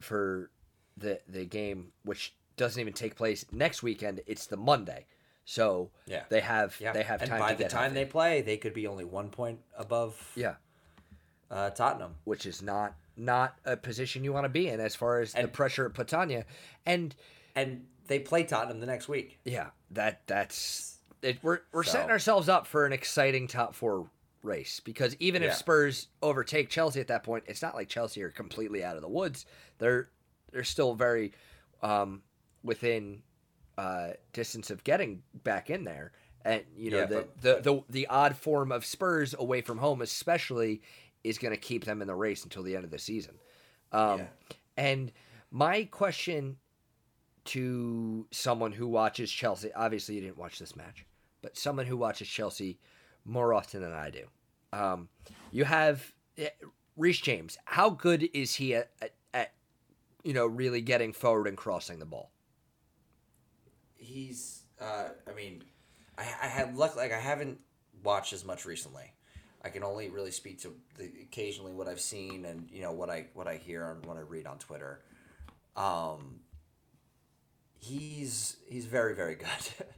for 0.00 0.50
the 0.96 1.18
the 1.28 1.44
game, 1.44 1.88
which 2.04 2.34
doesn't 2.56 2.80
even 2.80 2.92
take 2.92 3.16
place 3.16 3.44
next 3.50 3.82
weekend. 3.82 4.20
It's 4.28 4.46
the 4.46 4.56
Monday, 4.56 5.06
so 5.44 5.90
Yeah. 6.06 6.22
they 6.28 6.40
have 6.40 6.76
Yeah, 6.80 6.92
they 6.92 7.02
have 7.02 7.20
and 7.20 7.30
time 7.30 7.40
by 7.40 7.54
the 7.54 7.64
time 7.64 7.80
healthy. 7.90 7.94
they 7.94 8.04
play, 8.04 8.42
they 8.42 8.56
could 8.58 8.74
be 8.74 8.86
only 8.86 9.04
one 9.04 9.28
point 9.30 9.58
above 9.76 10.32
yeah, 10.36 10.54
uh, 11.50 11.70
Tottenham. 11.70 12.14
which 12.24 12.46
is 12.46 12.62
not 12.62 12.94
not 13.16 13.58
a 13.64 13.76
position 13.76 14.22
you 14.22 14.32
want 14.32 14.44
to 14.44 14.48
be 14.48 14.68
in 14.68 14.78
as 14.78 14.94
far 14.94 15.20
as 15.20 15.32
the 15.32 15.48
pressure 15.48 15.92
on 16.12 16.30
you, 16.30 16.44
and 16.86 17.16
And 17.56 17.86
they 18.06 18.20
play 18.20 18.44
Tottenham 18.44 18.78
the 18.78 18.86
next 18.86 19.08
week. 19.08 19.40
yeah, 19.44 19.70
that 19.90 20.22
that's 20.28 20.97
it, 21.22 21.38
we're 21.42 21.60
we're 21.72 21.82
So- 21.84 21.92
setting 21.92 22.10
ourselves 22.10 22.48
up 22.48 22.66
for 22.66 22.86
an 22.86 22.92
exciting 22.92 23.46
top 23.48 23.74
four 23.74 24.08
race 24.42 24.80
because 24.80 25.16
even 25.18 25.42
if 25.42 25.54
Spurs 25.54 26.08
overtake 26.22 26.68
Chelsea 26.70 27.00
at 27.00 27.08
that 27.08 27.24
point, 27.24 27.44
it's 27.48 27.60
not 27.62 27.74
like 27.74 27.88
Chelsea 27.88 28.22
are 28.22 28.30
completely 28.30 28.84
out 28.84 28.96
of 28.96 29.02
the 29.02 29.08
woods. 29.08 29.46
They're 29.78 30.10
they're 30.52 30.64
still 30.64 30.94
very 30.94 31.32
um, 31.82 32.22
within 32.62 33.22
uh, 33.76 34.10
distance 34.32 34.70
of 34.70 34.82
getting 34.84 35.22
back 35.44 35.70
in 35.70 35.84
there. 35.84 36.12
And 36.44 36.62
you 36.76 36.90
know 36.90 36.98
Yeah, 37.00 37.06
the, 37.06 37.16
but- 37.16 37.40
the, 37.64 37.72
the 37.72 37.82
the 37.90 38.06
odd 38.06 38.36
form 38.36 38.70
of 38.72 38.84
Spurs 38.86 39.34
away 39.38 39.60
from 39.60 39.78
home, 39.78 40.02
especially, 40.02 40.82
is 41.24 41.36
going 41.38 41.52
to 41.52 41.60
keep 41.60 41.84
them 41.84 42.00
in 42.00 42.06
the 42.08 42.14
race 42.14 42.44
until 42.44 42.62
the 42.62 42.74
end 42.76 42.84
of 42.84 42.90
the 42.90 42.98
season. 42.98 43.34
Um, 43.92 44.18
Yeah. 44.20 44.26
And 44.76 45.12
my 45.50 45.84
question 45.90 46.58
to 47.46 48.26
someone 48.30 48.72
who 48.72 48.86
watches 48.86 49.30
Chelsea, 49.30 49.72
obviously 49.72 50.14
you 50.16 50.20
didn't 50.20 50.38
watch 50.38 50.58
this 50.58 50.76
match, 50.76 51.04
but 51.42 51.56
someone 51.56 51.86
who 51.86 51.96
watches 51.96 52.28
Chelsea 52.28 52.78
more 53.24 53.54
often 53.54 53.80
than 53.80 53.92
I 53.92 54.10
do. 54.10 54.24
Um, 54.72 55.08
you 55.52 55.64
have 55.64 56.12
eh, 56.36 56.48
Reece 56.96 57.20
James. 57.20 57.58
How 57.64 57.90
good 57.90 58.28
is 58.34 58.54
he 58.54 58.74
at, 58.74 58.90
at, 59.00 59.14
at, 59.32 59.52
you 60.24 60.32
know, 60.32 60.46
really 60.46 60.80
getting 60.80 61.12
forward 61.12 61.46
and 61.46 61.56
crossing 61.56 61.98
the 61.98 62.06
ball? 62.06 62.30
He's, 63.96 64.62
uh, 64.80 65.08
I 65.28 65.34
mean, 65.34 65.62
I, 66.18 66.26
I 66.42 66.70
luck. 66.74 66.96
Like 66.96 67.12
I 67.12 67.20
haven't 67.20 67.58
watched 68.02 68.32
as 68.32 68.44
much 68.44 68.64
recently. 68.64 69.12
I 69.62 69.70
can 69.70 69.82
only 69.82 70.08
really 70.08 70.30
speak 70.30 70.60
to 70.62 70.74
the, 70.96 71.10
occasionally 71.22 71.72
what 71.72 71.88
I've 71.88 72.00
seen 72.00 72.44
and 72.44 72.68
you 72.70 72.82
know 72.82 72.92
what 72.92 73.10
I 73.10 73.26
what 73.34 73.46
I 73.46 73.56
hear 73.56 73.90
and 73.90 74.04
what 74.06 74.16
I 74.16 74.20
read 74.20 74.46
on 74.46 74.58
Twitter. 74.58 75.00
Um, 75.76 76.40
he's 77.78 78.56
he's 78.68 78.86
very 78.86 79.14
very 79.14 79.34
good. 79.34 79.86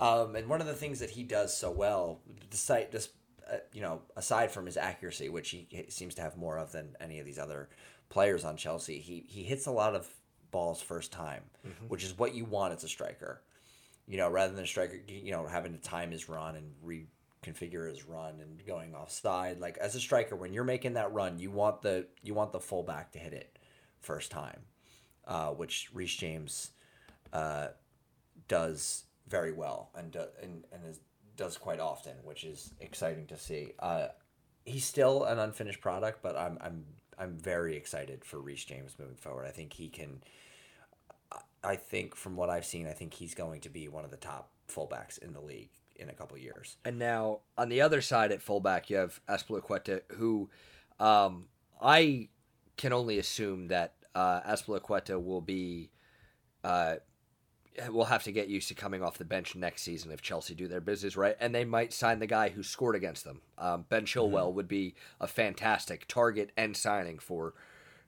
um, 0.00 0.36
and 0.36 0.48
one 0.48 0.60
of 0.60 0.66
the 0.66 0.74
things 0.74 1.00
that 1.00 1.10
he 1.10 1.22
does 1.22 1.56
so 1.56 1.70
well, 1.70 2.20
despite 2.50 2.92
just 2.92 3.10
uh, 3.50 3.56
you 3.72 3.80
know 3.80 4.02
aside 4.16 4.50
from 4.50 4.66
his 4.66 4.76
accuracy, 4.76 5.28
which 5.28 5.50
he 5.50 5.66
seems 5.88 6.14
to 6.16 6.22
have 6.22 6.36
more 6.36 6.58
of 6.58 6.72
than 6.72 6.96
any 7.00 7.18
of 7.18 7.26
these 7.26 7.38
other 7.38 7.68
players 8.08 8.44
on 8.44 8.56
Chelsea, 8.56 8.98
he 8.98 9.24
he 9.28 9.42
hits 9.42 9.66
a 9.66 9.72
lot 9.72 9.94
of 9.94 10.08
balls 10.50 10.80
first 10.80 11.12
time, 11.12 11.42
which 11.88 12.04
is 12.04 12.16
what 12.16 12.34
you 12.34 12.44
want 12.44 12.74
as 12.74 12.84
a 12.84 12.88
striker. 12.88 13.42
You 14.06 14.16
know, 14.16 14.30
rather 14.30 14.54
than 14.54 14.64
a 14.64 14.66
striker, 14.66 14.98
you 15.06 15.32
know, 15.32 15.46
having 15.46 15.72
to 15.74 15.78
time 15.78 16.12
his 16.12 16.28
run 16.30 16.56
and 16.56 16.72
reconfigure 16.82 17.90
his 17.90 18.06
run 18.06 18.40
and 18.40 18.64
going 18.66 18.94
offside. 18.94 19.60
Like 19.60 19.76
as 19.78 19.94
a 19.94 20.00
striker, 20.00 20.34
when 20.34 20.54
you're 20.54 20.64
making 20.64 20.94
that 20.94 21.12
run, 21.12 21.38
you 21.38 21.50
want 21.50 21.82
the 21.82 22.06
you 22.22 22.34
want 22.34 22.52
the 22.52 22.60
fullback 22.60 23.12
to 23.12 23.18
hit 23.18 23.32
it 23.32 23.58
first 24.00 24.30
time, 24.30 24.60
uh, 25.26 25.48
which 25.48 25.90
Reece 25.92 26.16
James 26.16 26.70
uh, 27.32 27.68
does 28.46 29.04
very 29.28 29.52
well 29.52 29.90
and 29.94 30.12
do, 30.12 30.22
and 30.42 30.64
and 30.72 30.84
is, 30.86 31.00
does 31.36 31.56
quite 31.56 31.80
often, 31.80 32.14
which 32.24 32.44
is 32.44 32.72
exciting 32.80 33.26
to 33.26 33.36
see. 33.36 33.72
Uh, 33.78 34.08
he's 34.64 34.84
still 34.84 35.24
an 35.24 35.38
unfinished 35.38 35.80
product, 35.80 36.22
but 36.22 36.36
I'm 36.36 36.58
I'm 36.60 36.84
I'm 37.18 37.38
very 37.38 37.76
excited 37.76 38.24
for 38.24 38.40
Reece 38.40 38.64
James 38.64 38.96
moving 38.98 39.16
forward. 39.16 39.46
I 39.46 39.50
think 39.50 39.72
he 39.72 39.88
can. 39.88 40.22
I 41.62 41.76
think 41.76 42.14
from 42.14 42.36
what 42.36 42.50
I've 42.50 42.64
seen, 42.64 42.86
I 42.86 42.92
think 42.92 43.14
he's 43.14 43.34
going 43.34 43.60
to 43.62 43.68
be 43.68 43.88
one 43.88 44.04
of 44.04 44.10
the 44.10 44.16
top 44.16 44.50
fullbacks 44.72 45.18
in 45.18 45.32
the 45.32 45.40
league 45.40 45.70
in 45.96 46.08
a 46.08 46.12
couple 46.12 46.38
years. 46.38 46.76
And 46.84 46.98
now 46.98 47.40
on 47.56 47.68
the 47.68 47.80
other 47.80 48.00
side 48.00 48.30
at 48.30 48.40
fullback, 48.40 48.88
you 48.88 48.96
have 48.96 49.20
Azpilicueta, 49.28 50.02
who 50.12 50.48
um, 51.00 51.46
I 51.82 52.28
can 52.76 52.92
only 52.92 53.18
assume 53.18 53.68
that 53.68 53.94
uh, 54.14 54.56
will 55.10 55.40
be 55.40 55.90
uh, 56.64 56.96
will 57.88 58.06
have 58.06 58.24
to 58.24 58.32
get 58.32 58.48
used 58.48 58.68
to 58.68 58.74
coming 58.74 59.02
off 59.02 59.18
the 59.18 59.24
bench 59.24 59.54
next 59.54 59.82
season 59.82 60.10
if 60.10 60.22
Chelsea 60.22 60.54
do 60.54 60.68
their 60.68 60.80
business 60.80 61.16
right, 61.16 61.36
and 61.40 61.54
they 61.54 61.64
might 61.64 61.92
sign 61.92 62.18
the 62.18 62.26
guy 62.26 62.48
who 62.48 62.62
scored 62.62 62.96
against 62.96 63.24
them. 63.24 63.40
Um, 63.56 63.84
ben 63.88 64.04
Chilwell 64.04 64.52
would 64.52 64.68
be 64.68 64.94
a 65.20 65.26
fantastic 65.26 66.06
target 66.08 66.50
and 66.56 66.76
signing 66.76 67.18
for 67.18 67.54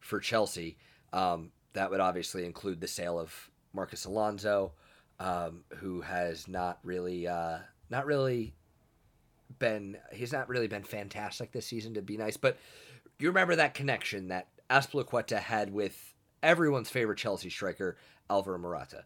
for 0.01 0.21
Chelsea. 0.21 0.77
Um, 1.13 1.53
that 1.73 1.91
would 1.91 2.01
obviously 2.01 2.45
include 2.45 2.81
the 2.81 2.89
sale 2.89 3.19
of 3.19 3.51
Marcos 3.73 4.05
Alonso, 4.05 4.73
um, 5.19 5.65
who 5.77 6.01
has 6.01 6.49
not 6.49 6.79
really 6.83 7.27
uh, 7.27 7.59
not 7.91 8.07
really 8.07 8.55
been 9.59 9.97
he's 10.13 10.33
not 10.33 10.49
really 10.49 10.69
been 10.69 10.85
fantastic 10.85 11.53
this 11.53 11.67
season 11.67 11.95
to 11.95 12.03
be 12.03 12.17
nice, 12.17 12.37
but 12.37 12.59
you 13.19 13.29
remember 13.29 13.57
that 13.57 13.75
connection 13.75 14.29
that 14.29 14.49
Azpilicueta 14.71 15.39
had 15.39 15.73
with 15.73 16.15
everyone's 16.43 16.89
favorite 16.89 17.19
Chelsea 17.19 17.51
striker 17.51 17.97
Alvaro 18.31 18.59
Morata. 18.59 19.05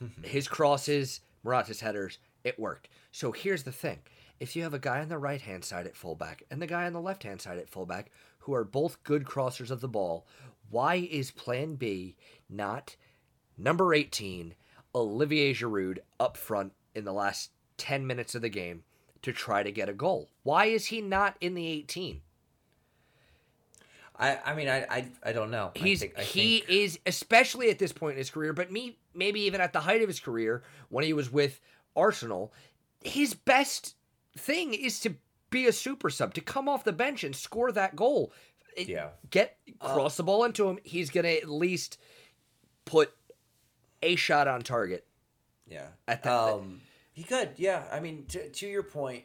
His 0.22 0.48
crosses, 0.48 1.20
Morata's 1.44 1.80
headers, 1.80 2.18
it 2.44 2.58
worked. 2.58 2.88
So 3.12 3.32
here's 3.32 3.62
the 3.64 3.72
thing. 3.72 3.98
If 4.38 4.56
you 4.56 4.62
have 4.62 4.72
a 4.74 4.78
guy 4.78 5.00
on 5.00 5.08
the 5.08 5.18
right 5.18 5.40
hand 5.40 5.64
side 5.64 5.86
at 5.86 5.96
fullback 5.96 6.42
and 6.50 6.62
the 6.62 6.66
guy 6.66 6.86
on 6.86 6.92
the 6.94 7.00
left 7.00 7.22
hand 7.24 7.40
side 7.42 7.58
at 7.58 7.68
fullback 7.68 8.10
who 8.40 8.54
are 8.54 8.64
both 8.64 9.02
good 9.04 9.24
crossers 9.24 9.70
of 9.70 9.80
the 9.82 9.88
ball, 9.88 10.26
why 10.70 10.94
is 10.94 11.30
plan 11.30 11.74
B 11.74 12.16
not 12.48 12.96
number 13.58 13.92
18, 13.92 14.54
Olivier 14.94 15.52
Giroud, 15.52 15.98
up 16.18 16.36
front 16.38 16.72
in 16.94 17.04
the 17.04 17.12
last 17.12 17.50
10 17.76 18.06
minutes 18.06 18.34
of 18.34 18.40
the 18.42 18.48
game 18.48 18.84
to 19.22 19.32
try 19.32 19.62
to 19.62 19.70
get 19.72 19.88
a 19.90 19.92
goal? 19.92 20.30
Why 20.42 20.66
is 20.66 20.86
he 20.86 21.02
not 21.02 21.36
in 21.42 21.52
the 21.54 21.66
18? 21.66 22.22
I, 24.18 24.38
I 24.44 24.54
mean, 24.54 24.68
I, 24.68 24.84
I, 24.90 25.08
I 25.22 25.32
don't 25.32 25.50
know. 25.50 25.72
I 25.74 25.78
He's 25.78 26.00
think- 26.00 26.18
I 26.18 26.22
he 26.22 26.58
think- 26.60 26.70
is 26.70 26.98
especially 27.06 27.70
at 27.70 27.78
this 27.78 27.92
point 27.92 28.12
in 28.12 28.18
his 28.18 28.30
career, 28.30 28.52
but 28.52 28.70
me 28.70 28.96
maybe 29.14 29.40
even 29.42 29.60
at 29.60 29.72
the 29.72 29.80
height 29.80 30.02
of 30.02 30.08
his 30.08 30.20
career 30.20 30.62
when 30.88 31.04
he 31.04 31.12
was 31.12 31.30
with 31.32 31.60
Arsenal, 31.96 32.52
his 33.02 33.34
best 33.34 33.96
thing 34.36 34.74
is 34.74 35.00
to 35.00 35.14
be 35.50 35.66
a 35.66 35.72
super 35.72 36.10
sub, 36.10 36.34
to 36.34 36.40
come 36.40 36.68
off 36.68 36.84
the 36.84 36.92
bench 36.92 37.24
and 37.24 37.34
score 37.34 37.72
that 37.72 37.96
goal. 37.96 38.32
Yeah. 38.76 39.08
Get 39.30 39.56
cross 39.80 40.16
the 40.16 40.22
ball 40.22 40.44
into 40.44 40.68
him. 40.68 40.78
He's 40.84 41.10
gonna 41.10 41.28
at 41.28 41.48
least 41.48 41.98
put 42.84 43.12
a 44.02 44.14
shot 44.16 44.48
on 44.48 44.62
target. 44.62 45.06
Yeah. 45.66 45.88
At 46.06 46.22
that- 46.22 46.32
um, 46.32 46.80
he 47.12 47.24
could. 47.24 47.50
Yeah. 47.56 47.84
I 47.90 48.00
mean, 48.00 48.26
to, 48.28 48.48
to 48.48 48.66
your 48.66 48.82
point, 48.82 49.24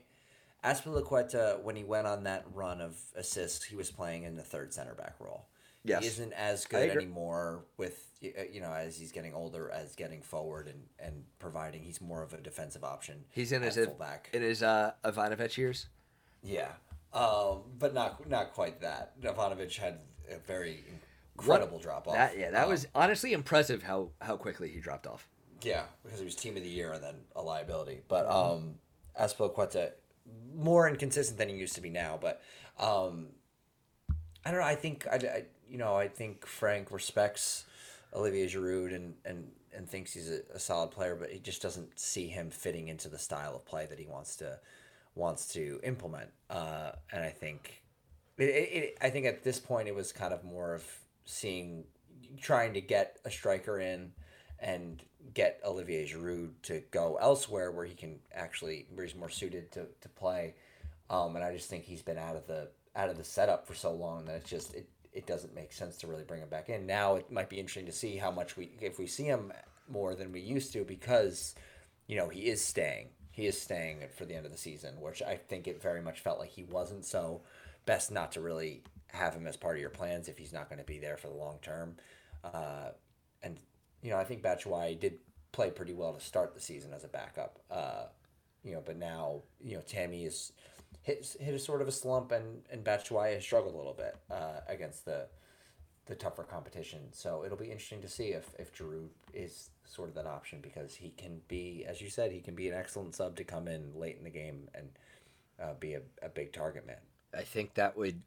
Azpilicueta, 0.63 1.61
when 1.61 1.75
he 1.75 1.83
went 1.83 2.07
on 2.07 2.23
that 2.23 2.45
run 2.53 2.81
of 2.81 2.99
assists, 3.15 3.63
he 3.63 3.75
was 3.75 3.91
playing 3.91 4.23
in 4.23 4.35
the 4.35 4.41
third 4.43 4.73
center 4.73 4.95
back 4.95 5.15
role. 5.19 5.45
Yes. 5.83 6.01
He 6.01 6.07
isn't 6.07 6.33
as 6.33 6.65
good 6.65 6.89
anymore 6.89 7.65
with 7.77 7.93
uh, 7.93 8.14
you 8.51 8.61
know 8.61 8.71
as 8.71 8.97
he's 8.97 9.11
getting 9.11 9.33
older, 9.33 9.69
as 9.71 9.95
getting 9.95 10.21
forward 10.21 10.67
and, 10.67 10.83
and 10.99 11.23
providing. 11.39 11.83
He's 11.83 11.99
more 12.01 12.23
of 12.23 12.33
a 12.33 12.37
defensive 12.41 12.83
option. 12.83 13.25
He's 13.31 13.51
in 13.51 13.61
his 13.61 13.75
fullback. 13.75 14.29
in 14.33 14.41
his 14.41 14.63
uh, 14.63 14.91
Ivanovic 15.03 15.57
years. 15.57 15.87
Yeah, 16.43 16.71
um, 17.13 17.61
but 17.79 17.93
not 17.93 18.27
not 18.29 18.53
quite 18.53 18.81
that. 18.81 19.19
Ivanovic 19.21 19.75
had 19.77 19.99
a 20.31 20.37
very 20.47 20.83
incredible 21.37 21.79
drop 21.79 22.07
off. 22.07 22.15
That 22.15 22.37
yeah, 22.37 22.51
that 22.51 22.63
Um, 22.65 22.69
was 22.69 22.87
honestly 22.95 23.33
impressive 23.33 23.83
how 23.83 24.09
how 24.21 24.37
quickly 24.37 24.69
he 24.69 24.79
dropped 24.79 25.07
off. 25.07 25.27
yeah 25.61 25.83
because 26.03 26.19
he 26.19 26.25
was 26.25 26.35
team 26.35 26.55
of 26.57 26.63
the 26.63 26.69
year 26.69 26.93
and 26.93 27.03
then 27.03 27.15
a 27.35 27.41
liability. 27.41 28.01
But 28.07 28.27
um, 28.29 28.75
Azpilicueta 29.19 29.91
more 30.55 30.87
inconsistent 30.89 31.37
than 31.37 31.49
he 31.49 31.55
used 31.55 31.75
to 31.75 31.81
be 31.81 31.89
now. 31.89 32.17
But 32.21 32.41
um, 32.79 33.27
I 34.45 34.51
don't 34.51 34.59
know. 34.59 34.65
I 34.65 34.75
think 34.75 35.05
I, 35.11 35.15
I 35.15 35.43
you 35.69 35.77
know 35.77 35.95
I 35.95 36.07
think 36.07 36.45
Frank 36.45 36.91
respects 36.91 37.65
Olivier 38.15 38.47
Giroud 38.47 38.95
and 38.95 39.13
and 39.25 39.51
and 39.75 39.89
thinks 39.89 40.13
he's 40.13 40.29
a, 40.29 40.39
a 40.53 40.59
solid 40.59 40.91
player, 40.91 41.15
but 41.15 41.29
he 41.29 41.39
just 41.39 41.61
doesn't 41.61 41.99
see 41.99 42.27
him 42.27 42.49
fitting 42.49 42.87
into 42.87 43.09
the 43.09 43.19
style 43.19 43.55
of 43.55 43.65
play 43.65 43.85
that 43.85 43.99
he 43.99 44.07
wants 44.07 44.37
to 44.37 44.59
wants 45.15 45.47
to 45.53 45.79
implement. 45.83 46.29
Uh, 46.49 46.91
and 47.11 47.23
I 47.23 47.29
think 47.29 47.83
it, 48.37 48.43
it, 48.43 48.97
I 49.01 49.09
think 49.09 49.25
at 49.25 49.43
this 49.43 49.59
point 49.59 49.87
it 49.87 49.95
was 49.95 50.11
kind 50.11 50.33
of 50.33 50.43
more 50.43 50.73
of 50.73 50.85
seeing 51.25 51.85
trying 52.41 52.73
to 52.73 52.81
get 52.81 53.17
a 53.25 53.31
striker 53.31 53.79
in 53.79 54.11
and 54.59 55.03
get 55.33 55.59
Olivier 55.65 56.07
Giroud 56.07 56.51
to 56.63 56.81
go 56.91 57.17
elsewhere 57.19 57.71
where 57.71 57.85
he 57.85 57.93
can 57.93 58.19
actually 58.33 58.87
where 58.93 59.05
he's 59.05 59.15
more 59.15 59.29
suited 59.29 59.71
to, 59.73 59.87
to 60.01 60.09
play. 60.09 60.55
Um, 61.09 61.35
and 61.35 61.45
I 61.45 61.53
just 61.53 61.69
think 61.69 61.83
he's 61.83 62.01
been 62.01 62.17
out 62.17 62.35
of 62.35 62.47
the 62.47 62.69
out 62.95 63.09
of 63.09 63.17
the 63.17 63.23
setup 63.23 63.67
for 63.67 63.73
so 63.75 63.91
long 63.91 64.25
that 64.25 64.35
it's 64.35 64.49
just 64.49 64.73
it, 64.73 64.87
it 65.15 65.25
doesn't 65.25 65.55
make 65.55 65.71
sense 65.71 65.97
to 65.97 66.07
really 66.07 66.23
bring 66.23 66.41
him 66.41 66.49
back 66.49 66.69
in. 66.69 66.85
Now 66.85 67.15
it 67.15 67.31
might 67.31 67.49
be 67.49 67.57
interesting 67.57 67.85
to 67.85 67.91
see 67.91 68.17
how 68.17 68.31
much 68.31 68.57
we 68.57 68.69
if 68.81 68.99
we 68.99 69.07
see 69.07 69.23
him 69.23 69.51
more 69.89 70.13
than 70.13 70.31
we 70.31 70.41
used 70.41 70.73
to 70.73 70.83
because 70.83 71.55
you 72.07 72.17
know 72.17 72.27
he 72.27 72.41
is 72.41 72.63
staying. 72.63 73.07
He 73.31 73.47
is 73.47 73.59
staying 73.59 73.99
for 74.15 74.25
the 74.25 74.35
end 74.35 74.45
of 74.45 74.51
the 74.51 74.57
season, 74.57 74.99
which 75.01 75.21
I 75.21 75.35
think 75.35 75.67
it 75.67 75.81
very 75.81 76.01
much 76.01 76.21
felt 76.21 76.39
like 76.39 76.51
he 76.51 76.63
wasn't. 76.63 77.05
So, 77.05 77.41
best 77.85 78.09
not 78.09 78.31
to 78.33 78.41
really 78.41 78.81
have 79.07 79.33
him 79.33 79.47
as 79.47 79.57
part 79.57 79.75
of 79.75 79.81
your 79.81 79.89
plans 79.89 80.27
if 80.27 80.37
he's 80.37 80.53
not 80.53 80.69
going 80.69 80.79
to 80.79 80.85
be 80.85 80.99
there 80.99 81.17
for 81.17 81.27
the 81.27 81.33
long 81.33 81.59
term. 81.61 81.95
Uh, 82.43 82.91
and 83.43 83.57
you 84.01 84.11
know, 84.11 84.17
I 84.17 84.23
think 84.23 84.41
Batshuayi 84.41 84.99
did 84.99 85.19
play 85.51 85.69
pretty 85.69 85.93
well 85.93 86.13
to 86.13 86.21
start 86.21 86.53
the 86.53 86.61
season 86.61 86.93
as 86.93 87.03
a 87.03 87.07
backup. 87.07 87.59
Uh, 87.71 88.05
you 88.63 88.73
know, 88.73 88.83
but 88.85 88.97
now 88.97 89.41
you 89.61 89.75
know 89.75 89.81
Tammy 89.81 90.25
is 90.25 90.51
hit 91.05 91.37
hit 91.39 91.53
a 91.53 91.59
sort 91.59 91.81
of 91.81 91.87
a 91.87 91.91
slump, 91.91 92.31
and 92.31 92.63
and 92.71 92.83
Batshuayi 92.83 93.35
has 93.35 93.43
struggled 93.43 93.75
a 93.75 93.77
little 93.77 93.93
bit 93.93 94.17
uh, 94.29 94.61
against 94.67 95.05
the 95.05 95.27
the 96.07 96.15
tougher 96.15 96.43
competition. 96.43 96.99
So 97.11 97.43
it'll 97.45 97.57
be 97.57 97.65
interesting 97.65 98.01
to 98.01 98.09
see 98.09 98.29
if 98.29 98.49
if 98.59 98.73
Giroud 98.73 99.09
is 99.33 99.69
sort 99.85 100.09
of 100.09 100.15
that 100.15 100.25
option 100.25 100.59
because 100.61 100.95
he 100.95 101.11
can 101.11 101.41
be, 101.47 101.85
as 101.87 102.01
you 102.01 102.09
said, 102.09 102.31
he 102.31 102.41
can 102.41 102.55
be 102.55 102.67
an 102.67 102.73
excellent 102.73 103.15
sub 103.15 103.35
to 103.37 103.43
come 103.43 103.67
in 103.67 103.93
late 103.95 104.17
in 104.17 104.23
the 104.23 104.29
game 104.29 104.67
and 104.73 104.89
uh, 105.61 105.73
be 105.79 105.93
a, 105.93 106.01
a 106.23 106.29
big 106.29 106.51
target 106.51 106.85
man. 106.85 106.97
I 107.37 107.43
think 107.43 107.75
that 107.75 107.95
would 107.95 108.21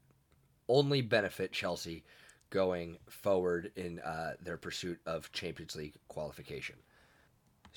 only 0.69 1.03
benefit 1.03 1.53
Chelsea 1.53 2.05
going 2.51 2.99
forward 3.09 3.73
in 3.77 3.99
uh, 4.01 4.33
their 4.41 4.57
pursuit 4.57 5.01
of 5.05 5.31
Champions 5.33 5.75
League 5.75 5.95
qualification. 6.09 6.77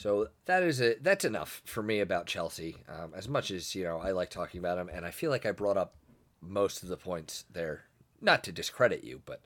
So 0.02 0.30
that 0.46 0.64
is 0.64 0.80
it. 0.80 1.04
That's 1.04 1.26
enough 1.26 1.62
for 1.64 1.84
me 1.84 2.00
about 2.00 2.26
Chelsea. 2.26 2.78
Um, 2.90 3.14
as 3.16 3.30
much 3.30 3.52
as 3.52 3.76
you 3.76 3.84
know, 3.84 4.00
I 4.00 4.14
like 4.14 4.32
talking 4.32 4.58
about 4.58 4.78
them, 4.78 4.90
and 4.92 5.06
I 5.06 5.12
feel 5.12 5.30
like 5.30 5.46
I 5.46 5.52
brought 5.52 5.78
up 5.78 5.94
most 6.42 6.82
of 6.82 6.90
the 6.90 6.98
points 6.98 7.46
there. 7.54 7.84
Not 8.20 8.44
to 8.46 8.52
discredit 8.52 9.04
you, 9.04 9.22
but 9.26 9.42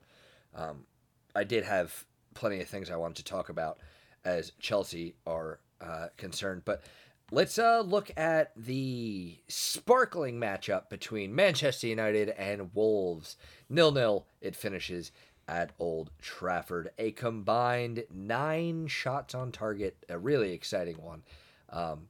um, 0.54 0.86
I 1.34 1.44
did 1.44 1.64
have 1.64 2.06
plenty 2.32 2.62
of 2.62 2.68
things 2.68 2.90
I 2.90 2.96
wanted 2.96 3.16
to 3.16 3.24
talk 3.24 3.50
about 3.50 3.80
as 4.24 4.52
Chelsea 4.58 5.14
are 5.26 5.60
uh, 5.82 6.06
concerned. 6.16 6.62
But 6.64 6.84
let's 7.30 7.58
uh, 7.58 7.82
look 7.82 8.10
at 8.16 8.52
the 8.56 9.36
sparkling 9.48 10.40
matchup 10.40 10.88
between 10.88 11.34
Manchester 11.34 11.88
United 11.88 12.30
and 12.30 12.70
Wolves. 12.72 13.36
Nil 13.68 13.92
nil. 13.92 14.26
It 14.40 14.56
finishes 14.56 15.12
at 15.48 15.72
Old 15.78 16.10
Trafford. 16.20 16.90
A 16.98 17.12
combined 17.12 18.04
nine 18.12 18.86
shots 18.86 19.34
on 19.34 19.52
target. 19.52 19.96
A 20.08 20.18
really 20.18 20.52
exciting 20.52 20.96
one 20.96 21.22
um, 21.70 22.08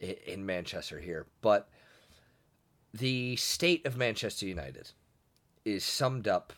in 0.00 0.44
Manchester 0.44 0.98
here. 0.98 1.26
But 1.40 1.68
the 2.92 3.36
state 3.36 3.86
of 3.86 3.96
Manchester 3.96 4.46
United 4.46 4.90
is 5.64 5.84
summed 5.84 6.28
up 6.28 6.52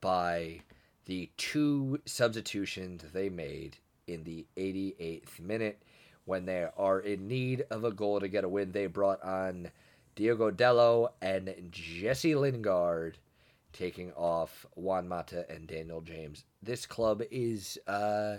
by 0.00 0.60
the 1.06 1.30
two 1.36 2.00
substitutions 2.04 3.04
they 3.12 3.28
made 3.28 3.76
in 4.06 4.24
the 4.24 4.46
88th 4.56 5.40
minute 5.40 5.82
when 6.24 6.44
they 6.44 6.68
are 6.76 7.00
in 7.00 7.26
need 7.26 7.64
of 7.70 7.84
a 7.84 7.90
goal 7.90 8.20
to 8.20 8.28
get 8.28 8.44
a 8.44 8.48
win. 8.48 8.72
They 8.72 8.86
brought 8.86 9.22
on 9.22 9.70
Diogo 10.14 10.50
Dalot 10.50 11.10
and 11.22 11.54
Jesse 11.70 12.34
Lingard 12.34 13.18
taking 13.72 14.12
off 14.12 14.66
Juan 14.74 15.08
Mata 15.08 15.46
and 15.50 15.66
Daniel 15.66 16.00
James. 16.00 16.44
This 16.62 16.86
club 16.86 17.22
is 17.30 17.78
uh, 17.86 18.36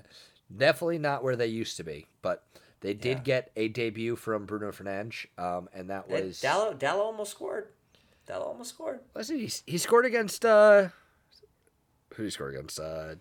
definitely 0.55 0.99
not 0.99 1.23
where 1.23 1.35
they 1.35 1.47
used 1.47 1.77
to 1.77 1.83
be, 1.83 2.05
but 2.21 2.43
they 2.81 2.93
did 2.93 3.19
Yeah. 3.19 3.23
get 3.23 3.51
a 3.55 3.67
debut 3.67 4.15
from 4.15 4.45
Bruno 4.45 4.71
Fernandes, 4.71 5.25
um, 5.37 5.69
and 5.73 5.89
that 5.89 6.09
was 6.09 6.41
Dalot 6.41 6.79
Dalot 6.79 6.97
almost 6.99 7.31
scored. 7.31 7.67
Dalot 8.27 8.41
almost 8.47 8.69
scored. 8.71 8.99
was? 9.13 9.29
He, 9.29 9.49
he 9.65 9.77
scored 9.77 10.05
against 10.05 10.45
uh, 10.45 10.89
who 12.13 12.17
did 12.17 12.25
he 12.25 12.29
score 12.31 12.49
against? 12.49 12.79
Uh, 12.79 13.15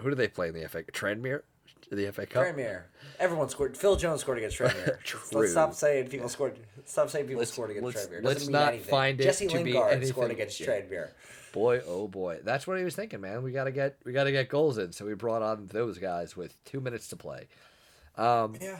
who 0.00 0.10
do 0.10 0.16
they 0.16 0.28
play 0.28 0.48
in 0.48 0.54
the 0.54 0.68
FA? 0.68 0.82
Tranmere, 0.84 1.42
the 1.90 2.10
FA 2.12 2.26
Cup. 2.26 2.44
Tranmere. 2.44 2.82
Everyone 3.18 3.48
scored. 3.48 3.76
Phil 3.76 3.96
Jones 3.96 4.20
scored 4.20 4.38
against 4.38 4.58
Tranmere. 4.58 5.00
True. 5.02 5.20
Let's 5.40 5.52
stop 5.52 5.74
saying 5.74 6.08
people 6.08 6.28
scored. 6.28 6.58
Stop 6.84 7.10
saying 7.10 7.26
people 7.26 7.40
Let's- 7.40 7.52
scored 7.52 7.70
against 7.70 7.84
let's- 7.86 8.06
Tranmere. 8.06 8.22
Doesn't 8.22 8.24
let's 8.24 8.48
not 8.48 8.68
anything. 8.74 8.90
find 8.90 9.20
it 9.20 9.24
Jesse 9.24 9.46
to 9.48 9.62
be 9.64 9.72
Lingard 9.74 10.06
scored 10.06 10.30
against 10.30 10.60
yeah. 10.60 10.66
Tranmere. 10.66 11.10
Boy, 11.52 11.80
oh 11.86 12.08
boy, 12.08 12.40
that's 12.42 12.66
what 12.66 12.78
he 12.78 12.84
was 12.84 12.96
thinking, 12.96 13.20
man. 13.20 13.42
We 13.44 13.52
gotta 13.52 13.70
get 13.70 13.96
we 14.04 14.12
gotta 14.12 14.32
get 14.32 14.48
goals 14.48 14.76
in, 14.78 14.90
so 14.92 15.04
we 15.06 15.14
brought 15.14 15.40
on 15.42 15.68
those 15.72 15.98
guys 15.98 16.36
with 16.36 16.62
two 16.64 16.80
minutes 16.80 17.06
to 17.08 17.16
play. 17.16 17.46
Um, 18.16 18.56
Yeah. 18.60 18.78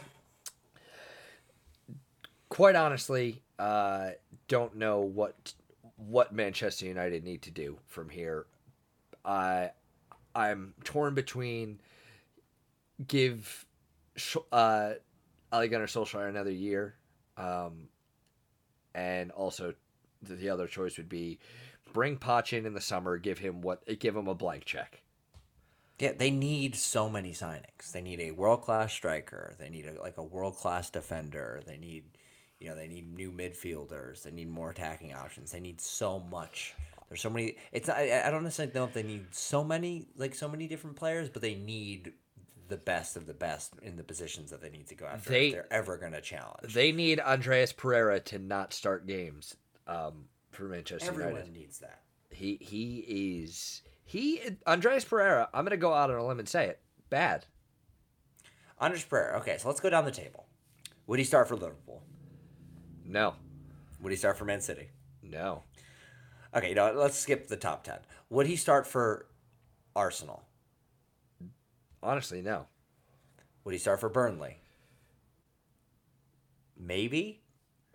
quite 2.48 2.74
honestly, 2.76 3.42
uh, 3.58 4.10
don't 4.48 4.76
know 4.76 5.00
what 5.00 5.52
what 5.96 6.32
Manchester 6.34 6.86
United 6.86 7.22
need 7.24 7.42
to 7.42 7.50
do 7.50 7.78
from 7.86 8.08
here. 8.08 8.46
I 9.24 9.70
I'm 10.34 10.74
torn 10.82 11.14
between 11.14 11.78
give 13.06 13.66
uh, 14.52 14.92
Ole 15.52 15.68
Gunnar 15.68 15.86
Solskjaer 15.86 16.28
another 16.28 16.50
year, 16.50 16.96
um, 17.36 17.88
and 18.94 19.30
also 19.32 19.74
the, 20.22 20.34
the 20.34 20.50
other 20.50 20.66
choice 20.66 20.96
would 20.96 21.08
be 21.08 21.38
bring 21.92 22.16
Poch 22.16 22.56
in 22.56 22.66
in 22.66 22.74
the 22.74 22.80
summer, 22.80 23.16
give 23.18 23.38
him 23.38 23.62
what 23.62 23.82
give 23.98 24.16
him 24.16 24.28
a 24.28 24.34
blank 24.34 24.64
check. 24.64 25.02
Yeah, 25.98 26.12
they 26.16 26.30
need 26.30 26.74
so 26.74 27.08
many 27.08 27.32
signings. 27.32 27.92
They 27.92 28.02
need 28.02 28.20
a 28.20 28.32
world 28.32 28.62
class 28.62 28.92
striker. 28.92 29.54
They 29.58 29.68
need 29.68 29.86
a, 29.86 30.00
like 30.02 30.18
a 30.18 30.24
world 30.24 30.56
class 30.56 30.90
defender. 30.90 31.62
They 31.64 31.76
need, 31.76 32.04
you 32.58 32.68
know, 32.68 32.74
they 32.74 32.88
need 32.88 33.14
new 33.14 33.30
midfielders. 33.30 34.24
They 34.24 34.32
need 34.32 34.50
more 34.50 34.70
attacking 34.70 35.14
options. 35.14 35.52
They 35.52 35.60
need 35.60 35.80
so 35.80 36.18
much. 36.18 36.74
There's 37.08 37.20
so 37.20 37.30
many. 37.30 37.56
It's 37.70 37.86
not, 37.86 37.98
I, 37.98 38.26
I 38.26 38.30
don't 38.30 38.42
necessarily 38.42 38.74
know 38.74 38.84
if 38.84 38.92
they 38.92 39.04
need 39.04 39.26
so 39.30 39.62
many 39.62 40.08
like 40.16 40.34
so 40.34 40.48
many 40.48 40.66
different 40.66 40.96
players, 40.96 41.28
but 41.28 41.42
they 41.42 41.54
need 41.54 42.12
the 42.74 42.80
best 42.84 43.16
of 43.16 43.26
the 43.26 43.34
best 43.34 43.72
in 43.82 43.96
the 43.96 44.02
positions 44.02 44.50
that 44.50 44.60
they 44.60 44.68
need 44.70 44.88
to 44.88 44.94
go 44.96 45.06
after. 45.06 45.30
They- 45.30 45.46
if 45.48 45.52
they're 45.54 45.72
ever 45.72 45.96
going 45.96 46.12
to 46.12 46.20
challenge. 46.20 46.74
They 46.74 46.90
need 46.92 47.20
Andreas 47.20 47.72
Pereira 47.72 48.18
to 48.20 48.38
not 48.38 48.72
start 48.72 49.06
games 49.06 49.54
um, 49.86 50.24
for 50.50 50.64
Manchester 50.64 51.08
Everyone 51.08 51.34
United. 51.34 51.52
needs 51.52 51.78
that. 51.78 52.00
He 52.30 52.58
he 52.60 52.98
is 53.44 53.82
he 54.04 54.40
Andreas 54.66 55.04
Pereira. 55.04 55.48
I'm 55.54 55.64
gonna 55.64 55.76
go 55.76 55.92
out 55.94 56.10
on 56.10 56.16
a 56.16 56.26
limb 56.26 56.40
and 56.40 56.48
say 56.48 56.66
it. 56.66 56.80
Bad. 57.10 57.46
Andres 58.80 59.04
Pereira. 59.04 59.38
Okay, 59.38 59.56
so 59.58 59.68
let's 59.68 59.78
go 59.80 59.88
down 59.88 60.04
the 60.04 60.10
table. 60.10 60.46
Would 61.06 61.18
he 61.20 61.24
start 61.24 61.46
for 61.46 61.54
Liverpool? 61.54 62.02
No, 63.04 63.34
Would 64.00 64.10
he 64.10 64.16
start 64.16 64.36
for 64.36 64.44
Man 64.46 64.60
City? 64.60 64.88
no, 65.22 65.62
Okay, 66.56 66.70
you 66.70 66.74
know, 66.74 66.92
let's 66.92 67.18
skip 67.18 67.46
the 67.48 67.56
top 67.56 67.84
10. 67.84 67.98
Would 68.30 68.46
he 68.46 68.56
start 68.56 68.86
for 68.86 69.26
Arsenal? 69.94 70.42
Honestly, 72.04 72.42
no. 72.42 72.66
Would 73.64 73.72
he 73.72 73.78
start 73.78 74.00
for 74.00 74.08
Burnley? 74.08 74.58
Maybe? 76.78 77.40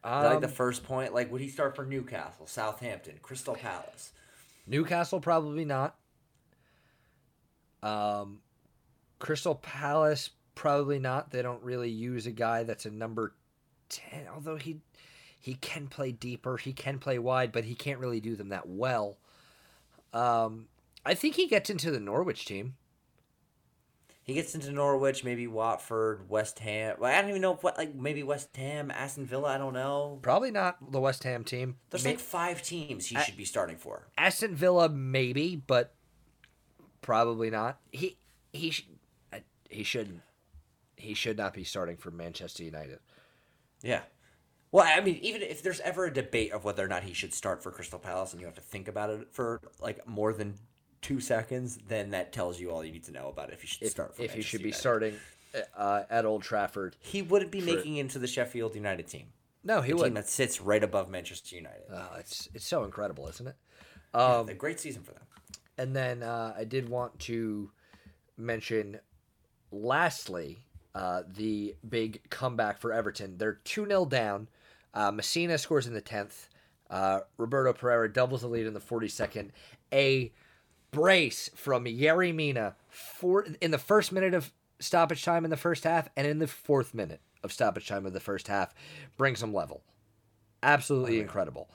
Um, 0.04 0.24
like 0.24 0.42
the 0.42 0.48
first 0.48 0.84
point? 0.84 1.14
Like, 1.14 1.32
would 1.32 1.42
he 1.42 1.50
start 1.50 1.76
for 1.76 1.86
Newcastle, 1.86 2.48
Southampton, 2.48 3.16
Crystal 3.22 3.56
Palace? 3.56 4.14
Newcastle 4.66 5.20
probably 5.20 5.66
not. 5.66 5.96
Um, 7.84 8.40
Crystal 9.20 9.56
Palace 9.56 10.32
probably 10.56 11.00
not. 11.00 11.32
They 11.32 11.42
don't 11.42 11.64
really 11.64 11.90
use 11.90 12.26
a 12.26 12.32
guy 12.32 12.64
that's 12.64 12.86
a 12.86 12.92
number 12.92 13.34
ten. 13.90 14.28
Although 14.34 14.58
he 14.58 14.80
he 15.40 15.56
can 15.56 15.88
play 15.88 16.12
deeper, 16.12 16.58
he 16.58 16.74
can 16.74 17.00
play 17.00 17.20
wide, 17.20 17.52
but 17.52 17.64
he 17.64 17.76
can't 17.76 18.00
really 18.00 18.20
do 18.20 18.36
them 18.36 18.50
that 18.50 18.68
well. 18.68 19.18
Um, 20.14 20.68
I 21.06 21.14
think 21.14 21.36
he 21.36 21.48
gets 21.48 21.70
into 21.70 21.92
the 21.92 22.00
Norwich 22.00 22.46
team. 22.46 22.76
He 24.30 24.36
gets 24.36 24.54
into 24.54 24.72
Norwich, 24.72 25.24
maybe 25.24 25.48
Watford, 25.48 26.30
West 26.30 26.60
Ham. 26.60 26.98
Well, 27.00 27.12
I 27.12 27.20
don't 27.20 27.32
even 27.32 27.42
know 27.42 27.56
what, 27.56 27.80
like, 27.80 27.96
maybe 27.96 28.22
West 28.22 28.56
Ham, 28.58 28.92
Aston 28.92 29.26
Villa, 29.26 29.56
I 29.56 29.58
don't 29.58 29.74
know. 29.74 30.20
Probably 30.22 30.52
not 30.52 30.92
the 30.92 31.00
West 31.00 31.24
Ham 31.24 31.44
team. 31.44 31.78
There's 31.90 32.04
May- 32.04 32.12
like 32.12 32.20
five 32.20 32.62
teams 32.62 33.08
he 33.08 33.18
should 33.18 33.36
be 33.36 33.44
starting 33.44 33.78
for. 33.78 34.08
Aston 34.20 34.56
Villa, 34.56 34.88
maybe, 34.88 35.56
but 35.56 35.96
probably 37.02 37.50
not. 37.50 37.80
He 37.92 38.18
he 38.54 38.70
sh- 38.70 38.88
he 39.68 39.82
shouldn't. 39.82 40.22
He 40.96 41.16
should 41.16 41.38
not 41.38 41.56
be 41.56 41.64
starting 41.64 41.98
for 41.98 42.12
Manchester 42.12 42.64
United. 42.64 43.00
Yeah. 43.82 44.02
Well, 44.72 44.86
I 44.88 45.02
mean, 45.02 45.18
even 45.24 45.42
if 45.42 45.64
there's 45.64 45.80
ever 45.80 46.06
a 46.06 46.14
debate 46.14 46.52
of 46.52 46.64
whether 46.64 46.86
or 46.86 46.88
not 46.88 47.02
he 47.02 47.14
should 47.14 47.34
start 47.34 47.64
for 47.64 47.72
Crystal 47.72 47.98
Palace 47.98 48.34
and 48.34 48.40
you 48.40 48.46
have 48.46 48.54
to 48.58 48.62
think 48.62 48.88
about 48.88 49.10
it 49.10 49.30
for 49.32 49.60
like 49.82 50.08
more 50.08 50.34
than 50.34 50.54
two 51.02 51.20
seconds, 51.20 51.78
then 51.88 52.12
that 52.12 52.32
tells 52.34 52.60
you 52.60 52.72
all 52.72 52.84
you 52.84 52.92
need 52.92 53.04
to 53.06 53.12
know 53.12 53.30
about 53.30 53.52
if 53.54 53.64
you 53.64 53.68
should 53.68 53.84
If, 53.84 53.92
start 53.92 54.16
for 54.16 54.22
if 54.24 54.32
he 54.32 54.38
Manchester 54.38 54.50
should 54.50 54.64
be 54.64 54.70
United. 54.70 54.80
starting 54.80 55.16
uh, 55.78 56.04
at 56.10 56.26
Old 56.26 56.44
Trafford, 56.44 56.96
He 57.00 57.22
wouldn't 57.22 57.52
be 57.52 57.62
For- 57.62 57.68
making 57.76 57.98
into 57.98 58.20
the 58.20 58.28
Sheffield 58.28 58.76
United 58.76 59.08
team. 59.08 59.28
no, 59.64 59.82
he 59.82 59.92
The 59.92 59.98
team 59.98 60.04
would. 60.04 60.16
that 60.16 60.28
sits 60.30 60.62
right 60.62 60.84
above 60.84 61.10
Manchester 61.10 61.56
United. 61.56 61.92
Uh, 61.92 62.08
it's 62.20 62.50
it's 62.54 62.66
so 62.68 62.84
incredible, 62.84 63.28
isn't 63.28 63.48
it? 63.48 63.56
a 64.14 64.20
Um, 64.20 64.48
great 64.58 64.80
season 64.80 65.04
for 65.04 65.14
them. 65.14 65.24
and 65.78 65.96
then 65.96 66.24
uh, 66.24 66.54
I 66.58 66.64
did 66.66 66.90
want 66.90 67.18
to 67.20 67.72
mention, 68.38 69.00
lastly, 69.72 70.60
uh, 70.96 71.24
the 71.28 71.76
big 71.88 72.30
comeback 72.30 72.80
for 72.80 72.92
Everton. 72.94 73.38
They're 73.38 73.60
two 73.64 73.86
0 73.86 74.06
down. 74.06 74.48
Uh, 74.94 75.12
Messina 75.12 75.58
scores 75.58 75.88
in 75.88 75.94
the 75.94 76.02
tenth. 76.02 76.50
Uh, 76.90 77.22
Roberto 77.38 77.72
Pereyra 77.74 78.12
doubles 78.12 78.42
the 78.42 78.48
lead 78.48 78.66
in 78.66 78.74
the 78.74 78.80
forty 78.80 79.08
second. 79.08 79.52
A 79.94 80.32
brace 80.92 81.50
from 81.56 81.86
Yerry 81.86 82.34
Mina 82.34 82.76
for 82.90 83.46
in 83.62 83.72
the 83.72 83.78
first 83.78 84.12
minute 84.12 84.34
of 84.34 84.52
stoppage 84.80 85.24
time 85.24 85.44
in 85.44 85.52
the 85.52 85.58
first 85.58 85.84
half 85.84 86.10
and 86.16 86.26
in 86.28 86.40
the 86.40 86.48
fourth 86.48 86.94
minute 86.94 87.22
of 87.44 87.52
stoppage 87.54 87.88
time 87.88 88.06
of 88.06 88.14
the 88.14 88.20
first 88.20 88.48
half 88.48 88.74
brings 89.18 89.40
them 89.42 89.54
level. 89.54 89.84
Absolutely 90.64 91.20
incredible. 91.20 91.70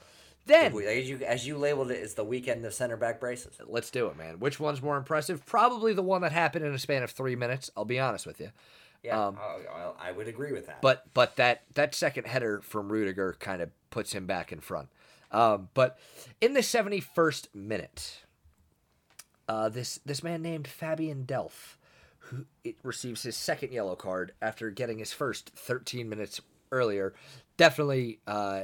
Then 0.46 0.76
As 0.76 1.08
you, 1.08 1.18
as 1.26 1.46
you 1.46 1.56
labeled 1.56 1.90
it, 1.90 1.94
it's 2.02 2.14
the 2.14 2.24
weekend 2.24 2.64
of 2.66 2.74
center 2.74 2.98
back 2.98 3.18
braces. 3.18 3.56
let's 3.66 3.90
do 3.90 4.08
it, 4.08 4.16
man. 4.18 4.38
Which 4.40 4.60
one's 4.60 4.82
more 4.82 4.98
impressive? 4.98 5.46
Probably 5.46 5.94
the 5.94 6.02
one 6.02 6.20
that 6.20 6.32
happened 6.32 6.66
in 6.66 6.74
a 6.74 6.78
span 6.78 7.02
of 7.02 7.10
three 7.10 7.34
minutes. 7.34 7.70
I'll 7.76 7.86
be 7.86 7.98
honest 7.98 8.26
with 8.26 8.40
you. 8.40 8.50
Yeah, 9.02 9.26
Um, 9.26 9.38
I, 9.40 10.08
I 10.08 10.12
would 10.12 10.28
agree 10.28 10.52
with 10.52 10.66
that. 10.66 10.82
But 10.82 11.04
but 11.14 11.36
that 11.36 11.62
that 11.74 11.94
second 11.94 12.26
header 12.26 12.60
from 12.62 12.90
Rudiger 12.92 13.36
kind 13.38 13.62
of 13.62 13.70
puts 13.90 14.12
him 14.12 14.26
back 14.26 14.52
in 14.52 14.60
front. 14.60 14.88
Um, 15.30 15.68
but 15.74 15.98
in 16.42 16.52
the 16.52 16.62
seventy 16.62 17.00
first 17.00 17.54
minute, 17.54 18.24
uh, 19.48 19.68
this 19.68 20.00
this 20.04 20.22
man 20.22 20.42
named 20.42 20.66
Fabian 20.66 21.24
Delph, 21.26 21.76
who 22.18 22.46
it 22.62 22.76
receives 22.82 23.22
his 23.22 23.36
second 23.36 23.72
yellow 23.72 23.96
card 23.96 24.32
after 24.40 24.70
getting 24.70 24.98
his 24.98 25.12
first 25.12 25.50
thirteen 25.50 26.08
minutes 26.08 26.40
earlier, 26.72 27.14
definitely. 27.56 28.20
Uh, 28.26 28.62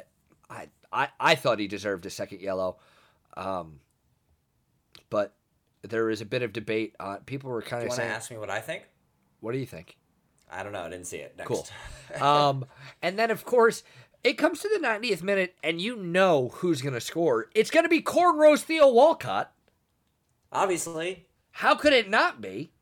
I, 0.49 0.69
I 0.93 1.09
I 1.19 1.35
thought 1.35 1.59
he 1.59 1.69
deserved 1.69 2.07
a 2.07 2.11
second 2.11 2.41
yellow, 2.41 2.79
um, 3.37 3.81
but 5.11 5.35
there 5.83 6.11
is 6.11 6.21
a 6.21 6.27
bit 6.27 6.43
of 6.43 6.53
debate 6.53 6.95
on. 6.99 7.19
People 7.27 7.51
were 7.51 7.63
kind 7.63 7.87
of 7.87 7.93
saying, 7.93 8.11
ask 8.11 8.31
me 8.31 8.39
what 8.39 8.51
I 8.51 8.61
think? 8.61 8.85
"What 9.41 9.53
do 9.53 9.59
you 9.59 9.67
think?" 9.67 9.97
I 10.53 10.63
don't 10.63 10.73
know. 10.73 10.83
I 10.83 10.89
didn't 10.89 11.07
see 11.07 11.19
it. 11.19 11.35
Next. 11.37 11.49
Cool. 11.49 11.67
um, 12.21 12.65
and 13.03 13.19
then 13.19 13.31
of 13.31 13.45
course 13.45 13.83
it 14.23 14.35
comes 14.35 14.61
to 14.61 14.69
the 14.69 14.87
90th 14.87 15.23
minute, 15.23 15.55
and 15.63 15.81
you 15.81 15.97
know 15.97 16.49
who's 16.55 16.83
gonna 16.83 17.01
score. 17.01 17.49
It's 17.55 17.71
gonna 17.71 17.89
be 17.89 18.03
Cornrows 18.03 18.61
Theo 18.61 18.89
Walcott. 18.89 19.53
Obviously, 20.53 21.27
How 21.53 21.75
could 21.75 21.93
it 21.93 22.09
not 22.09 22.41
be? 22.41 22.73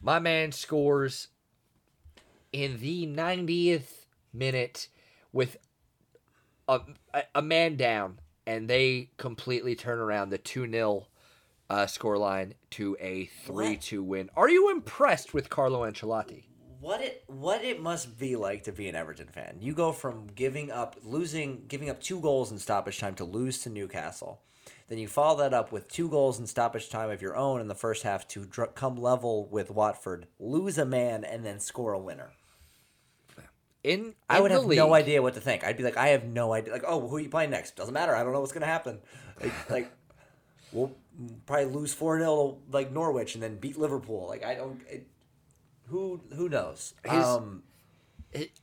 My 0.00 0.18
man 0.18 0.52
scores 0.52 1.28
in 2.52 2.80
the 2.80 3.06
90th 3.06 4.06
minute 4.32 4.88
with 5.32 5.56
a, 6.68 6.80
a, 7.34 7.42
man 7.42 7.76
down, 7.76 8.18
and 8.46 8.68
they 8.68 9.10
completely 9.16 9.74
turn 9.74 9.98
around 9.98 10.30
the 10.30 10.38
2 10.38 10.70
0 10.70 11.06
uh, 11.70 11.76
scoreline 11.86 12.52
to 12.70 12.96
a 13.00 13.26
3 13.26 13.76
2 13.76 14.02
win. 14.02 14.30
Are 14.36 14.50
you 14.50 14.70
impressed 14.70 15.32
with 15.32 15.48
Carlo 15.48 15.82
Ancelotti? 15.82 16.44
what 16.80 17.00
it 17.00 17.24
what 17.26 17.64
it 17.64 17.82
must 17.82 18.18
be 18.18 18.36
like 18.36 18.62
to 18.64 18.72
be 18.72 18.88
an 18.88 18.94
Everton 18.94 19.26
fan. 19.26 19.56
You 19.60 19.72
go 19.72 19.92
from 19.92 20.28
giving 20.34 20.70
up, 20.70 20.96
losing, 21.02 21.64
giving 21.66 21.90
up 21.90 22.00
two 22.00 22.20
goals 22.20 22.52
in 22.52 22.58
stoppage 22.58 22.98
time 22.98 23.14
to 23.16 23.24
lose 23.24 23.58
to 23.62 23.70
Newcastle. 23.70 24.40
Then 24.88 24.98
you 24.98 25.08
follow 25.08 25.38
that 25.38 25.52
up 25.52 25.72
with 25.72 25.88
two 25.88 26.08
goals 26.08 26.38
in 26.38 26.46
stoppage 26.46 26.88
time 26.88 27.10
of 27.10 27.20
your 27.20 27.36
own 27.36 27.60
in 27.60 27.66
the 27.66 27.74
first 27.74 28.04
half 28.04 28.26
to 28.28 28.44
dr- 28.44 28.74
come 28.74 28.96
level 28.96 29.46
with 29.46 29.70
Watford, 29.70 30.28
lose 30.38 30.78
a 30.78 30.84
man, 30.84 31.24
and 31.24 31.44
then 31.44 31.58
score 31.58 31.92
a 31.92 31.98
winner. 31.98 32.30
In, 33.82 34.14
I 34.28 34.40
would 34.40 34.50
have 34.50 34.64
league, 34.64 34.78
no 34.78 34.94
idea 34.94 35.22
what 35.22 35.34
to 35.34 35.40
think. 35.40 35.64
I'd 35.64 35.76
be 35.76 35.84
like, 35.84 35.96
I 35.96 36.08
have 36.08 36.24
no 36.24 36.52
idea. 36.52 36.72
Like, 36.72 36.84
oh, 36.86 37.06
who 37.06 37.16
are 37.16 37.20
you 37.20 37.28
playing 37.28 37.50
next? 37.50 37.76
Doesn't 37.76 37.94
matter. 37.94 38.16
I 38.16 38.24
don't 38.24 38.32
know 38.32 38.40
what's 38.40 38.52
gonna 38.52 38.66
happen. 38.66 38.98
Like, 39.40 39.70
like 39.70 39.92
we'll 40.72 40.92
probably 41.46 41.66
lose 41.66 41.94
four 41.94 42.18
0 42.18 42.58
like 42.72 42.90
Norwich 42.92 43.34
and 43.34 43.42
then 43.42 43.56
beat 43.56 43.78
Liverpool. 43.78 44.26
Like, 44.28 44.44
I 44.44 44.54
don't. 44.56 44.80
It, 44.88 45.06
who 45.88 46.20
who 46.34 46.48
knows? 46.48 46.94
His- 47.04 47.24
um, 47.24 47.62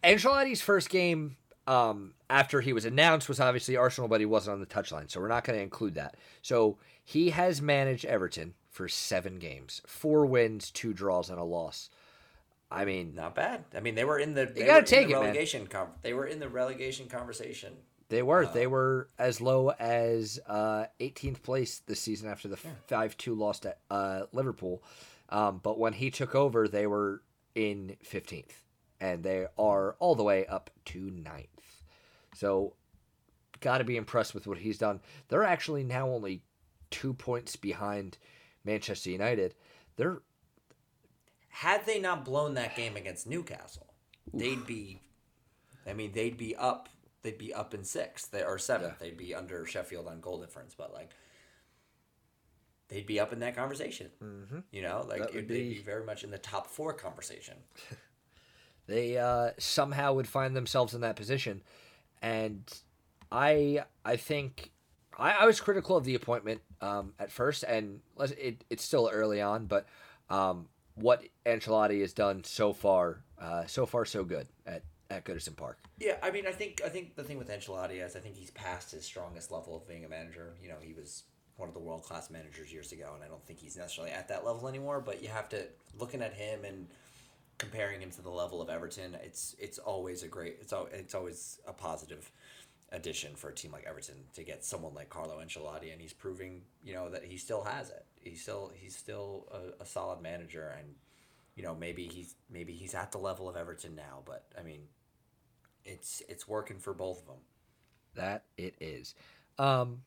Ancelotti's 0.03 0.61
first 0.61 0.89
game 0.89 1.37
um, 1.67 2.13
after 2.29 2.61
he 2.61 2.73
was 2.73 2.85
announced 2.85 3.29
was 3.29 3.39
obviously 3.39 3.77
Arsenal, 3.77 4.07
but 4.07 4.19
he 4.19 4.25
wasn't 4.25 4.53
on 4.55 4.59
the 4.59 4.65
touchline, 4.65 5.09
so 5.09 5.19
we're 5.21 5.27
not 5.27 5.43
going 5.43 5.57
to 5.57 5.63
include 5.63 5.95
that. 5.95 6.15
So 6.41 6.77
he 7.03 7.29
has 7.31 7.61
managed 7.61 8.05
Everton 8.05 8.53
for 8.69 8.87
seven 8.87 9.37
games, 9.39 9.81
four 9.85 10.25
wins, 10.25 10.71
two 10.71 10.93
draws, 10.93 11.29
and 11.29 11.39
a 11.39 11.43
loss. 11.43 11.89
I 12.71 12.85
mean, 12.85 13.13
not 13.15 13.35
bad. 13.35 13.65
I 13.75 13.81
mean, 13.81 13.93
they 13.95 14.03
were 14.03 14.17
in 14.17 14.33
the. 14.33 14.45
They 14.47 14.65
gotta 14.65 14.83
take 14.83 15.07
the 15.07 15.13
it, 15.13 15.17
man. 15.17 15.23
relegation 15.25 15.67
con- 15.67 15.89
They 16.01 16.13
were 16.13 16.25
in 16.25 16.39
the 16.39 16.49
relegation 16.49 17.07
conversation. 17.07 17.73
they 18.09 18.23
were 18.23 18.47
they 18.47 18.65
were 18.67 19.09
as 19.19 19.39
low 19.39 19.69
as 19.69 20.39
uh, 20.47 20.85
18th 20.99 21.43
place 21.43 21.81
this 21.85 21.99
season 21.99 22.29
after 22.29 22.47
the 22.47 22.57
five 22.87 23.15
two 23.17 23.35
loss 23.35 23.63
at 23.65 23.77
uh, 23.91 24.23
Liverpool. 24.31 24.81
Um, 25.29 25.59
but 25.61 25.77
when 25.77 25.93
he 25.93 26.09
took 26.09 26.33
over, 26.35 26.67
they 26.67 26.87
were 26.87 27.21
in 27.55 27.95
15th, 28.03 28.51
and 28.99 29.23
they 29.23 29.45
are 29.57 29.95
all 29.99 30.15
the 30.15 30.23
way 30.23 30.45
up 30.47 30.69
to 30.85 30.99
9th. 31.11 31.47
So, 32.35 32.73
got 33.59 33.79
to 33.79 33.83
be 33.83 33.97
impressed 33.97 34.33
with 34.33 34.45
what 34.47 34.59
he's 34.59 34.77
done. 34.77 34.99
They're 35.29 35.43
actually 35.43 35.83
now 35.83 36.09
only 36.09 36.43
two 36.91 37.13
points 37.13 37.55
behind 37.55 38.17
Manchester 38.63 39.09
United. 39.09 39.55
They're 39.95 40.21
Had 41.49 41.85
they 41.85 41.99
not 41.99 42.23
blown 42.23 42.53
that 42.53 42.75
game 42.75 42.95
against 42.95 43.27
Newcastle, 43.27 43.93
they'd 44.33 44.65
be. 44.65 45.01
I 45.87 45.93
mean, 45.93 46.11
they'd 46.13 46.37
be 46.37 46.55
up. 46.55 46.89
They'd 47.23 47.37
be 47.37 47.53
up 47.53 47.73
in 47.73 47.83
sixth 47.83 48.31
they, 48.31 48.43
or 48.43 48.57
seventh. 48.57 48.99
They'd 48.99 49.17
be 49.17 49.33
under 49.33 49.65
Sheffield 49.65 50.07
on 50.07 50.21
goal 50.21 50.39
difference, 50.39 50.75
but 50.77 50.93
like. 50.93 51.11
They'd 52.89 53.07
be 53.07 53.19
up 53.19 53.33
in 53.33 53.39
that 53.39 53.55
conversation. 53.55 54.11
Mm-hmm. 54.21 54.59
You 54.71 54.83
know, 54.83 55.05
like 55.09 55.21
it, 55.21 55.33
would 55.33 55.47
they'd 55.47 55.69
be- 55.69 55.73
be 55.75 55.81
very 55.81 56.05
much 56.05 56.23
in 56.23 56.29
the 56.29 56.37
top 56.37 56.67
four 56.67 56.93
conversation. 56.93 57.55
they 58.87 59.17
uh, 59.17 59.51
somehow 59.57 60.13
would 60.13 60.27
find 60.27 60.55
themselves 60.55 60.93
in 60.93 61.01
that 61.01 61.15
position, 61.15 61.63
and 62.23 62.63
I 63.31 63.83
I 64.03 64.15
think 64.15 64.71
I, 65.19 65.31
I 65.33 65.45
was 65.45 65.59
critical 65.59 65.95
of 65.95 66.05
the 66.05 66.15
appointment 66.15 66.61
um, 66.81 67.13
at 67.19 67.31
first, 67.31 67.63
and 67.63 67.99
it, 68.19 68.63
it's 68.69 68.83
still 68.83 69.09
early 69.13 69.41
on, 69.41 69.67
but 69.67 69.85
um, 70.29 70.67
what 70.95 71.23
Ancelotti 71.45 72.01
has 72.01 72.13
done 72.13 72.43
so 72.43 72.73
far, 72.73 73.23
uh, 73.39 73.65
so 73.65 73.85
far 73.85 74.05
so 74.05 74.23
good 74.23 74.47
at 74.65 74.83
at 75.09 75.25
Goodison 75.25 75.55
Park. 75.55 75.77
Yeah, 75.99 76.17
I 76.23 76.31
mean, 76.31 76.47
I 76.47 76.51
think 76.51 76.81
I 76.83 76.89
think 76.89 77.15
the 77.15 77.23
thing 77.23 77.37
with 77.37 77.49
Ancelotti 77.49 78.03
is 78.03 78.15
I 78.15 78.19
think 78.19 78.35
he's 78.35 78.51
past 78.51 78.91
his 78.91 79.05
strongest 79.05 79.51
level 79.51 79.75
of 79.75 79.87
being 79.87 80.05
a 80.05 80.09
manager. 80.09 80.53
You 80.61 80.69
know, 80.69 80.77
he 80.81 80.93
was 80.93 81.23
one 81.57 81.67
of 81.67 81.75
the 81.75 81.81
world 81.81 82.03
class 82.03 82.31
managers 82.31 82.73
years 82.73 82.91
ago, 82.93 83.11
and 83.13 83.23
I 83.23 83.27
don't 83.27 83.45
think 83.45 83.59
he's 83.59 83.77
necessarily 83.77 84.11
at 84.11 84.29
that 84.29 84.45
level 84.45 84.67
anymore. 84.67 85.01
But 85.01 85.21
you 85.21 85.29
have 85.29 85.49
to 85.49 85.65
looking 85.99 86.21
at 86.21 86.33
him 86.33 86.63
and 86.65 86.87
comparing 87.57 88.01
him 88.01 88.11
to 88.11 88.21
the 88.21 88.29
level 88.29 88.61
of 88.61 88.69
Everton. 88.69 89.17
It's 89.23 89.55
it's 89.59 89.77
always 89.77 90.23
a 90.23 90.27
great. 90.27 90.57
It's 90.61 90.73
al- 90.73 90.89
it's 90.91 91.15
always 91.15 91.59
a 91.67 91.73
positive 91.73 92.31
addition 92.91 93.35
for 93.35 93.49
a 93.49 93.53
team 93.53 93.71
like 93.71 93.85
Everton 93.85 94.15
to 94.35 94.43
get 94.43 94.63
someone 94.63 94.93
like 94.93 95.09
Carlo 95.09 95.41
Ancelotti, 95.43 95.91
and 95.91 96.01
he's 96.01 96.13
proving 96.13 96.61
you 96.83 96.93
know 96.93 97.09
that 97.09 97.23
he 97.23 97.37
still 97.37 97.63
has 97.63 97.89
it. 97.89 98.05
He's 98.21 98.41
still 98.41 98.71
he's 98.75 98.95
still 98.95 99.47
a, 99.51 99.83
a 99.83 99.85
solid 99.85 100.21
manager, 100.21 100.75
and 100.77 100.95
you 101.55 101.63
know 101.63 101.75
maybe 101.75 102.07
he's 102.07 102.35
maybe 102.49 102.73
he's 102.73 102.95
at 102.95 103.11
the 103.11 103.17
level 103.17 103.49
of 103.49 103.55
Everton 103.55 103.95
now. 103.95 104.21
But 104.25 104.45
I 104.59 104.63
mean, 104.63 104.81
it's 105.85 106.21
it's 106.29 106.47
working 106.47 106.79
for 106.79 106.93
both 106.93 107.21
of 107.21 107.27
them. 107.27 107.41
That 108.15 108.43
it 108.57 108.75
is. 108.79 109.15
Um, 109.57 110.01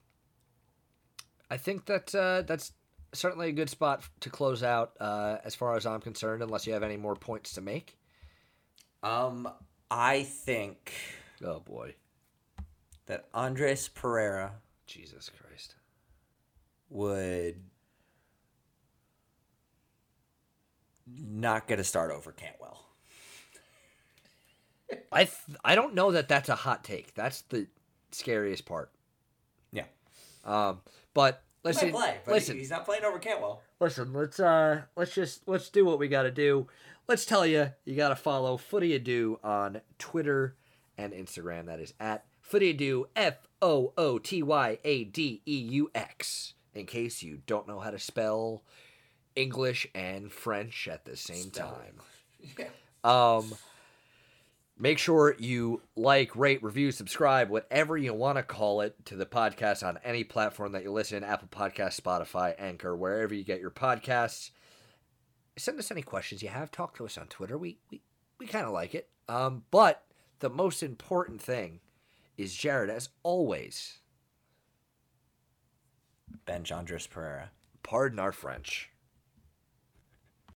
I 1.51 1.57
think 1.57 1.87
that 1.87 2.15
uh, 2.15 2.43
that's 2.43 2.73
certainly 3.13 3.49
a 3.49 3.53
good 3.53 3.71
spot 3.71 4.03
to 4.21 4.31
close 4.31 4.63
out, 4.63 4.93
uh, 5.01 5.39
as 5.45 5.55
far 5.55 5.77
as 5.77 5.87
I'm 5.87 6.01
concerned. 6.01 6.43
Unless 6.43 6.67
you 6.67 6.73
have 6.73 6.83
any 6.83 6.97
more 6.97 7.15
points 7.17 7.53
to 7.55 7.61
make. 7.61 7.97
Um, 9.03 9.49
I 9.91 10.23
think 10.25 10.93
Oh 11.45 11.61
boy, 11.61 11.95
that 13.07 13.27
Andres 13.35 13.89
Pereira 13.89 14.53
Jesus 14.87 15.31
Christ. 15.31 15.75
would 16.89 17.57
not 21.07 21.69
get 21.69 21.79
a 21.79 21.85
start 21.85 22.11
over 22.11 22.33
Cantwell. 22.33 22.85
I 25.13 25.25
th- 25.25 25.59
I 25.65 25.75
don't 25.75 25.95
know 25.95 26.13
that 26.13 26.29
that's 26.29 26.49
a 26.49 26.55
hot 26.55 26.85
take. 26.85 27.15
That's 27.15 27.43
the 27.43 27.67
scariest 28.13 28.67
part. 28.67 28.91
Yeah, 29.73 29.85
Um, 30.45 30.81
but 31.15 31.43
listen, 31.67 31.91
play, 31.91 32.19
listen, 32.27 32.57
he's 32.59 32.71
not 32.71 32.85
playing 32.85 33.05
over 33.05 33.19
Cantwell. 33.19 33.63
listen. 33.81 34.13
Let's 34.13 34.41
uh, 34.41 34.83
let's 34.97 35.15
just 35.15 35.47
let's 35.47 35.69
do 35.69 35.85
what 35.85 35.99
we 35.99 36.09
got 36.09 36.23
to 36.23 36.31
do. 36.31 36.67
Let's 37.09 37.25
tell 37.25 37.47
you, 37.47 37.73
you 37.85 37.95
got 37.95 38.09
to 38.09 38.17
follow 38.17 38.57
Footy 38.57 38.95
Adeux 38.95 39.39
on 39.45 39.81
Twitter 39.99 40.57
and 40.99 41.13
Instagram. 41.13 41.67
That 41.67 41.79
is 41.81 41.95
at 42.01 42.25
Footy 42.41 42.71
Adeux, 42.71 43.07
F 43.15 43.47
O 43.61 43.93
O 43.97 44.19
T 44.19 44.43
Y 44.43 44.79
A 44.85 45.05
D 45.05 45.43
E 45.47 45.59
U 45.59 45.91
X. 45.95 46.55
In 46.75 46.87
case 46.87 47.23
you 47.23 47.41
don't 47.47 47.67
know 47.67 47.81
how 47.81 47.91
to 47.91 47.99
spell 47.99 48.63
English 49.35 49.87
and 49.95 50.31
French 50.31 50.89
at 50.89 51.05
the 51.05 51.17
same 51.17 51.51
time. 51.51 52.01
Yeah. 52.59 52.69
Um, 53.03 53.55
make 54.79 54.99
sure 54.99 55.35
you 55.39 55.83
like, 55.95 56.37
rate, 56.37 56.63
review, 56.63 56.93
subscribe, 56.93 57.49
whatever 57.49 57.97
you 57.97 58.13
want 58.15 58.37
to 58.37 58.43
call 58.43 58.81
it, 58.81 59.05
to 59.07 59.17
the 59.17 59.27
podcast 59.27 59.87
on 59.87 59.99
any 60.05 60.25
platform 60.25 60.73
that 60.73 60.83
you 60.83 60.93
listen 60.93 61.25
Apple 61.25 61.49
Podcast, 61.49 62.01
Spotify, 62.01 62.55
Anchor, 62.59 62.95
wherever 62.97 63.35
you 63.35 63.45
get 63.45 63.61
your 63.61 63.71
podcasts. 63.71 64.51
Send 65.57 65.79
us 65.79 65.91
any 65.91 66.03
questions 66.03 66.43
you 66.43 66.49
have. 66.51 66.71
Talk 66.71 66.97
to 66.97 67.07
us 67.07 67.17
on 67.17 67.27
Twitter. 67.29 67.57
We 67.57 67.79
we, 67.91 68.03
we 68.39 68.47
kind 68.47 68.67
of 68.67 68.73
like 68.73 68.95
it. 68.95 69.09
Um, 69.29 69.65
but 69.71 70.05
the 70.41 70.51
most 70.51 70.83
important 70.83 71.41
thing 71.41 71.81
is 72.37 72.55
Jared, 72.55 72.91
as 72.91 73.09
always. 73.23 73.99
Bench 76.45 76.71
Andres 76.71 77.07
Pereira. 77.07 77.51
Pardon 77.83 78.19
our 78.19 78.33
French. 78.33 78.91